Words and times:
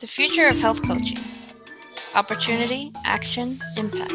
The 0.00 0.06
future 0.06 0.48
of 0.48 0.58
health 0.58 0.82
coaching. 0.82 1.18
Opportunity, 2.14 2.90
action, 3.04 3.58
impact. 3.76 4.14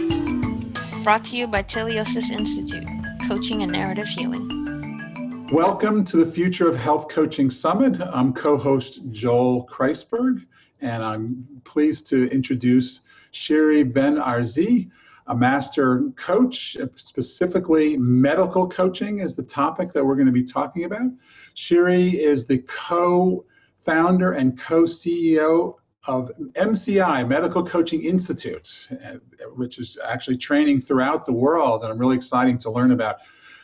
Brought 1.03 1.23
to 1.25 1.37
you 1.37 1.45
by 1.45 1.61
Teleosis 1.61 2.31
Institute, 2.31 2.87
Coaching 3.27 3.61
and 3.61 3.71
Narrative 3.71 4.07
Healing. 4.07 5.47
Welcome 5.51 6.03
to 6.05 6.17
the 6.17 6.25
Future 6.25 6.67
of 6.67 6.75
Health 6.75 7.07
Coaching 7.07 7.51
Summit. 7.51 8.01
I'm 8.01 8.33
co 8.33 8.57
host 8.57 9.01
Joel 9.11 9.67
Kreisberg, 9.67 10.43
and 10.81 11.03
I'm 11.03 11.47
pleased 11.65 12.07
to 12.07 12.31
introduce 12.31 13.01
Shiri 13.31 13.83
Ben 13.83 14.15
Arzi, 14.15 14.89
a 15.27 15.35
master 15.35 16.09
coach, 16.15 16.77
specifically 16.95 17.95
medical 17.95 18.67
coaching 18.67 19.19
is 19.19 19.35
the 19.35 19.43
topic 19.43 19.93
that 19.93 20.03
we're 20.03 20.15
going 20.15 20.25
to 20.25 20.31
be 20.31 20.43
talking 20.43 20.85
about. 20.85 21.11
Shiri 21.55 22.15
is 22.15 22.47
the 22.47 22.57
co 22.57 23.45
founder 23.85 24.33
and 24.33 24.59
co 24.59 24.83
CEO 24.83 25.75
of 26.07 26.31
MCI, 26.53 27.27
Medical 27.27 27.63
Coaching 27.63 28.03
Institute, 28.03 28.87
uh, 28.91 29.15
which 29.55 29.79
is 29.79 29.97
actually 30.03 30.37
training 30.37 30.81
throughout 30.81 31.25
the 31.25 31.31
world. 31.31 31.83
And 31.83 31.91
I'm 31.91 31.97
really 31.97 32.15
excited 32.15 32.59
to 32.61 32.69
learn 32.69 32.91
about 32.91 33.17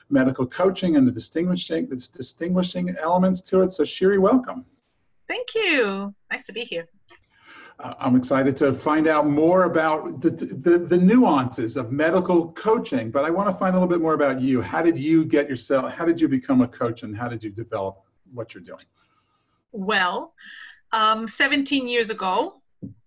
medical 0.10 0.46
coaching 0.46 0.96
and 0.96 1.08
the 1.08 1.12
distinguishing, 1.12 1.88
the 1.88 1.96
distinguishing 1.96 2.96
elements 2.98 3.41
to 3.41 3.62
it. 3.62 3.72
So, 3.72 3.84
Shiri, 3.84 4.20
welcome. 4.20 4.66
Thank 5.27 5.55
you. 5.55 6.13
Nice 6.32 6.46
to 6.46 6.52
be 6.52 6.62
here. 6.62 6.88
Uh, 7.80 7.94
I'm 7.99 8.16
excited 8.16 8.55
to 8.58 8.74
find 8.74 9.08
out 9.08 9.27
more 9.27 9.63
about 9.63 10.22
the, 10.22 10.30
the, 10.30 10.77
the, 10.77 10.98
nuances 10.98 11.77
of 11.77 11.91
medical 11.91 12.52
coaching, 12.52 13.10
but 13.10 13.24
I 13.24 13.32
want 13.32 13.49
to 13.49 13.55
find 13.55 13.76
a 13.76 13.80
little 13.80 13.90
bit 13.90 14.02
more 14.02 14.13
about 14.13 14.40
you. 14.40 14.62
How 14.62 14.84
did 14.84 14.99
you 14.99 15.26
get 15.26 15.49
yourself, 15.49 15.91
how 15.91 16.05
did 16.05 16.22
you 16.22 16.27
become 16.27 16.62
a 16.62 16.68
coach 16.68 17.04
and 17.04 17.16
how 17.16 17.27
did 17.27 17.44
you 17.44 17.49
develop 17.49 18.04
what 18.34 18.54
you're 18.54 18.63
doing? 18.63 18.84
Well, 19.72 20.34
um, 20.92 21.28
17 21.28 21.88
years 21.88 22.10
ago, 22.10 22.56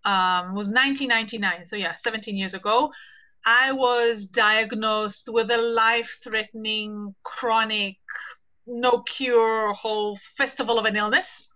um, 0.04 0.54
was 0.54 0.68
1999. 0.68 1.66
So 1.66 1.76
yeah, 1.76 1.94
17 1.94 2.36
years 2.36 2.54
ago, 2.54 2.92
I 3.44 3.72
was 3.72 4.24
diagnosed 4.26 5.28
with 5.30 5.50
a 5.50 5.58
life-threatening, 5.58 7.14
chronic, 7.22 7.96
no 8.66 9.02
cure, 9.02 9.72
whole 9.72 10.16
festival 10.36 10.78
of 10.78 10.86
an 10.86 10.96
illness. 10.96 11.48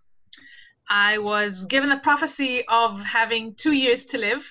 I 0.91 1.19
was 1.19 1.67
given 1.67 1.89
the 1.89 1.99
prophecy 1.99 2.65
of 2.69 3.01
having 3.01 3.55
two 3.55 3.73
years 3.73 4.07
to 4.07 4.19
live, 4.19 4.45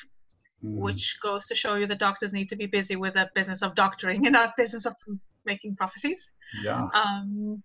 mm. 0.63 0.77
which 0.77 1.17
goes 1.21 1.47
to 1.47 1.55
show 1.55 1.75
you 1.75 1.87
the 1.87 1.95
doctors 1.95 2.33
need 2.33 2.49
to 2.49 2.55
be 2.55 2.65
busy 2.67 2.95
with 2.95 3.15
the 3.15 3.29
business 3.35 3.61
of 3.61 3.75
doctoring 3.75 4.25
and 4.25 4.33
not 4.33 4.55
business 4.57 4.85
of 4.85 4.93
making 5.45 5.75
prophecies. 5.75 6.29
Yeah. 6.63 6.87
Um, 6.93 7.63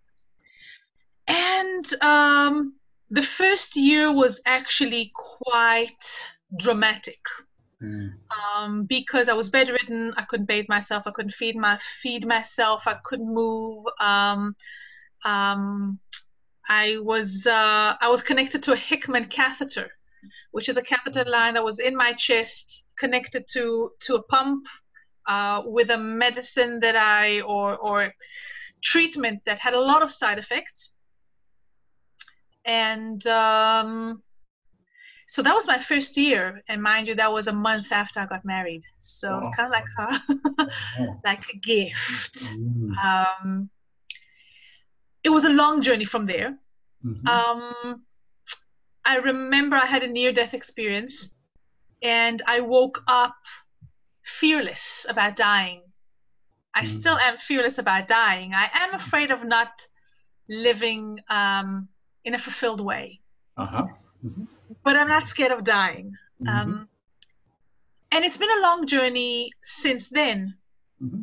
and 1.27 1.95
um, 2.03 2.75
the 3.13 3.23
first 3.23 3.77
year 3.77 4.11
was 4.11 4.41
actually 4.47 5.13
quite 5.15 6.03
dramatic 6.59 7.21
mm. 7.83 8.11
um, 8.57 8.85
because 8.85 9.29
I 9.29 9.35
was 9.35 9.51
bedridden. 9.51 10.15
I 10.17 10.23
couldn't 10.23 10.47
bathe 10.47 10.65
myself. 10.71 11.07
I 11.07 11.11
couldn't 11.11 11.35
feed 11.35 11.55
my 11.55 11.79
feed 12.01 12.27
myself. 12.27 12.87
I 12.87 12.97
couldn't 13.05 13.33
move. 13.33 13.85
Um, 14.01 14.57
um, 15.27 15.99
I 16.67 16.97
was 17.01 17.47
uh, 17.47 17.97
I 18.01 18.09
was 18.09 18.23
connected 18.23 18.63
to 18.63 18.73
a 18.73 18.77
Hickman 18.77 19.27
catheter, 19.27 19.91
which 20.53 20.71
is 20.71 20.79
a 20.79 20.83
catheter 20.83 21.27
line 21.27 21.55
that 21.55 21.65
was 21.65 21.81
in 21.81 21.95
my 21.95 22.15
chest, 22.15 22.85
connected 22.99 23.47
to 23.49 23.91
to 24.07 24.15
a 24.15 24.23
pump 24.23 24.67
uh, 25.29 25.61
with 25.67 25.91
a 25.91 25.99
medicine 25.99 26.81
that 26.81 26.97
I 26.97 27.43
or 27.43 27.77
or 27.77 28.15
treatment 28.83 29.43
that 29.45 29.59
had 29.59 29.75
a 29.75 29.81
lot 29.81 30.01
of 30.01 30.11
side 30.11 30.39
effects 30.39 30.92
and 32.65 33.27
um, 33.27 34.23
so 35.27 35.43
that 35.43 35.55
was 35.55 35.67
my 35.67 35.79
first 35.79 36.17
year. 36.17 36.63
And 36.69 36.83
mind 36.83 37.09
you 37.09 37.15
that 37.15 37.33
was 37.33 37.47
a 37.47 37.53
month 37.53 37.93
after 37.93 38.21
i 38.21 38.27
got 38.27 38.45
married. 38.45 38.83
So 38.99 39.39
it's 39.39 39.57
kind 39.57 39.73
of 39.73 39.79
like 39.79 39.91
a 39.99 41.19
like 41.25 41.45
a 41.53 41.57
gift. 41.59 42.37
Mm. 42.37 42.97
um, 42.99 43.71
it 45.25 45.31
was 45.31 45.45
a 45.45 45.49
long 45.49 45.83
journey 45.83 46.05
from 46.05 46.27
there. 46.27 46.59
Mm-hmm. 47.05 47.27
um, 47.27 48.03
i 49.05 49.17
remember 49.17 49.75
i 49.75 49.87
had 49.87 50.05
a 50.05 50.07
near 50.07 50.33
death 50.33 50.55
experience 50.55 51.33
and 52.01 52.41
i 52.47 52.61
woke 52.61 53.03
up 53.09 53.35
fearless 54.23 55.07
about 55.09 55.37
dying. 55.37 55.83
I 56.75 56.83
mm. 56.83 56.87
still 56.87 57.19
am 57.19 57.37
fearless 57.37 57.79
about 57.79 58.09
dying. 58.09 58.53
I 58.55 58.71
am 58.73 58.95
afraid 58.95 59.31
of 59.31 59.45
not 59.45 59.87
living 60.49 61.21
um, 61.29 61.89
in 62.25 62.35
a 62.35 62.39
fulfilled 62.39 62.81
way. 62.81 63.21
Uh-huh. 63.57 63.87
Mm-hmm. 64.25 64.45
But 64.85 64.97
I'm 64.97 65.09
not 65.09 65.27
scared 65.27 65.53
of 65.53 65.65
dying. 65.65 66.15
Mm-hmm. 66.41 66.49
Um, 66.49 66.89
and 68.11 68.25
it's 68.25 68.37
been 68.37 68.51
a 68.59 68.63
long 68.63 68.87
journey 68.87 69.51
since 69.63 70.09
then. 70.09 70.55
Mm-hmm. 71.03 71.23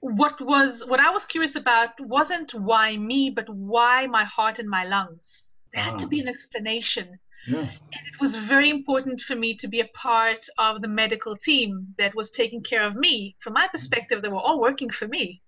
What 0.00 0.40
was 0.40 0.84
what 0.86 1.00
I 1.00 1.10
was 1.10 1.26
curious 1.26 1.56
about 1.56 1.98
wasn't 2.00 2.54
why 2.54 2.96
me, 2.96 3.30
but 3.30 3.48
why 3.48 4.06
my 4.06 4.24
heart 4.24 4.58
and 4.58 4.68
my 4.68 4.84
lungs. 4.84 5.54
There 5.72 5.82
had 5.82 5.98
to 5.98 6.06
be 6.06 6.20
ah. 6.20 6.22
an 6.22 6.28
explanation. 6.28 7.18
Yeah. 7.46 7.60
And 7.60 8.06
it 8.06 8.20
was 8.20 8.36
very 8.36 8.70
important 8.70 9.20
for 9.20 9.36
me 9.36 9.54
to 9.56 9.68
be 9.68 9.80
a 9.80 9.88
part 9.88 10.46
of 10.58 10.82
the 10.82 10.88
medical 10.88 11.36
team 11.36 11.94
that 11.98 12.14
was 12.14 12.30
taking 12.30 12.62
care 12.62 12.82
of 12.82 12.96
me. 12.96 13.36
From 13.38 13.52
my 13.54 13.68
perspective, 13.68 14.22
they 14.22 14.28
were 14.28 14.40
all 14.40 14.60
working 14.60 14.90
for 14.90 15.06
me. 15.06 15.42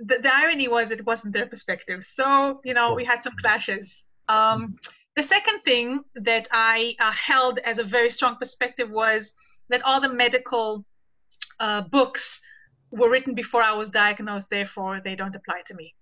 The, 0.00 0.18
the 0.18 0.34
irony 0.34 0.68
was 0.68 0.90
it 0.90 1.04
wasn't 1.06 1.34
their 1.34 1.46
perspective. 1.46 2.02
So, 2.04 2.60
you 2.64 2.74
know, 2.74 2.94
we 2.94 3.04
had 3.04 3.22
some 3.22 3.34
clashes. 3.40 4.04
Um, 4.28 4.76
the 5.16 5.22
second 5.22 5.60
thing 5.60 6.00
that 6.14 6.48
I 6.52 6.94
uh, 7.00 7.12
held 7.12 7.58
as 7.58 7.78
a 7.78 7.84
very 7.84 8.10
strong 8.10 8.36
perspective 8.36 8.90
was 8.90 9.32
that 9.68 9.82
all 9.82 10.00
the 10.00 10.08
medical 10.08 10.84
uh, 11.58 11.82
books 11.82 12.40
were 12.90 13.10
written 13.10 13.34
before 13.34 13.62
I 13.62 13.72
was 13.72 13.90
diagnosed, 13.90 14.48
therefore 14.50 15.00
they 15.04 15.14
don't 15.14 15.34
apply 15.34 15.62
to 15.66 15.74
me. 15.74 15.94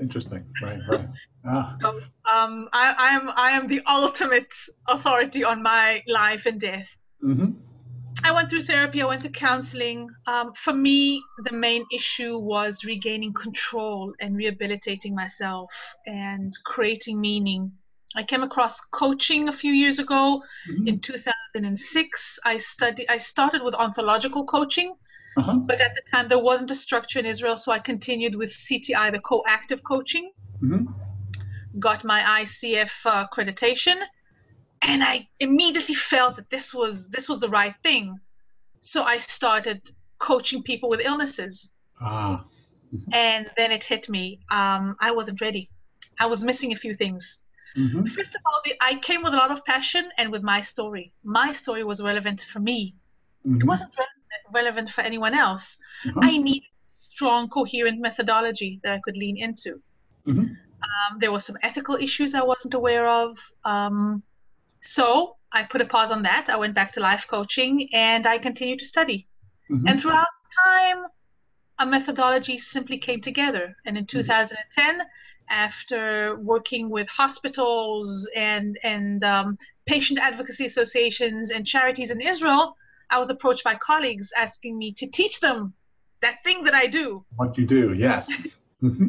Interesting, 0.00 0.44
right, 0.62 0.80
right. 0.88 1.08
Ah. 1.44 1.76
So, 1.80 1.88
um, 2.30 2.68
I, 2.72 2.94
I, 2.98 3.08
am 3.14 3.30
I 3.34 3.50
am 3.52 3.68
the 3.68 3.80
ultimate 3.86 4.52
authority 4.86 5.44
on 5.44 5.62
my 5.62 6.02
life 6.06 6.46
and 6.46 6.60
death. 6.60 6.96
Mm-hmm. 7.24 7.52
I 8.24 8.32
went 8.32 8.50
through 8.50 8.62
therapy, 8.62 9.02
I 9.02 9.06
went 9.06 9.22
to 9.22 9.30
counseling. 9.30 10.08
Um, 10.26 10.52
for 10.54 10.72
me, 10.72 11.22
the 11.44 11.52
main 11.52 11.84
issue 11.92 12.38
was 12.38 12.84
regaining 12.84 13.32
control 13.32 14.12
and 14.20 14.36
rehabilitating 14.36 15.14
myself 15.14 15.72
and 16.06 16.52
creating 16.64 17.20
meaning. 17.20 17.72
I 18.16 18.22
came 18.22 18.42
across 18.42 18.80
coaching 18.80 19.48
a 19.48 19.52
few 19.52 19.72
years 19.72 19.98
ago. 19.98 20.42
Mm-hmm. 20.70 20.88
In 20.88 21.00
2006, 21.00 22.38
I 22.44 22.56
studied. 22.56 23.06
I 23.08 23.18
started 23.18 23.62
with 23.62 23.74
ontological 23.74 24.44
coaching, 24.46 24.94
uh-huh. 25.36 25.56
but 25.66 25.80
at 25.80 25.94
the 25.94 26.02
time 26.10 26.28
there 26.28 26.38
wasn't 26.38 26.70
a 26.70 26.74
structure 26.74 27.18
in 27.18 27.26
Israel, 27.26 27.56
so 27.56 27.70
I 27.70 27.78
continued 27.78 28.34
with 28.34 28.50
CTI, 28.50 29.12
the 29.12 29.20
co-active 29.20 29.84
coaching. 29.84 30.32
Mm-hmm. 30.62 30.86
Got 31.78 32.02
my 32.02 32.42
ICF 32.42 32.90
uh, 33.04 33.26
accreditation, 33.28 33.96
and 34.82 35.02
I 35.02 35.28
immediately 35.40 35.94
felt 35.94 36.36
that 36.36 36.50
this 36.50 36.72
was 36.74 37.08
this 37.10 37.28
was 37.28 37.38
the 37.38 37.48
right 37.48 37.74
thing. 37.82 38.18
So 38.80 39.02
I 39.02 39.18
started 39.18 39.88
coaching 40.18 40.62
people 40.62 40.88
with 40.88 41.00
illnesses. 41.00 41.72
Ah. 42.00 42.44
and 43.12 43.50
then 43.56 43.72
it 43.72 43.84
hit 43.84 44.08
me. 44.08 44.40
Um, 44.50 44.96
I 45.00 45.10
wasn't 45.10 45.40
ready. 45.40 45.68
I 46.20 46.26
was 46.26 46.44
missing 46.44 46.72
a 46.72 46.76
few 46.76 46.94
things. 46.94 47.38
Mm-hmm. 47.76 48.06
First 48.06 48.34
of 48.34 48.40
all, 48.46 48.60
I 48.80 48.98
came 48.98 49.22
with 49.22 49.34
a 49.34 49.36
lot 49.36 49.50
of 49.50 49.64
passion 49.64 50.08
and 50.16 50.32
with 50.32 50.42
my 50.42 50.60
story. 50.60 51.12
My 51.22 51.52
story 51.52 51.84
was 51.84 52.02
relevant 52.02 52.46
for 52.52 52.60
me. 52.60 52.94
Mm-hmm. 53.46 53.60
It 53.60 53.64
wasn't 53.64 53.94
relevant 54.52 54.90
for 54.90 55.02
anyone 55.02 55.34
else. 55.34 55.76
Mm-hmm. 56.04 56.18
I 56.22 56.38
needed 56.38 56.68
strong, 56.84 57.48
coherent 57.48 58.00
methodology 58.00 58.80
that 58.82 58.94
I 58.94 59.00
could 59.04 59.16
lean 59.16 59.36
into. 59.36 59.80
Mm-hmm. 60.26 60.54
Um, 60.86 61.18
there 61.18 61.32
were 61.32 61.40
some 61.40 61.56
ethical 61.62 61.96
issues 61.96 62.34
I 62.34 62.42
wasn't 62.42 62.74
aware 62.74 63.06
of. 63.06 63.38
Um, 63.64 64.22
so 64.80 65.36
I 65.52 65.64
put 65.64 65.80
a 65.80 65.86
pause 65.86 66.10
on 66.10 66.22
that. 66.22 66.48
I 66.48 66.56
went 66.56 66.74
back 66.74 66.92
to 66.92 67.00
life 67.00 67.26
coaching 67.28 67.88
and 67.92 68.26
I 68.26 68.38
continued 68.38 68.80
to 68.80 68.84
study. 68.84 69.26
Mm-hmm. 69.70 69.86
And 69.86 70.00
throughout 70.00 70.26
time, 70.66 71.04
a 71.78 71.86
methodology 71.86 72.58
simply 72.58 72.98
came 72.98 73.20
together. 73.20 73.76
And 73.86 73.96
in 73.96 74.04
mm-hmm. 74.04 74.18
2010, 74.18 75.00
after 75.50 76.38
working 76.40 76.90
with 76.90 77.08
hospitals 77.08 78.28
and 78.36 78.78
and 78.82 79.24
um, 79.24 79.56
patient 79.86 80.18
advocacy 80.18 80.66
associations 80.66 81.50
and 81.50 81.66
charities 81.66 82.10
in 82.10 82.20
Israel, 82.20 82.76
I 83.10 83.18
was 83.18 83.30
approached 83.30 83.64
by 83.64 83.74
colleagues 83.76 84.30
asking 84.36 84.76
me 84.76 84.92
to 84.94 85.06
teach 85.10 85.40
them 85.40 85.72
that 86.20 86.36
thing 86.44 86.64
that 86.64 86.74
I 86.74 86.86
do. 86.86 87.24
What 87.36 87.56
you 87.56 87.66
do, 87.66 87.92
yes. 87.94 88.30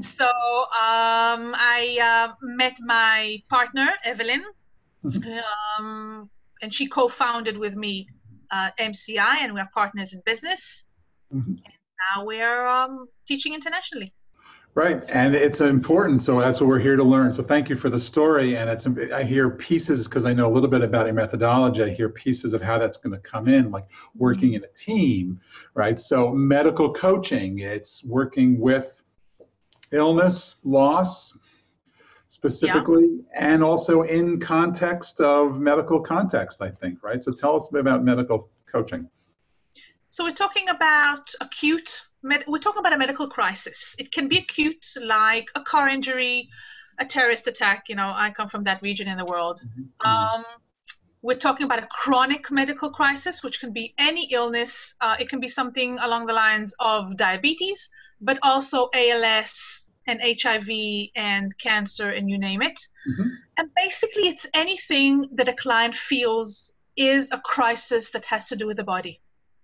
So 0.01 0.25
um, 0.25 1.53
I 1.53 1.99
uh, 2.01 2.33
met 2.41 2.77
my 2.81 3.43
partner 3.49 3.87
Evelyn. 4.03 4.43
Um, 5.03 6.29
and 6.61 6.73
she 6.73 6.87
co-founded 6.87 7.57
with 7.57 7.75
me 7.75 8.07
uh, 8.51 8.69
MCI, 8.79 9.41
and 9.41 9.53
we're 9.53 9.69
partners 9.73 10.13
in 10.13 10.21
business. 10.25 10.83
Mm-hmm. 11.33 11.51
And 11.51 11.73
now 12.15 12.25
we're 12.25 12.65
um, 12.65 13.07
teaching 13.27 13.53
internationally. 13.53 14.13
Right, 14.75 15.03
and 15.11 15.35
it's 15.35 15.61
important. 15.61 16.21
So 16.21 16.39
that's 16.39 16.61
what 16.61 16.67
we're 16.67 16.79
here 16.79 16.95
to 16.95 17.03
learn. 17.03 17.33
So 17.33 17.41
thank 17.41 17.69
you 17.69 17.75
for 17.75 17.89
the 17.89 17.99
story. 17.99 18.55
And 18.55 18.69
it's 18.69 18.87
I 19.11 19.23
hear 19.23 19.49
pieces 19.49 20.07
because 20.07 20.25
I 20.25 20.33
know 20.33 20.47
a 20.47 20.53
little 20.53 20.69
bit 20.69 20.83
about 20.83 21.07
your 21.07 21.15
methodology. 21.15 21.83
I 21.83 21.89
hear 21.89 22.07
pieces 22.07 22.53
of 22.53 22.61
how 22.61 22.77
that's 22.77 22.95
going 22.95 23.13
to 23.13 23.19
come 23.19 23.47
in, 23.47 23.71
like 23.71 23.87
working 24.15 24.53
in 24.53 24.63
a 24.63 24.67
team, 24.67 25.41
right? 25.73 25.99
So 25.99 26.31
medical 26.31 26.93
coaching, 26.93 27.59
it's 27.59 28.03
working 28.05 28.59
with 28.59 29.03
illness, 29.91 30.55
loss, 30.63 31.35
specifically, 32.29 33.09
yeah. 33.11 33.53
and 33.53 33.63
also 33.63 34.03
in 34.03 34.39
context 34.39 35.19
of 35.19 35.59
medical 35.59 35.99
context. 35.99 36.61
I 36.61 36.69
think, 36.69 37.03
right? 37.03 37.21
So 37.21 37.31
tell 37.31 37.57
us 37.57 37.67
a 37.69 37.73
bit 37.73 37.81
about 37.81 38.03
medical 38.03 38.49
coaching. 38.71 39.09
So 40.07 40.23
we're 40.23 40.33
talking 40.33 40.69
about 40.69 41.33
acute 41.41 42.01
med- 42.23 42.45
we're 42.47 42.59
talking 42.59 42.79
about 42.79 42.93
a 42.93 42.97
medical 42.97 43.29
crisis. 43.29 43.95
It 43.99 44.11
can 44.11 44.27
be 44.27 44.37
acute, 44.37 44.85
like 45.01 45.47
a 45.55 45.61
car 45.61 45.89
injury, 45.89 46.49
a 46.99 47.05
terrorist 47.05 47.47
attack. 47.47 47.89
You 47.89 47.95
know, 47.95 48.11
I 48.15 48.31
come 48.35 48.49
from 48.49 48.63
that 48.63 48.81
region 48.81 49.07
in 49.07 49.17
the 49.17 49.25
world. 49.25 49.61
Mm-hmm. 49.61 50.09
Um, 50.09 50.45
we're 51.21 51.37
talking 51.37 51.65
about 51.65 51.83
a 51.83 51.87
chronic 51.87 52.49
medical 52.49 52.89
crisis, 52.91 53.43
which 53.43 53.59
can 53.59 53.73
be 53.73 53.93
any 53.97 54.29
illness. 54.31 54.95
Uh, 55.01 55.15
it 55.19 55.27
can 55.29 55.39
be 55.39 55.49
something 55.49 55.97
along 55.99 56.27
the 56.27 56.33
lines 56.33 56.73
of 56.79 57.17
diabetes, 57.17 57.89
but 58.21 58.39
also 58.41 58.89
ALS 58.93 59.88
and 60.09 60.19
HIV 60.41 60.69
and 61.15 61.57
cancer, 61.57 62.09
and 62.09 62.29
you 62.29 62.37
name 62.37 62.61
it. 62.61 62.79
Mm-hmm. 63.07 63.29
And 63.57 63.69
basically, 63.75 64.27
it's 64.27 64.47
anything 64.53 65.29
that 65.33 65.47
a 65.47 65.53
client 65.53 65.95
feels 65.95 66.73
is 66.97 67.31
a 67.31 67.39
crisis 67.39 68.11
that 68.11 68.25
has 68.25 68.49
to 68.49 68.55
do 68.55 68.67
with 68.67 68.77
the 68.77 68.83
body. 68.83 69.21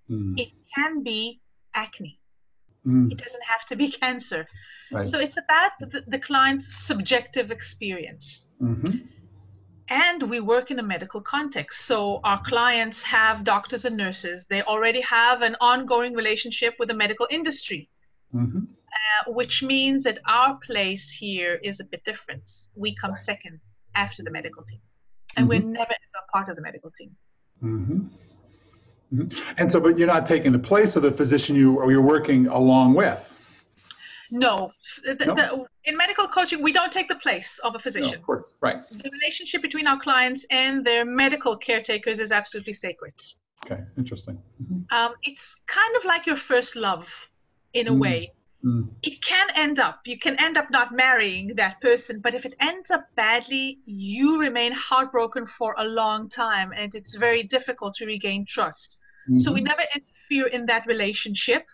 Mm. 0.10 0.40
It 0.40 0.50
can 0.74 1.04
be 1.04 1.42
acne. 1.74 2.20
Mm. 2.86 3.12
It 3.12 3.18
doesn't 3.18 3.44
have 3.44 3.66
to 3.68 3.76
be 3.76 3.92
cancer. 4.04 4.48
Right. 4.92 5.08
So 5.08 5.20
it's 5.20 5.38
about 5.38 5.72
the, 5.80 6.04
the 6.08 6.20
client's 6.20 6.74
subjective 6.74 7.52
experience. 7.52 8.50
Mm-hmm. 8.62 8.98
And 9.88 10.24
we 10.24 10.40
work 10.40 10.72
in 10.72 10.80
a 10.80 10.84
medical 10.84 11.22
context. 11.22 11.86
So 11.86 12.20
our 12.24 12.42
clients 12.44 13.04
have 13.04 13.44
doctors 13.44 13.86
and 13.86 13.96
nurses. 13.96 14.46
They 14.46 14.64
already 14.64 15.02
have 15.02 15.42
an 15.44 15.56
ongoing 15.62 16.14
relationship 16.14 16.76
with 16.80 16.88
the 16.88 16.96
medical 16.96 17.28
industry, 17.30 17.90
mm-hmm. 18.34 18.62
Uh, 18.96 19.32
which 19.32 19.62
means 19.64 20.04
that 20.04 20.20
our 20.26 20.58
place 20.58 21.12
here 21.12 21.60
is 21.64 21.80
a 21.80 21.86
bit 21.86 22.04
different. 22.04 22.50
We 22.76 22.96
come 22.96 23.14
second 23.14 23.60
after 23.96 24.24
the 24.24 24.32
medical 24.32 24.64
team. 24.64 24.80
And 25.36 25.50
mm-hmm. 25.50 25.68
we're 25.68 25.74
never 25.74 25.92
a 25.92 26.32
part 26.32 26.50
of 26.50 26.56
the 26.56 26.62
medical 26.62 26.92
team. 26.92 27.16
Mm-hmm. 27.64 28.08
Mm-hmm. 29.14 29.54
And 29.58 29.72
so, 29.72 29.80
but 29.80 29.98
you're 29.98 30.08
not 30.08 30.26
taking 30.26 30.52
the 30.52 30.60
place 30.60 30.96
of 30.96 31.04
the 31.04 31.12
physician 31.12 31.56
you 31.56 31.78
or 31.78 31.92
you're 31.92 32.02
working 32.02 32.48
along 32.48 32.94
with. 32.94 33.32
No. 34.32 34.72
The, 35.04 35.26
no. 35.26 35.36
The, 35.36 35.66
in 35.86 35.98
medical 35.98 36.28
coaching, 36.28 36.64
we 36.64 36.72
don't 36.72 36.92
take 36.92 37.08
the 37.08 37.16
place 37.16 37.60
of 37.60 37.76
a 37.76 37.80
physician. 37.80 38.12
No, 38.12 38.18
of 38.18 38.24
course, 38.24 38.52
right. 38.62 38.78
The 38.90 39.10
relationship 39.22 39.62
between 39.62 39.88
our 39.88 40.00
clients 40.00 40.46
and 40.50 40.86
their 40.86 41.06
medical 41.06 41.56
caretakers 41.58 42.20
is 42.20 42.32
absolutely 42.32 42.74
sacred. 42.74 43.14
Okay, 43.66 43.82
interesting. 43.98 44.42
Mm-hmm. 44.62 44.96
Um, 44.96 45.14
it's 45.24 45.56
kind 45.68 45.96
of 45.96 46.06
like 46.06 46.26
your 46.26 46.38
first 46.38 46.76
love, 46.76 47.08
in 47.76 47.88
a 47.88 47.92
mm. 47.92 48.00
way. 48.00 48.32
Mm. 48.66 48.90
It 49.04 49.22
can 49.22 49.48
end 49.56 49.78
up, 49.78 50.02
you 50.06 50.18
can 50.18 50.40
end 50.40 50.58
up 50.58 50.72
not 50.72 50.92
marrying 50.92 51.54
that 51.56 51.80
person, 51.82 52.20
but 52.20 52.34
if 52.34 52.46
it 52.46 52.56
ends 52.60 52.90
up 52.90 53.06
badly, 53.16 53.80
you 53.86 54.40
remain 54.40 54.72
heartbroken 54.72 55.46
for 55.46 55.76
a 55.78 55.84
long 55.84 56.30
time 56.30 56.72
and 56.76 56.96
it's 56.96 57.16
very 57.16 57.44
difficult 57.44 57.94
to 57.96 58.08
regain 58.08 58.44
trust. 58.46 58.98
Mm-hmm. 59.30 59.38
So 59.38 59.54
we 59.54 59.60
mm-hmm. 59.60 59.68
never 59.68 59.84
interfere 59.94 60.48
in 60.48 60.66
that 60.66 60.88
relationship. 60.88 61.68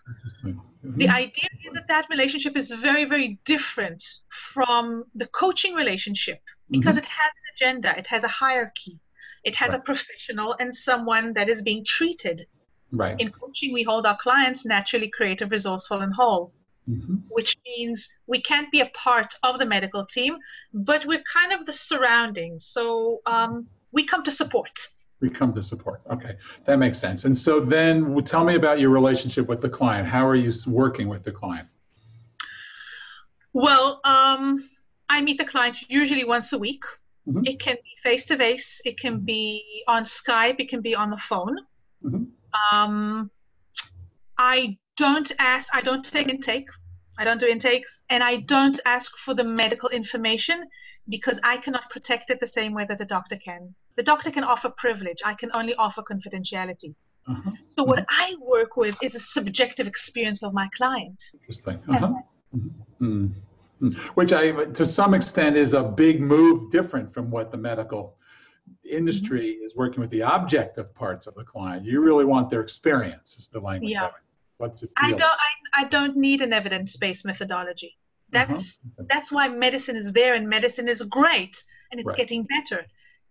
Mm-hmm. 0.44 0.98
The 0.98 1.08
idea 1.08 1.48
is 1.64 1.72
that 1.74 1.88
that 1.88 2.06
relationship 2.10 2.56
is 2.56 2.70
very, 2.72 3.06
very 3.06 3.38
different 3.46 4.04
from 4.28 5.04
the 5.14 5.26
coaching 5.26 5.74
relationship 5.74 6.40
because 6.70 6.96
mm-hmm. 6.96 7.04
it 7.04 7.06
has 7.06 7.30
an 7.38 7.72
agenda, 7.72 7.98
it 7.98 8.06
has 8.08 8.24
a 8.24 8.28
hierarchy, 8.28 8.98
it 9.44 9.54
has 9.54 9.72
right. 9.72 9.80
a 9.80 9.82
professional 9.82 10.56
and 10.60 10.74
someone 10.74 11.32
that 11.34 11.48
is 11.48 11.62
being 11.62 11.84
treated. 11.86 12.46
Right. 12.90 13.18
In 13.18 13.30
coaching, 13.30 13.72
we 13.72 13.82
hold 13.82 14.04
our 14.04 14.18
clients 14.18 14.66
naturally 14.66 15.08
creative, 15.08 15.50
resourceful, 15.50 16.00
and 16.00 16.12
whole. 16.12 16.52
Mm-hmm. 16.88 17.16
Which 17.28 17.56
means 17.64 18.08
we 18.26 18.42
can't 18.42 18.70
be 18.72 18.80
a 18.80 18.86
part 18.86 19.34
of 19.44 19.58
the 19.60 19.66
medical 19.66 20.04
team, 20.04 20.36
but 20.74 21.06
we're 21.06 21.22
kind 21.32 21.52
of 21.52 21.64
the 21.64 21.72
surroundings. 21.72 22.66
So 22.66 23.20
um, 23.24 23.68
we 23.92 24.04
come 24.04 24.24
to 24.24 24.32
support. 24.32 24.88
We 25.20 25.30
come 25.30 25.52
to 25.52 25.62
support. 25.62 26.02
Okay, 26.10 26.36
that 26.64 26.78
makes 26.78 26.98
sense. 26.98 27.24
And 27.24 27.36
so 27.36 27.60
then 27.60 28.20
tell 28.24 28.44
me 28.44 28.56
about 28.56 28.80
your 28.80 28.90
relationship 28.90 29.46
with 29.46 29.60
the 29.60 29.68
client. 29.68 30.08
How 30.08 30.26
are 30.26 30.34
you 30.34 30.50
working 30.66 31.08
with 31.08 31.22
the 31.22 31.30
client? 31.30 31.68
Well, 33.52 34.00
um, 34.04 34.68
I 35.08 35.22
meet 35.22 35.38
the 35.38 35.44
client 35.44 35.76
usually 35.88 36.24
once 36.24 36.52
a 36.52 36.58
week. 36.58 36.82
Mm-hmm. 37.28 37.42
It 37.44 37.60
can 37.60 37.76
be 37.76 37.90
face 38.02 38.24
to 38.26 38.36
face, 38.36 38.80
it 38.84 38.98
can 38.98 39.20
be 39.20 39.84
on 39.86 40.02
Skype, 40.02 40.56
it 40.58 40.68
can 40.68 40.80
be 40.80 40.96
on 40.96 41.10
the 41.10 41.18
phone. 41.18 41.56
Mm-hmm. 42.04 42.76
Um, 42.76 43.30
I 44.36 44.76
don't 44.96 45.30
ask, 45.38 45.74
I 45.74 45.80
don't 45.80 46.04
take 46.04 46.28
intake. 46.28 46.68
I 47.18 47.24
don't 47.24 47.38
do 47.38 47.46
intakes, 47.46 48.00
and 48.08 48.22
I 48.22 48.38
don't 48.38 48.80
ask 48.86 49.16
for 49.18 49.34
the 49.34 49.44
medical 49.44 49.90
information 49.90 50.64
because 51.08 51.38
I 51.44 51.58
cannot 51.58 51.90
protect 51.90 52.30
it 52.30 52.40
the 52.40 52.46
same 52.46 52.72
way 52.72 52.86
that 52.88 52.98
the 52.98 53.04
doctor 53.04 53.36
can. 53.36 53.74
The 53.96 54.02
doctor 54.02 54.30
can 54.30 54.44
offer 54.44 54.70
privilege. 54.70 55.18
I 55.24 55.34
can 55.34 55.50
only 55.54 55.74
offer 55.74 56.02
confidentiality. 56.02 56.94
Uh-huh. 57.28 57.50
So 57.68 57.84
what. 57.84 58.04
I 58.08 58.34
work 58.40 58.76
with 58.76 58.96
is 59.02 59.14
a 59.14 59.20
subjective 59.20 59.86
experience 59.86 60.42
of 60.42 60.54
my 60.54 60.68
client. 60.74 61.22
Interesting. 61.34 61.78
Uh-huh. 61.88 62.12
Mm-hmm. 62.54 63.26
Mm-hmm. 63.84 63.88
Which 64.14 64.32
I, 64.32 64.52
to 64.52 64.84
some 64.86 65.12
extent, 65.12 65.56
is 65.56 65.74
a 65.74 65.82
big 65.82 66.20
move 66.20 66.70
different 66.70 67.12
from 67.12 67.30
what 67.30 67.50
the 67.50 67.58
medical 67.58 68.16
industry 68.88 69.56
mm-hmm. 69.56 69.64
is 69.64 69.76
working 69.76 70.00
with 70.00 70.10
the 70.10 70.22
objective 70.22 70.94
parts 70.94 71.26
of 71.26 71.34
the 71.34 71.44
client. 71.44 71.84
You 71.84 72.00
really 72.00 72.24
want 72.24 72.48
their 72.48 72.62
experience, 72.62 73.36
is 73.36 73.48
the 73.48 73.60
language. 73.60 73.92
Yeah. 73.92 74.08
What's 74.58 74.82
it 74.82 74.90
feel? 74.98 75.14
I 75.14 75.18
don't. 75.18 75.22
I, 75.22 75.82
I 75.82 75.84
don't 75.84 76.16
need 76.16 76.42
an 76.42 76.52
evidence-based 76.52 77.24
methodology. 77.24 77.96
That's 78.30 78.80
uh-huh. 78.98 79.06
that's 79.08 79.32
why 79.32 79.48
medicine 79.48 79.96
is 79.96 80.12
there, 80.12 80.34
and 80.34 80.48
medicine 80.48 80.88
is 80.88 81.02
great, 81.02 81.62
and 81.90 82.00
it's 82.00 82.08
right. 82.08 82.16
getting 82.16 82.44
better 82.44 82.86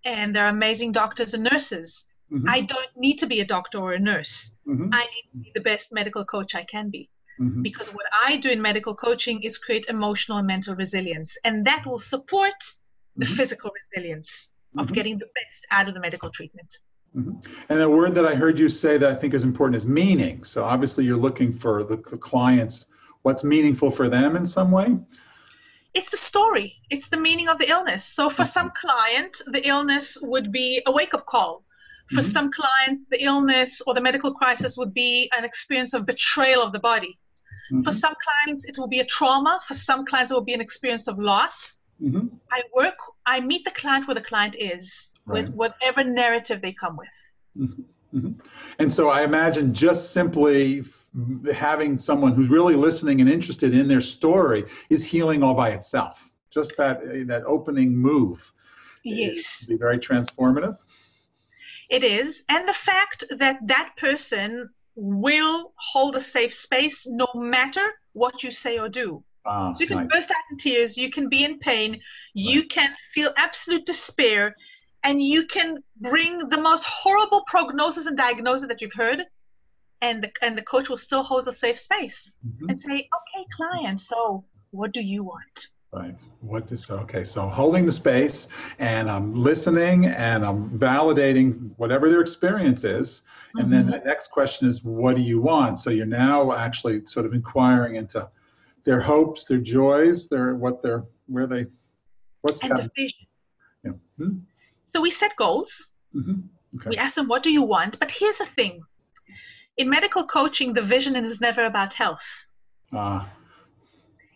and 0.05 0.35
there 0.35 0.45
are 0.45 0.49
amazing 0.49 0.91
doctors 0.91 1.33
and 1.33 1.43
nurses. 1.43 2.05
Mm-hmm. 2.31 2.49
I 2.49 2.61
don't 2.61 2.89
need 2.95 3.17
to 3.19 3.27
be 3.27 3.41
a 3.41 3.45
doctor 3.45 3.77
or 3.77 3.93
a 3.93 3.99
nurse. 3.99 4.51
Mm-hmm. 4.67 4.93
I 4.93 5.01
need 5.01 5.31
to 5.31 5.37
be 5.37 5.51
the 5.53 5.61
best 5.61 5.93
medical 5.93 6.25
coach 6.25 6.55
I 6.55 6.63
can 6.63 6.89
be. 6.89 7.09
Mm-hmm. 7.39 7.61
Because 7.61 7.93
what 7.93 8.05
I 8.25 8.37
do 8.37 8.49
in 8.49 8.61
medical 8.61 8.95
coaching 8.95 9.41
is 9.43 9.57
create 9.57 9.87
emotional 9.89 10.37
and 10.37 10.47
mental 10.47 10.75
resilience, 10.75 11.37
and 11.43 11.65
that 11.65 11.85
will 11.85 11.99
support 11.99 12.53
the 13.15 13.25
mm-hmm. 13.25 13.35
physical 13.35 13.71
resilience 13.93 14.49
of 14.77 14.85
mm-hmm. 14.85 14.93
getting 14.93 15.17
the 15.17 15.25
best 15.25 15.65
out 15.71 15.87
of 15.87 15.93
the 15.93 15.99
medical 15.99 16.29
treatment. 16.29 16.77
Mm-hmm. 17.15 17.31
And 17.69 17.79
the 17.81 17.89
word 17.89 18.15
that 18.15 18.25
I 18.25 18.35
heard 18.35 18.57
you 18.57 18.69
say 18.69 18.97
that 18.97 19.11
I 19.11 19.15
think 19.15 19.33
is 19.33 19.43
important 19.43 19.75
is 19.75 19.85
meaning. 19.85 20.43
So 20.43 20.63
obviously, 20.63 21.03
you're 21.03 21.17
looking 21.17 21.51
for 21.51 21.83
the 21.83 21.97
clients 21.97 22.85
what's 23.23 23.43
meaningful 23.43 23.91
for 23.91 24.09
them 24.09 24.35
in 24.35 24.45
some 24.45 24.71
way 24.71 24.97
it's 25.93 26.09
the 26.09 26.17
story 26.17 26.77
it's 26.89 27.09
the 27.09 27.17
meaning 27.17 27.47
of 27.47 27.57
the 27.57 27.69
illness 27.69 28.05
so 28.05 28.29
for 28.29 28.45
some 28.45 28.71
client 28.75 29.41
the 29.47 29.67
illness 29.67 30.17
would 30.21 30.51
be 30.51 30.81
a 30.85 30.91
wake-up 30.91 31.25
call 31.25 31.63
for 32.07 32.15
mm-hmm. 32.15 32.21
some 32.21 32.51
client 32.51 33.01
the 33.09 33.23
illness 33.23 33.81
or 33.85 33.93
the 33.93 34.01
medical 34.01 34.33
crisis 34.33 34.77
would 34.77 34.93
be 34.93 35.29
an 35.37 35.43
experience 35.43 35.93
of 35.93 36.05
betrayal 36.05 36.61
of 36.61 36.71
the 36.71 36.79
body 36.79 37.19
mm-hmm. 37.71 37.81
for 37.81 37.91
some 37.91 38.13
clients 38.25 38.65
it 38.65 38.77
will 38.77 38.87
be 38.87 38.99
a 38.99 39.05
trauma 39.05 39.59
for 39.67 39.73
some 39.73 40.05
clients 40.05 40.31
it 40.31 40.33
will 40.33 40.41
be 40.41 40.53
an 40.53 40.61
experience 40.61 41.07
of 41.07 41.17
loss 41.19 41.79
mm-hmm. 42.01 42.27
i 42.51 42.61
work 42.75 42.97
i 43.25 43.39
meet 43.39 43.63
the 43.65 43.71
client 43.71 44.07
where 44.07 44.15
the 44.15 44.21
client 44.21 44.55
is 44.57 45.10
right. 45.25 45.43
with 45.43 45.53
whatever 45.53 46.03
narrative 46.03 46.61
they 46.61 46.73
come 46.73 46.97
with 46.97 47.07
mm-hmm. 47.57 48.17
Mm-hmm. 48.17 48.39
and 48.79 48.93
so 48.93 49.09
i 49.09 49.23
imagine 49.23 49.73
just 49.73 50.11
simply 50.11 50.83
having 51.53 51.97
someone 51.97 52.33
who's 52.33 52.49
really 52.49 52.75
listening 52.75 53.21
and 53.21 53.29
interested 53.29 53.75
in 53.75 53.87
their 53.87 54.01
story 54.01 54.65
is 54.89 55.03
healing 55.03 55.43
all 55.43 55.53
by 55.53 55.71
itself. 55.71 56.31
Just 56.49 56.75
that 56.77 57.01
that 57.27 57.43
opening 57.45 57.95
move. 57.95 58.51
Yes. 59.03 59.65
Be 59.65 59.75
very 59.75 59.97
transformative. 59.97 60.77
It 61.89 62.03
is, 62.03 62.43
and 62.47 62.67
the 62.67 62.73
fact 62.73 63.25
that 63.37 63.57
that 63.67 63.93
person 63.97 64.69
will 64.95 65.73
hold 65.75 66.15
a 66.15 66.21
safe 66.21 66.53
space 66.53 67.05
no 67.07 67.27
matter 67.35 67.81
what 68.13 68.43
you 68.43 68.51
say 68.51 68.77
or 68.77 68.87
do. 68.87 69.23
Ah, 69.45 69.71
so 69.73 69.81
you 69.81 69.87
can 69.87 69.97
nice. 69.97 70.09
burst 70.09 70.31
out 70.31 70.43
in 70.51 70.57
tears, 70.57 70.97
you 70.97 71.09
can 71.09 71.27
be 71.27 71.43
in 71.43 71.59
pain, 71.59 71.99
you 72.33 72.61
right. 72.61 72.69
can 72.69 72.95
feel 73.13 73.33
absolute 73.35 73.85
despair, 73.85 74.55
and 75.03 75.21
you 75.21 75.47
can 75.47 75.77
bring 75.99 76.37
the 76.37 76.59
most 76.59 76.83
horrible 76.85 77.43
prognosis 77.47 78.05
and 78.07 78.17
diagnosis 78.17 78.67
that 78.67 78.81
you've 78.81 78.93
heard 78.93 79.23
and 80.01 80.23
the 80.23 80.31
and 80.41 80.57
the 80.57 80.61
coach 80.63 80.89
will 80.89 80.97
still 80.97 81.23
hold 81.23 81.47
a 81.47 81.53
safe 81.53 81.79
space 81.79 82.31
mm-hmm. 82.45 82.69
and 82.69 82.79
say, 82.79 82.87
"Okay, 82.93 83.45
client, 83.55 84.01
so 84.01 84.43
what 84.71 84.91
do 84.91 85.01
you 85.01 85.23
want?" 85.23 85.67
Right. 85.93 86.19
What 86.39 86.71
is 86.71 86.89
okay? 86.89 87.23
So 87.23 87.47
holding 87.47 87.85
the 87.85 87.91
space, 87.91 88.47
and 88.79 89.09
I'm 89.09 89.35
listening, 89.35 90.05
and 90.05 90.45
I'm 90.45 90.69
validating 90.77 91.71
whatever 91.77 92.09
their 92.09 92.21
experience 92.21 92.83
is, 92.83 93.23
and 93.55 93.63
mm-hmm. 93.63 93.71
then 93.71 93.85
the 93.87 94.01
next 94.05 94.27
question 94.27 94.67
is, 94.67 94.83
"What 94.83 95.15
do 95.15 95.21
you 95.21 95.41
want?" 95.41 95.79
So 95.79 95.89
you're 95.89 96.05
now 96.05 96.53
actually 96.53 97.05
sort 97.05 97.25
of 97.25 97.33
inquiring 97.33 97.95
into 97.95 98.29
their 98.83 98.99
hopes, 98.99 99.45
their 99.45 99.59
joys, 99.59 100.27
their 100.29 100.55
what 100.55 100.81
their 100.81 101.03
where 101.27 101.47
they 101.47 101.67
what's 102.41 102.63
and 102.63 102.75
the 102.75 102.89
vision. 102.95 103.27
Yeah. 103.83 103.91
Hmm? 104.17 104.37
So 104.93 105.01
we 105.01 105.11
set 105.11 105.35
goals. 105.35 105.87
Mm-hmm. 106.15 106.41
Okay. 106.75 106.89
We 106.91 106.97
ask 106.97 107.15
them, 107.15 107.27
"What 107.27 107.43
do 107.43 107.51
you 107.51 107.63
want?" 107.63 107.99
But 107.99 108.11
here's 108.11 108.37
the 108.37 108.45
thing: 108.45 108.81
in 109.77 109.89
medical 109.89 110.25
coaching, 110.25 110.73
the 110.73 110.81
vision 110.81 111.15
is 111.15 111.41
never 111.41 111.65
about 111.65 111.93
health. 111.93 112.25
Ah. 112.93 113.29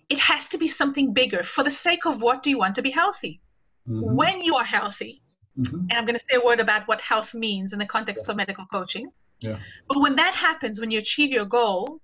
It 0.09 0.19
has 0.19 0.47
to 0.49 0.57
be 0.57 0.67
something 0.67 1.13
bigger. 1.13 1.43
For 1.43 1.63
the 1.63 1.71
sake 1.71 2.05
of 2.05 2.21
what 2.21 2.43
do 2.43 2.49
you 2.49 2.57
want 2.57 2.75
to 2.75 2.81
be 2.81 2.91
healthy? 2.91 3.41
Mm-hmm. 3.87 4.15
When 4.15 4.41
you 4.41 4.55
are 4.55 4.63
healthy, 4.63 5.21
mm-hmm. 5.57 5.75
and 5.75 5.93
I'm 5.93 6.05
going 6.05 6.17
to 6.17 6.25
say 6.27 6.37
a 6.37 6.45
word 6.45 6.59
about 6.59 6.87
what 6.87 7.01
health 7.01 7.33
means 7.33 7.73
in 7.73 7.79
the 7.79 7.85
context 7.85 8.25
yeah. 8.25 8.31
of 8.31 8.37
medical 8.37 8.65
coaching. 8.65 9.11
Yeah. 9.39 9.57
But 9.87 9.99
when 9.99 10.15
that 10.15 10.33
happens, 10.33 10.79
when 10.79 10.91
you 10.91 10.99
achieve 10.99 11.31
your 11.31 11.45
goal, 11.45 12.01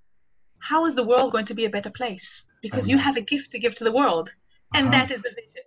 how 0.60 0.86
is 0.86 0.96
the 0.96 1.04
world 1.04 1.32
going 1.32 1.46
to 1.46 1.54
be 1.54 1.66
a 1.66 1.70
better 1.70 1.90
place? 1.90 2.44
Because 2.62 2.88
you 2.88 2.98
have 2.98 3.18
a 3.18 3.22
gift 3.22 3.52
to 3.52 3.60
give 3.60 3.76
to 3.76 3.84
the 3.84 3.92
world, 3.92 4.32
and 4.74 4.88
uh-huh. 4.88 4.98
that 4.98 5.12
is 5.12 5.22
the 5.22 5.30
vision. 5.30 5.66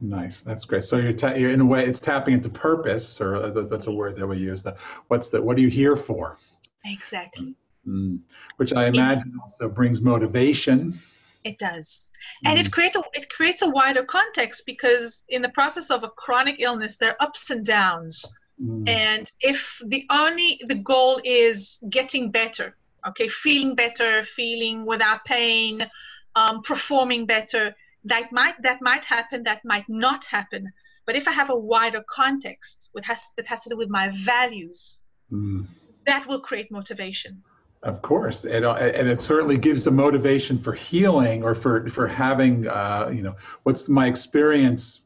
Nice, 0.00 0.40
that's 0.42 0.64
great. 0.64 0.84
So 0.84 0.96
you're, 0.96 1.12
ta- 1.12 1.34
you're 1.34 1.50
in 1.50 1.60
a 1.60 1.64
way, 1.64 1.84
it's 1.84 2.00
tapping 2.00 2.34
into 2.34 2.48
purpose, 2.48 3.20
or 3.20 3.50
that's 3.50 3.86
a 3.86 3.92
word 3.92 4.16
that 4.16 4.26
we 4.26 4.38
use. 4.38 4.62
The 4.62 4.76
what's 5.08 5.28
the 5.28 5.42
what 5.42 5.58
are 5.58 5.60
you 5.60 5.68
here 5.68 5.96
for? 5.96 6.38
Exactly. 6.86 7.54
Mm. 7.86 8.20
Which 8.56 8.72
I 8.72 8.86
imagine 8.86 9.32
it, 9.34 9.40
also 9.40 9.68
brings 9.68 10.00
motivation. 10.00 10.98
It 11.44 11.58
does, 11.58 12.08
and 12.44 12.58
mm. 12.58 12.64
it 12.64 12.72
creates 12.72 12.96
a 12.96 13.02
it 13.12 13.28
creates 13.28 13.60
a 13.60 13.68
wider 13.68 14.02
context 14.02 14.64
because 14.64 15.24
in 15.28 15.42
the 15.42 15.50
process 15.50 15.90
of 15.90 16.02
a 16.02 16.08
chronic 16.08 16.56
illness, 16.60 16.96
there 16.96 17.10
are 17.10 17.26
ups 17.26 17.50
and 17.50 17.64
downs. 17.64 18.24
Mm. 18.62 18.88
And 18.88 19.30
if 19.40 19.80
the 19.86 20.06
only 20.10 20.60
the 20.66 20.76
goal 20.76 21.20
is 21.24 21.78
getting 21.90 22.30
better, 22.30 22.76
okay, 23.06 23.28
feeling 23.28 23.74
better, 23.74 24.24
feeling 24.24 24.86
without 24.86 25.24
pain, 25.26 25.90
um, 26.36 26.62
performing 26.62 27.26
better, 27.26 27.74
that 28.04 28.32
might 28.32 28.54
that 28.62 28.80
might 28.80 29.04
happen, 29.04 29.42
that 29.44 29.64
might 29.64 29.88
not 29.88 30.24
happen. 30.24 30.72
But 31.06 31.16
if 31.16 31.26
I 31.26 31.32
have 31.32 31.50
a 31.50 31.56
wider 31.56 32.04
context 32.08 32.90
with 32.94 33.04
has, 33.04 33.30
that 33.36 33.46
has 33.46 33.62
to 33.64 33.70
do 33.70 33.76
with 33.76 33.88
my 33.88 34.10
values, 34.24 35.00
mm. 35.32 35.66
that 36.06 36.26
will 36.28 36.40
create 36.40 36.70
motivation. 36.70 37.42
Of 37.82 38.02
course, 38.02 38.44
and, 38.44 38.64
uh, 38.64 38.74
and 38.74 39.08
it 39.08 39.22
certainly 39.22 39.56
gives 39.56 39.84
the 39.84 39.90
motivation 39.90 40.58
for 40.58 40.74
healing 40.74 41.42
or 41.42 41.54
for 41.54 41.88
for 41.88 42.06
having, 42.06 42.68
uh, 42.68 43.10
you 43.12 43.22
know, 43.22 43.36
what's 43.62 43.88
my 43.88 44.06
experience 44.06 45.00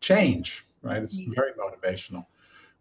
change, 0.00 0.66
right? 0.82 1.00
It's 1.00 1.20
yeah. 1.20 1.28
very 1.34 1.52
motivational. 1.52 2.26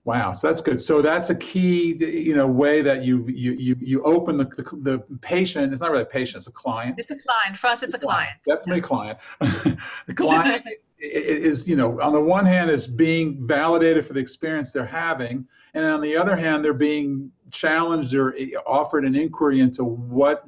Wow, 0.07 0.31
so 0.31 0.47
that's 0.47 0.61
good. 0.61 0.79
So 0.79 1.01
that's 1.01 1.31
a 1.31 1.35
key, 1.35 1.97
you 1.97 2.33
know, 2.33 2.47
way 2.47 2.81
that 2.81 3.03
you 3.03 3.27
you 3.27 3.51
you, 3.51 3.75
you 3.77 4.03
open 4.03 4.37
the, 4.37 4.45
the, 4.45 5.03
the 5.09 5.17
patient. 5.17 5.73
It's 5.73 5.81
not 5.81 5.91
really 5.91 6.03
a 6.03 6.05
patient; 6.05 6.37
it's 6.37 6.47
a 6.47 6.51
client. 6.51 6.95
It's 6.97 7.11
a 7.11 7.17
client. 7.17 7.57
For 7.57 7.67
us, 7.67 7.83
it's, 7.83 7.93
a 7.93 7.99
client. 7.99 8.37
Definitely 8.45 8.79
client. 8.79 9.19
the 9.41 10.13
client 10.15 10.63
is, 10.97 11.67
you 11.67 11.75
know, 11.75 11.99
on 11.99 12.13
the 12.13 12.21
one 12.21 12.45
hand, 12.45 12.69
is 12.69 12.87
being 12.87 13.45
validated 13.45 14.05
for 14.05 14.13
the 14.13 14.21
experience 14.21 14.71
they're 14.71 14.85
having, 14.85 15.45
and 15.73 15.83
on 15.83 15.99
the 15.99 16.15
other 16.15 16.37
hand, 16.37 16.63
they're 16.63 16.73
being 16.73 17.29
challenged 17.51 18.15
or 18.15 18.33
offered 18.65 19.03
an 19.03 19.13
inquiry 19.13 19.59
into 19.59 19.83
what 19.83 20.47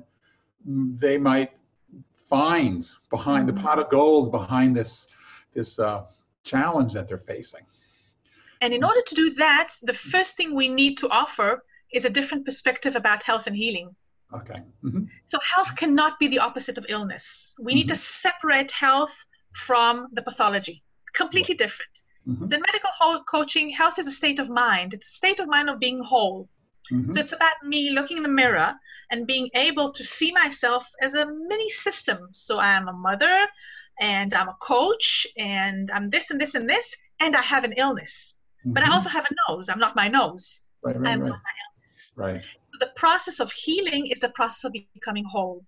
they 0.65 1.17
might 1.17 1.51
find 2.15 2.89
behind 3.09 3.45
mm-hmm. 3.45 3.57
the 3.57 3.61
pot 3.61 3.77
of 3.77 3.89
gold 3.89 4.31
behind 4.31 4.73
this 4.73 5.09
this 5.53 5.79
uh, 5.79 6.05
challenge 6.43 6.93
that 6.93 7.09
they're 7.09 7.17
facing. 7.17 7.65
And 8.61 8.73
in 8.73 8.83
order 8.83 9.01
to 9.01 9.15
do 9.15 9.29
that, 9.35 9.69
the 9.81 9.93
first 9.93 10.35
thing 10.35 10.53
we 10.53 10.67
need 10.67 10.97
to 10.97 11.09
offer 11.09 11.63
is 11.93 12.05
a 12.05 12.09
different 12.09 12.45
perspective 12.45 12.95
about 12.95 13.23
health 13.23 13.47
and 13.47 13.55
healing. 13.55 13.95
Okay. 14.33 14.61
Mm-hmm. 14.83 15.05
So 15.25 15.39
health 15.39 15.75
cannot 15.75 16.19
be 16.19 16.27
the 16.27 16.39
opposite 16.39 16.77
of 16.77 16.85
illness. 16.89 17.55
We 17.59 17.71
mm-hmm. 17.71 17.77
need 17.77 17.87
to 17.87 17.93
mm-hmm. 17.93 18.29
separate 18.29 18.71
health 18.71 19.15
from 19.53 20.07
the 20.13 20.21
pathology. 20.21 20.83
Completely 21.13 21.55
different. 21.55 21.91
Mm-hmm. 22.27 22.47
So 22.47 22.55
in 22.55 22.61
medical 22.61 23.23
coaching, 23.27 23.69
health 23.71 23.97
is 23.97 24.07
a 24.07 24.11
state 24.11 24.39
of 24.39 24.49
mind. 24.49 24.93
It's 24.93 25.07
a 25.07 25.11
state 25.11 25.39
of 25.39 25.47
mind 25.47 25.69
of 25.69 25.79
being 25.79 26.03
whole. 26.03 26.49
Mm-hmm. 26.91 27.09
So 27.09 27.19
it's 27.19 27.31
about 27.31 27.63
me 27.63 27.91
looking 27.91 28.17
in 28.17 28.23
the 28.23 28.29
mirror 28.29 28.75
and 29.11 29.25
being 29.25 29.49
able 29.55 29.91
to 29.91 30.03
see 30.03 30.31
myself 30.31 30.87
as 31.01 31.15
a 31.15 31.25
mini 31.25 31.69
system. 31.69 32.29
So 32.31 32.59
I 32.59 32.73
am 32.73 32.87
a 32.87 32.93
mother 32.93 33.47
and 33.99 34.33
I'm 34.33 34.49
a 34.49 34.57
coach 34.61 35.25
and 35.37 35.89
I'm 35.91 36.09
this 36.09 36.29
and 36.29 36.39
this 36.39 36.55
and 36.55 36.69
this 36.69 36.95
and 37.19 37.35
I 37.35 37.41
have 37.41 37.63
an 37.63 37.73
illness. 37.73 38.35
Mm-hmm. 38.61 38.73
But 38.73 38.83
I 38.83 38.85
mm-hmm. 38.87 38.93
also 38.93 39.09
have 39.09 39.25
a 39.25 39.51
nose. 39.51 39.69
I'm 39.69 39.79
not 39.79 39.95
my 39.95 40.07
nose. 40.07 40.61
Right, 40.83 40.99
right, 40.99 41.11
I'm 41.11 41.21
right. 41.21 41.29
not 41.29 41.39
my. 41.39 42.25
Right. 42.25 42.41
So 42.41 42.77
the 42.79 42.91
process 42.95 43.39
of 43.39 43.51
healing 43.51 44.07
is 44.07 44.19
the 44.19 44.29
process 44.29 44.65
of 44.65 44.73
becoming 44.93 45.23
whole. 45.23 45.65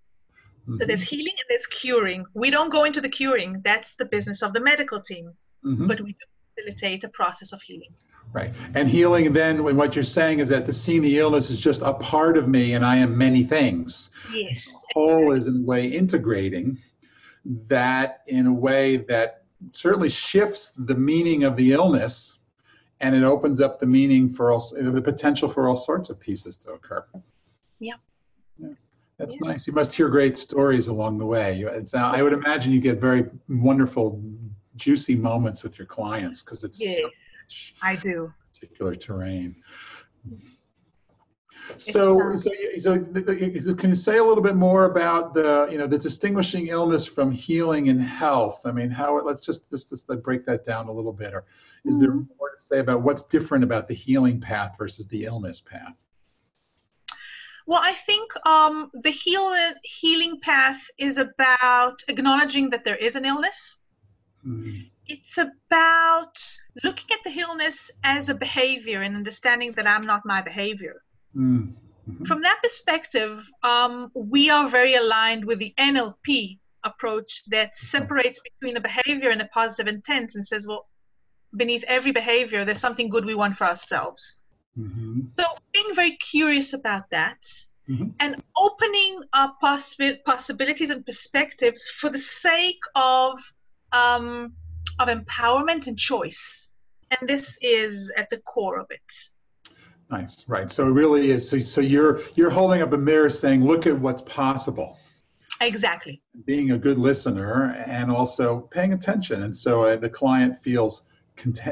Mm-hmm. 0.63 0.77
So 0.77 0.85
there's 0.85 1.01
healing 1.01 1.33
and 1.33 1.45
there's 1.49 1.65
curing. 1.67 2.25
We 2.33 2.49
don't 2.49 2.69
go 2.69 2.83
into 2.83 3.01
the 3.01 3.09
curing. 3.09 3.61
That's 3.63 3.95
the 3.95 4.05
business 4.05 4.41
of 4.41 4.53
the 4.53 4.59
medical 4.59 4.99
team. 4.99 5.31
Mm-hmm. 5.65 5.87
But 5.87 6.01
we 6.01 6.15
facilitate 6.55 7.03
a 7.03 7.09
process 7.09 7.53
of 7.53 7.61
healing. 7.61 7.93
Right. 8.33 8.53
And 8.75 8.87
healing 8.87 9.33
then 9.33 9.63
when 9.63 9.75
what 9.75 9.95
you're 9.95 10.03
saying 10.03 10.39
is 10.39 10.49
that 10.49 10.65
the 10.65 10.71
seeing 10.71 11.01
the 11.01 11.19
illness 11.19 11.49
is 11.49 11.57
just 11.57 11.81
a 11.81 11.93
part 11.93 12.37
of 12.37 12.47
me 12.47 12.73
and 12.75 12.85
I 12.85 12.97
am 12.97 13.17
many 13.17 13.43
things. 13.43 14.09
Yes. 14.33 14.73
whole 14.93 15.33
is 15.33 15.47
in 15.47 15.57
a 15.57 15.65
way 15.65 15.85
integrating 15.85 16.77
that 17.67 18.21
in 18.27 18.45
a 18.47 18.53
way 18.53 18.97
that 18.97 19.43
certainly 19.71 20.09
shifts 20.09 20.73
the 20.77 20.95
meaning 20.95 21.43
of 21.43 21.55
the 21.55 21.73
illness 21.73 22.39
and 23.01 23.15
it 23.15 23.23
opens 23.23 23.59
up 23.59 23.79
the 23.79 23.85
meaning 23.85 24.29
for 24.29 24.51
all 24.51 24.73
the 24.79 25.01
potential 25.01 25.49
for 25.49 25.67
all 25.67 25.75
sorts 25.75 26.09
of 26.09 26.19
pieces 26.19 26.55
to 26.57 26.71
occur. 26.71 27.03
Yeah. 27.79 27.95
yeah. 28.59 28.69
That's 29.17 29.35
yeah. 29.41 29.49
nice. 29.49 29.67
You 29.67 29.73
must 29.73 29.93
hear 29.93 30.07
great 30.07 30.37
stories 30.37 30.87
along 30.87 31.17
the 31.17 31.25
way. 31.25 31.61
It's, 31.61 31.93
I 31.93 32.21
would 32.21 32.33
imagine 32.33 32.71
you 32.71 32.79
get 32.79 33.01
very 33.01 33.25
wonderful, 33.49 34.23
juicy 34.75 35.15
moments 35.15 35.63
with 35.63 35.77
your 35.77 35.87
clients 35.87 36.41
because 36.41 36.63
it's 36.63 36.81
yeah, 36.81 36.95
so 36.95 37.09
I 37.81 37.95
do. 37.95 38.33
Particular 38.53 38.95
terrain. 38.95 39.55
So, 41.77 42.33
uh, 42.33 42.37
so, 42.37 42.51
so, 42.79 42.97
can 42.99 43.89
you 43.89 43.95
say 43.95 44.17
a 44.17 44.23
little 44.23 44.43
bit 44.43 44.55
more 44.55 44.85
about 44.85 45.33
the, 45.33 45.67
you 45.71 45.77
know, 45.77 45.87
the 45.87 45.97
distinguishing 45.97 46.67
illness 46.67 47.05
from 47.05 47.31
healing 47.31 47.89
and 47.89 48.01
health? 48.01 48.61
I 48.65 48.71
mean, 48.71 48.89
how? 48.89 49.21
Let's 49.21 49.41
just 49.41 49.69
just, 49.69 49.89
just 49.89 50.07
break 50.23 50.45
that 50.45 50.65
down 50.65 50.87
a 50.87 50.91
little 50.91 51.13
bit. 51.13 51.33
Or 51.33 51.45
is 51.85 51.99
there 51.99 52.11
mm-hmm. 52.11 52.33
more 52.37 52.51
to 52.51 52.57
say 52.57 52.79
about 52.79 53.01
what's 53.01 53.23
different 53.23 53.63
about 53.63 53.87
the 53.87 53.93
healing 53.93 54.39
path 54.39 54.75
versus 54.77 55.07
the 55.07 55.25
illness 55.25 55.59
path? 55.59 55.95
Well, 57.65 57.81
I 57.81 57.93
think 57.93 58.31
um, 58.45 58.91
the 58.93 59.11
heal, 59.11 59.53
healing 59.83 60.39
path 60.41 60.81
is 60.97 61.17
about 61.17 62.03
acknowledging 62.07 62.71
that 62.71 62.83
there 62.83 62.95
is 62.95 63.15
an 63.15 63.25
illness. 63.25 63.77
Mm. 64.45 64.89
It's 65.07 65.37
about 65.37 66.39
looking 66.83 67.11
at 67.11 67.23
the 67.23 67.39
illness 67.39 67.91
as 68.03 68.29
a 68.29 68.35
behavior 68.35 69.01
and 69.01 69.15
understanding 69.15 69.73
that 69.73 69.87
I'm 69.87 70.05
not 70.05 70.25
my 70.25 70.41
behavior. 70.41 71.01
Mm-hmm. 71.35 72.23
From 72.25 72.41
that 72.41 72.59
perspective, 72.63 73.47
um, 73.63 74.11
we 74.15 74.49
are 74.49 74.67
very 74.67 74.95
aligned 74.95 75.45
with 75.45 75.59
the 75.59 75.73
NLP 75.77 76.59
approach 76.83 77.43
that 77.49 77.77
separates 77.77 78.39
between 78.39 78.77
a 78.77 78.81
behavior 78.81 79.29
and 79.29 79.41
a 79.41 79.45
positive 79.45 79.87
intent 79.87 80.33
and 80.35 80.45
says, 80.45 80.65
well, 80.67 80.83
beneath 81.55 81.83
every 81.87 82.11
behavior, 82.11 82.65
there's 82.65 82.79
something 82.79 83.09
good 83.09 83.25
we 83.25 83.35
want 83.35 83.57
for 83.57 83.65
ourselves. 83.65 84.43
Mm-hmm. 84.77 85.21
So, 85.37 85.45
being 85.73 85.93
very 85.93 86.17
curious 86.17 86.73
about 86.73 87.09
that 87.09 87.43
mm-hmm. 87.89 88.09
and 88.19 88.41
opening 88.55 89.21
up 89.33 89.57
possi- 89.61 90.23
possibilities 90.23 90.89
and 90.89 91.05
perspectives 91.05 91.87
for 91.89 92.09
the 92.09 92.19
sake 92.19 92.79
of 92.95 93.39
um, 93.91 94.53
of 94.99 95.07
empowerment 95.07 95.87
and 95.87 95.97
choice. 95.97 96.69
And 97.11 97.27
this 97.27 97.57
is 97.61 98.11
at 98.15 98.29
the 98.29 98.37
core 98.37 98.79
of 98.79 98.87
it. 98.89 99.13
Nice, 100.09 100.45
right. 100.47 100.69
So 100.69 100.87
it 100.87 100.91
really 100.91 101.31
is. 101.31 101.49
So, 101.49 101.59
so 101.59 101.81
you're 101.81 102.21
you're 102.35 102.49
holding 102.49 102.81
up 102.81 102.93
a 102.93 102.97
mirror, 102.97 103.29
saying, 103.29 103.63
"Look 103.65 103.87
at 103.87 103.97
what's 103.97 104.21
possible." 104.21 104.97
Exactly. 105.59 106.21
Being 106.45 106.71
a 106.71 106.77
good 106.77 106.97
listener 106.97 107.75
and 107.85 108.11
also 108.11 108.61
paying 108.71 108.93
attention, 108.93 109.43
and 109.43 109.55
so 109.55 109.83
uh, 109.83 109.95
the 109.95 110.09
client 110.09 110.57
feels 110.61 111.03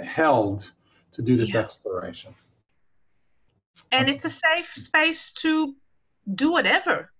held 0.04 0.72
to 1.12 1.22
do 1.22 1.36
this 1.36 1.54
yeah. 1.54 1.62
exploration. 1.62 2.34
And 3.92 4.08
That's 4.08 4.26
it's 4.26 4.36
a 4.36 4.38
safe 4.38 4.68
space 4.68 5.32
to 5.42 5.76
do 6.36 6.52
whatever, 6.52 7.12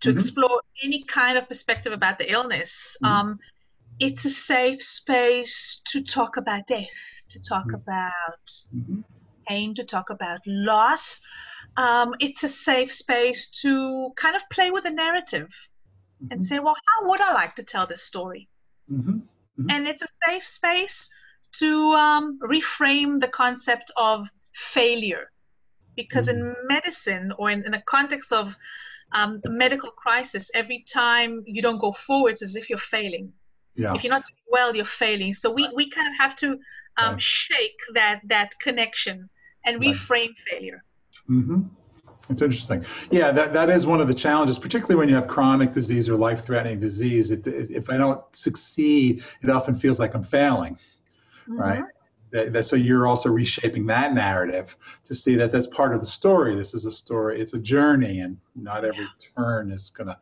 to 0.00 0.08
mm-hmm. 0.08 0.18
explore 0.18 0.60
any 0.82 1.02
kind 1.04 1.38
of 1.38 1.48
perspective 1.48 1.92
about 1.92 2.18
the 2.18 2.30
illness. 2.30 2.96
Mm-hmm. 3.02 3.14
Um, 3.14 3.38
it's 3.98 4.24
a 4.24 4.30
safe 4.30 4.82
space 4.82 5.80
to 5.86 6.02
talk 6.02 6.36
about 6.36 6.66
death, 6.66 6.86
to 7.30 7.40
talk 7.40 7.66
mm-hmm. 7.66 7.74
about 7.74 8.44
mm-hmm 8.74 9.00
pain, 9.48 9.74
to 9.74 9.84
talk 9.84 10.10
about 10.10 10.40
loss. 10.46 11.20
Um, 11.76 12.14
it's 12.20 12.44
a 12.44 12.48
safe 12.48 12.92
space 12.92 13.48
to 13.62 14.12
kind 14.16 14.36
of 14.36 14.42
play 14.50 14.70
with 14.70 14.84
the 14.84 14.90
narrative 14.90 15.48
mm-hmm. 16.22 16.32
and 16.32 16.42
say, 16.42 16.58
well, 16.58 16.76
how 16.86 17.08
would 17.08 17.20
I 17.20 17.32
like 17.32 17.54
to 17.56 17.64
tell 17.64 17.86
this 17.86 18.02
story? 18.02 18.48
Mm-hmm. 18.92 19.10
Mm-hmm. 19.10 19.70
And 19.70 19.88
it's 19.88 20.02
a 20.02 20.08
safe 20.26 20.44
space 20.44 21.08
to 21.52 21.92
um, 21.92 22.38
reframe 22.42 23.20
the 23.20 23.28
concept 23.28 23.90
of 23.96 24.28
failure. 24.54 25.30
Because 25.96 26.28
in 26.28 26.36
mm-hmm. 26.36 26.66
medicine 26.68 27.32
or 27.38 27.50
in, 27.50 27.64
in 27.64 27.72
the 27.72 27.82
context 27.86 28.32
of 28.32 28.56
um, 29.12 29.40
medical 29.46 29.90
crisis. 29.90 30.50
Every 30.54 30.84
time 30.92 31.42
you 31.46 31.62
don't 31.62 31.78
go 31.78 31.92
forwards, 31.92 32.42
as 32.42 32.56
if 32.56 32.68
you're 32.68 32.78
failing. 32.78 33.32
Yes. 33.74 33.96
If 33.96 34.04
you're 34.04 34.12
not 34.12 34.24
doing 34.26 34.38
well, 34.50 34.74
you're 34.74 34.84
failing. 34.84 35.34
So 35.34 35.50
we, 35.52 35.68
we 35.74 35.88
kind 35.88 36.08
of 36.08 36.18
have 36.18 36.34
to 36.36 36.58
um, 36.96 37.12
right. 37.12 37.22
shake 37.22 37.78
that 37.94 38.20
that 38.24 38.58
connection 38.58 39.28
and 39.64 39.80
reframe 39.80 40.10
right. 40.10 40.38
failure. 40.50 40.84
Mm-hmm. 41.30 41.62
It's 42.30 42.42
interesting. 42.42 42.84
Yeah, 43.10 43.30
that, 43.32 43.54
that 43.54 43.70
is 43.70 43.86
one 43.86 44.02
of 44.02 44.08
the 44.08 44.14
challenges, 44.14 44.58
particularly 44.58 44.96
when 44.96 45.08
you 45.08 45.14
have 45.14 45.28
chronic 45.28 45.72
disease 45.72 46.10
or 46.10 46.16
life 46.16 46.44
threatening 46.44 46.78
disease. 46.78 47.30
It, 47.30 47.46
if 47.46 47.88
I 47.88 47.96
don't 47.96 48.20
succeed, 48.36 49.22
it 49.40 49.48
often 49.48 49.74
feels 49.74 49.98
like 49.98 50.14
I'm 50.14 50.24
failing, 50.24 50.76
mm-hmm. 51.48 51.60
right? 51.60 51.84
That, 52.30 52.52
that, 52.52 52.64
so 52.64 52.76
you're 52.76 53.06
also 53.06 53.30
reshaping 53.30 53.86
that 53.86 54.12
narrative 54.12 54.76
to 55.04 55.14
see 55.14 55.34
that 55.36 55.50
that's 55.50 55.66
part 55.66 55.94
of 55.94 56.00
the 56.00 56.06
story. 56.06 56.54
This 56.54 56.74
is 56.74 56.84
a 56.84 56.92
story, 56.92 57.40
it's 57.40 57.54
a 57.54 57.58
journey, 57.58 58.20
and 58.20 58.36
not 58.54 58.84
every 58.84 59.04
yeah. 59.04 59.32
turn 59.36 59.70
is 59.70 59.88
going 59.88 60.08
to 60.08 60.18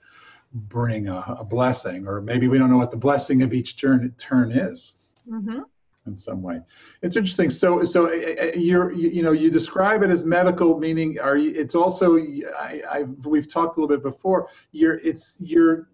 bring 0.55 1.09
a, 1.09 1.37
a, 1.41 1.45
blessing, 1.45 2.07
or 2.07 2.21
maybe 2.21 2.47
we 2.47 2.59
don't 2.59 2.71
know 2.71 2.77
what 2.77 2.93
the 2.93 2.97
blessing 2.97 3.43
of 3.43 3.53
each 3.53 3.77
turn, 3.77 4.15
turn 4.19 4.53
is. 4.53 4.95
Mm-hmm 5.29 5.63
in 6.07 6.17
some 6.17 6.43
way. 6.43 6.61
It's 7.03 7.17
interesting. 7.17 7.51
So, 7.51 7.85
so 7.85 8.07
uh, 8.07 8.11
uh, 8.11 8.51
you're, 8.55 8.93
you, 8.93 9.11
you 9.11 9.23
know, 9.23 9.33
you 9.33 9.51
describe 9.51 10.03
it 10.03 10.11
as 10.11 10.25
medical, 10.25 10.79
meaning 10.79 11.19
are 11.19 11.37
you? 11.37 11.53
It's 11.55 11.75
also, 11.75 12.17
I, 12.17 12.83
I, 12.89 13.03
we've 13.25 13.49
talked 13.49 13.77
a 13.77 13.81
little 13.81 13.95
bit 13.95 14.03
before. 14.03 14.49
You're, 14.73 14.99
it's 14.99 15.37
you're 15.41 15.89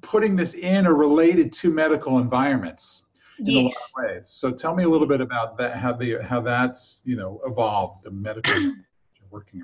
putting 0.00 0.36
this 0.36 0.54
in 0.54 0.86
or 0.86 0.94
related 0.94 1.52
to 1.52 1.70
medical 1.70 2.18
environments 2.18 3.04
in 3.38 3.46
yes. 3.46 3.92
a 3.96 4.00
lot 4.00 4.08
of 4.08 4.16
ways. 4.16 4.28
So, 4.28 4.52
tell 4.52 4.74
me 4.74 4.84
a 4.84 4.88
little 4.88 5.06
bit 5.06 5.20
about 5.20 5.56
that. 5.58 5.76
How 5.76 5.92
the 5.92 6.18
how 6.22 6.40
that's 6.40 7.02
you 7.04 7.16
know 7.16 7.40
evolved 7.44 8.04
the 8.04 8.10
medical 8.10 8.54
you're 8.60 8.74
working. 9.30 9.62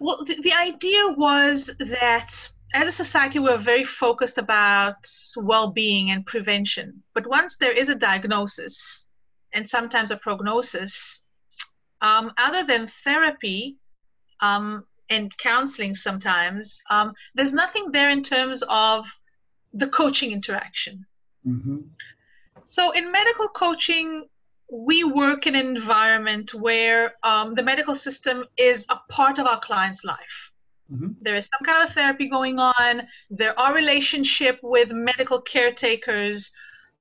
Well, 0.00 0.22
the, 0.24 0.40
the 0.40 0.52
idea 0.52 1.08
was 1.08 1.66
that 1.78 2.48
as 2.74 2.88
a 2.88 2.92
society, 2.92 3.38
we're 3.38 3.56
very 3.56 3.84
focused 3.84 4.38
about 4.38 5.06
well 5.36 5.72
being 5.72 6.10
and 6.10 6.24
prevention. 6.24 7.02
But 7.14 7.26
once 7.26 7.56
there 7.56 7.72
is 7.72 7.88
a 7.88 7.94
diagnosis 7.94 9.08
and 9.54 9.68
sometimes 9.68 10.10
a 10.10 10.18
prognosis, 10.18 11.20
um, 12.00 12.32
other 12.36 12.64
than 12.64 12.86
therapy 12.86 13.78
um, 14.40 14.84
and 15.08 15.36
counseling, 15.38 15.94
sometimes, 15.94 16.80
um, 16.90 17.14
there's 17.34 17.52
nothing 17.52 17.90
there 17.90 18.10
in 18.10 18.22
terms 18.22 18.62
of 18.68 19.06
the 19.72 19.88
coaching 19.88 20.32
interaction. 20.32 21.06
Mm-hmm. 21.46 21.78
So, 22.70 22.90
in 22.92 23.10
medical 23.10 23.48
coaching, 23.48 24.26
we 24.70 25.02
work 25.02 25.46
in 25.46 25.54
an 25.54 25.66
environment 25.66 26.52
where 26.52 27.14
um, 27.22 27.54
the 27.54 27.62
medical 27.62 27.94
system 27.94 28.44
is 28.56 28.86
a 28.90 28.96
part 29.10 29.38
of 29.38 29.46
our 29.46 29.60
client's 29.60 30.04
life. 30.04 30.52
Mm-hmm. 30.92 31.12
There 31.20 31.36
is 31.36 31.48
some 31.52 31.64
kind 31.64 31.86
of 31.86 31.94
therapy 31.94 32.28
going 32.28 32.58
on. 32.58 33.02
There 33.30 33.58
are 33.58 33.74
relationship 33.74 34.58
with 34.62 34.90
medical 34.90 35.40
caretakers. 35.40 36.52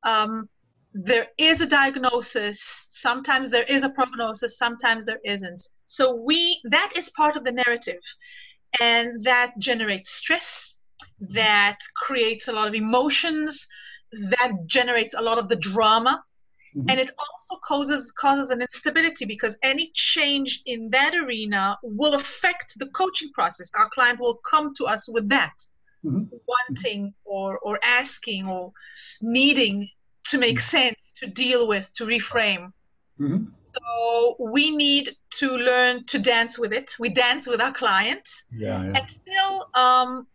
Um, 0.04 0.50
there 0.94 1.28
is 1.38 1.62
a 1.62 1.66
diagnosis. 1.66 2.88
Sometimes 2.90 3.50
there 3.50 3.64
is 3.64 3.84
a 3.84 3.90
prognosis. 3.90 4.58
Sometimes 4.58 5.06
there 5.06 5.20
isn't. 5.24 5.62
So 5.86 6.16
we 6.16 6.60
that 6.70 6.94
is 6.98 7.10
part 7.10 7.36
of 7.36 7.44
the 7.44 7.52
narrative, 7.52 8.02
and 8.80 9.22
that 9.22 9.54
generates 9.60 10.12
stress. 10.12 10.76
That 11.20 11.78
creates 11.96 12.48
a 12.48 12.54
lot 12.54 12.68
of 12.68 12.76
emotions. 12.76 13.68
That 14.12 14.66
generates 14.66 15.14
a 15.14 15.22
lot 15.22 15.38
of 15.38 15.50
the 15.50 15.56
drama 15.56 16.24
Mm-hmm. 16.78 16.90
And 16.90 17.00
it 17.00 17.12
also 17.18 17.60
causes 17.64 18.12
causes 18.12 18.52
an 18.52 18.62
instability 18.62 19.26
because 19.26 19.58
any 19.64 19.92
change 19.94 20.62
in 20.66 20.90
that 20.92 21.14
arena 21.16 21.78
will 21.82 22.14
affect 22.14 22.78
the 22.78 22.88
coaching 22.88 23.32
process. 23.34 23.72
Our 23.76 23.90
client 23.90 24.20
will 24.20 24.36
come 24.36 24.74
to 24.76 24.86
us 24.86 25.10
with 25.10 25.28
that, 25.30 25.56
mm-hmm. 26.06 26.24
wanting 26.48 27.14
or 27.26 27.58
or 27.60 27.80
asking 27.84 28.48
or 28.48 28.74
needing 29.22 29.90
to 30.26 30.38
make 30.38 30.58
mm-hmm. 30.58 30.78
sense, 30.78 30.98
to 31.22 31.28
deal 31.28 31.68
with, 31.68 31.92
to 31.94 32.06
reframe. 32.06 32.74
Mm-hmm. 33.20 33.46
So 33.74 34.36
we 34.40 34.76
need 34.76 35.16
to 35.40 35.58
learn 35.58 36.06
to 36.06 36.20
dance 36.20 36.60
with 36.60 36.74
it. 36.74 36.96
We 37.00 37.10
dance 37.10 37.48
with 37.48 37.62
our 37.62 37.74
client 37.74 38.28
yeah, 38.52 38.84
yeah. 38.84 39.00
and 39.00 39.10
still 39.10 39.70
um, 39.74 40.28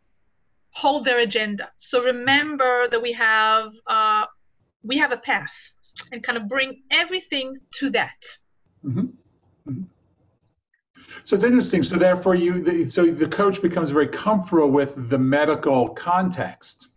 hold 0.73 1.05
their 1.05 1.19
agenda. 1.19 1.71
So 1.77 2.03
remember 2.03 2.89
that 2.89 3.01
we 3.01 3.13
have 3.13 3.73
uh, 3.87 4.25
we 4.83 4.99
have 4.99 5.13
a 5.13 5.19
path 5.19 5.55
and 6.11 6.23
kind 6.23 6.39
of 6.39 6.49
bring 6.49 6.83
everything 6.91 7.57
to 7.75 7.91
that. 7.91 8.21
Mm-hmm. 8.85 9.01
Mm-hmm. 9.69 9.83
So 11.25 11.37
it's 11.37 11.45
interesting. 11.45 11.83
So 11.83 11.97
therefore, 11.97 12.35
you 12.35 12.63
the, 12.63 12.89
so 12.89 13.07
the 13.07 13.29
coach 13.29 13.63
becomes 13.63 13.91
very 13.91 14.09
comfortable 14.09 14.71
with 14.71 15.11
the 15.11 15.19
medical 15.19 15.91
context, 15.91 16.89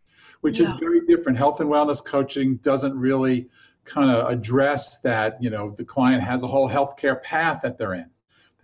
which 0.41 0.59
yeah. 0.59 0.67
is 0.67 0.71
very 0.79 1.01
different. 1.05 1.37
Health 1.37 1.59
and 1.59 1.69
wellness 1.69 2.03
coaching 2.03 2.55
doesn't 2.57 2.97
really 2.97 3.49
kind 3.83 4.09
of 4.09 4.29
address 4.29 4.99
that. 4.99 5.41
You 5.43 5.49
know, 5.49 5.75
the 5.77 5.85
client 5.85 6.23
has 6.23 6.43
a 6.43 6.47
whole 6.47 6.69
healthcare 6.69 7.21
path 7.21 7.61
that 7.61 7.77
they're 7.77 7.93
in. 7.93 8.09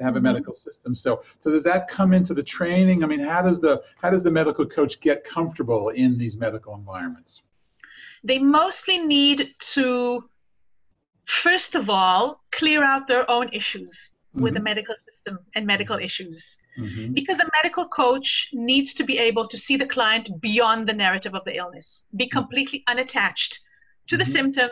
Have 0.02 0.16
a 0.16 0.18
mm-hmm. 0.18 0.26
medical 0.26 0.54
system. 0.54 0.96
So 0.96 1.24
so 1.40 1.52
does 1.52 1.64
that 1.64 1.88
come 1.88 2.14
into 2.14 2.34
the 2.34 2.44
training? 2.44 3.04
I 3.04 3.08
mean, 3.08 3.20
how 3.20 3.42
does 3.42 3.60
the 3.60 3.84
how 4.02 4.10
does 4.10 4.24
the 4.24 4.32
medical 4.32 4.66
coach 4.66 5.00
get 5.00 5.24
comfortable 5.24 5.90
in 5.90 6.18
these 6.18 6.38
medical 6.38 6.76
environments? 6.76 7.44
They 8.24 8.40
mostly 8.40 9.00
need 9.00 9.50
to 9.74 10.30
first 11.26 11.76
of 11.76 11.90
all, 11.90 12.44
clear 12.52 12.84
out 12.84 13.08
their 13.08 13.30
own 13.30 13.50
issues 13.54 14.10
mm-hmm. 14.36 14.44
with 14.44 14.54
the 14.54 14.60
mm-hmm. 14.60 14.66
medical 14.66 14.96
system 15.10 15.40
and 15.56 15.66
medical 15.66 15.98
issues. 15.98 16.58
Mm-hmm. 16.78 17.14
Because 17.14 17.38
the 17.38 17.50
medical 17.62 17.88
coach 17.90 18.50
needs 18.54 18.94
to 18.96 19.04
be 19.04 19.18
able 19.18 19.48
to 19.48 19.58
see 19.58 19.78
the 19.78 19.88
client 19.88 20.30
beyond 20.40 20.88
the 20.88 20.94
narrative 20.94 21.36
of 21.36 21.44
the 21.46 21.58
illness, 21.58 22.08
be 22.16 22.26
mm-hmm. 22.26 22.38
completely 22.38 22.84
unattached 22.88 23.60
to 24.08 24.18
the 24.18 24.26
symptoms, 24.26 24.72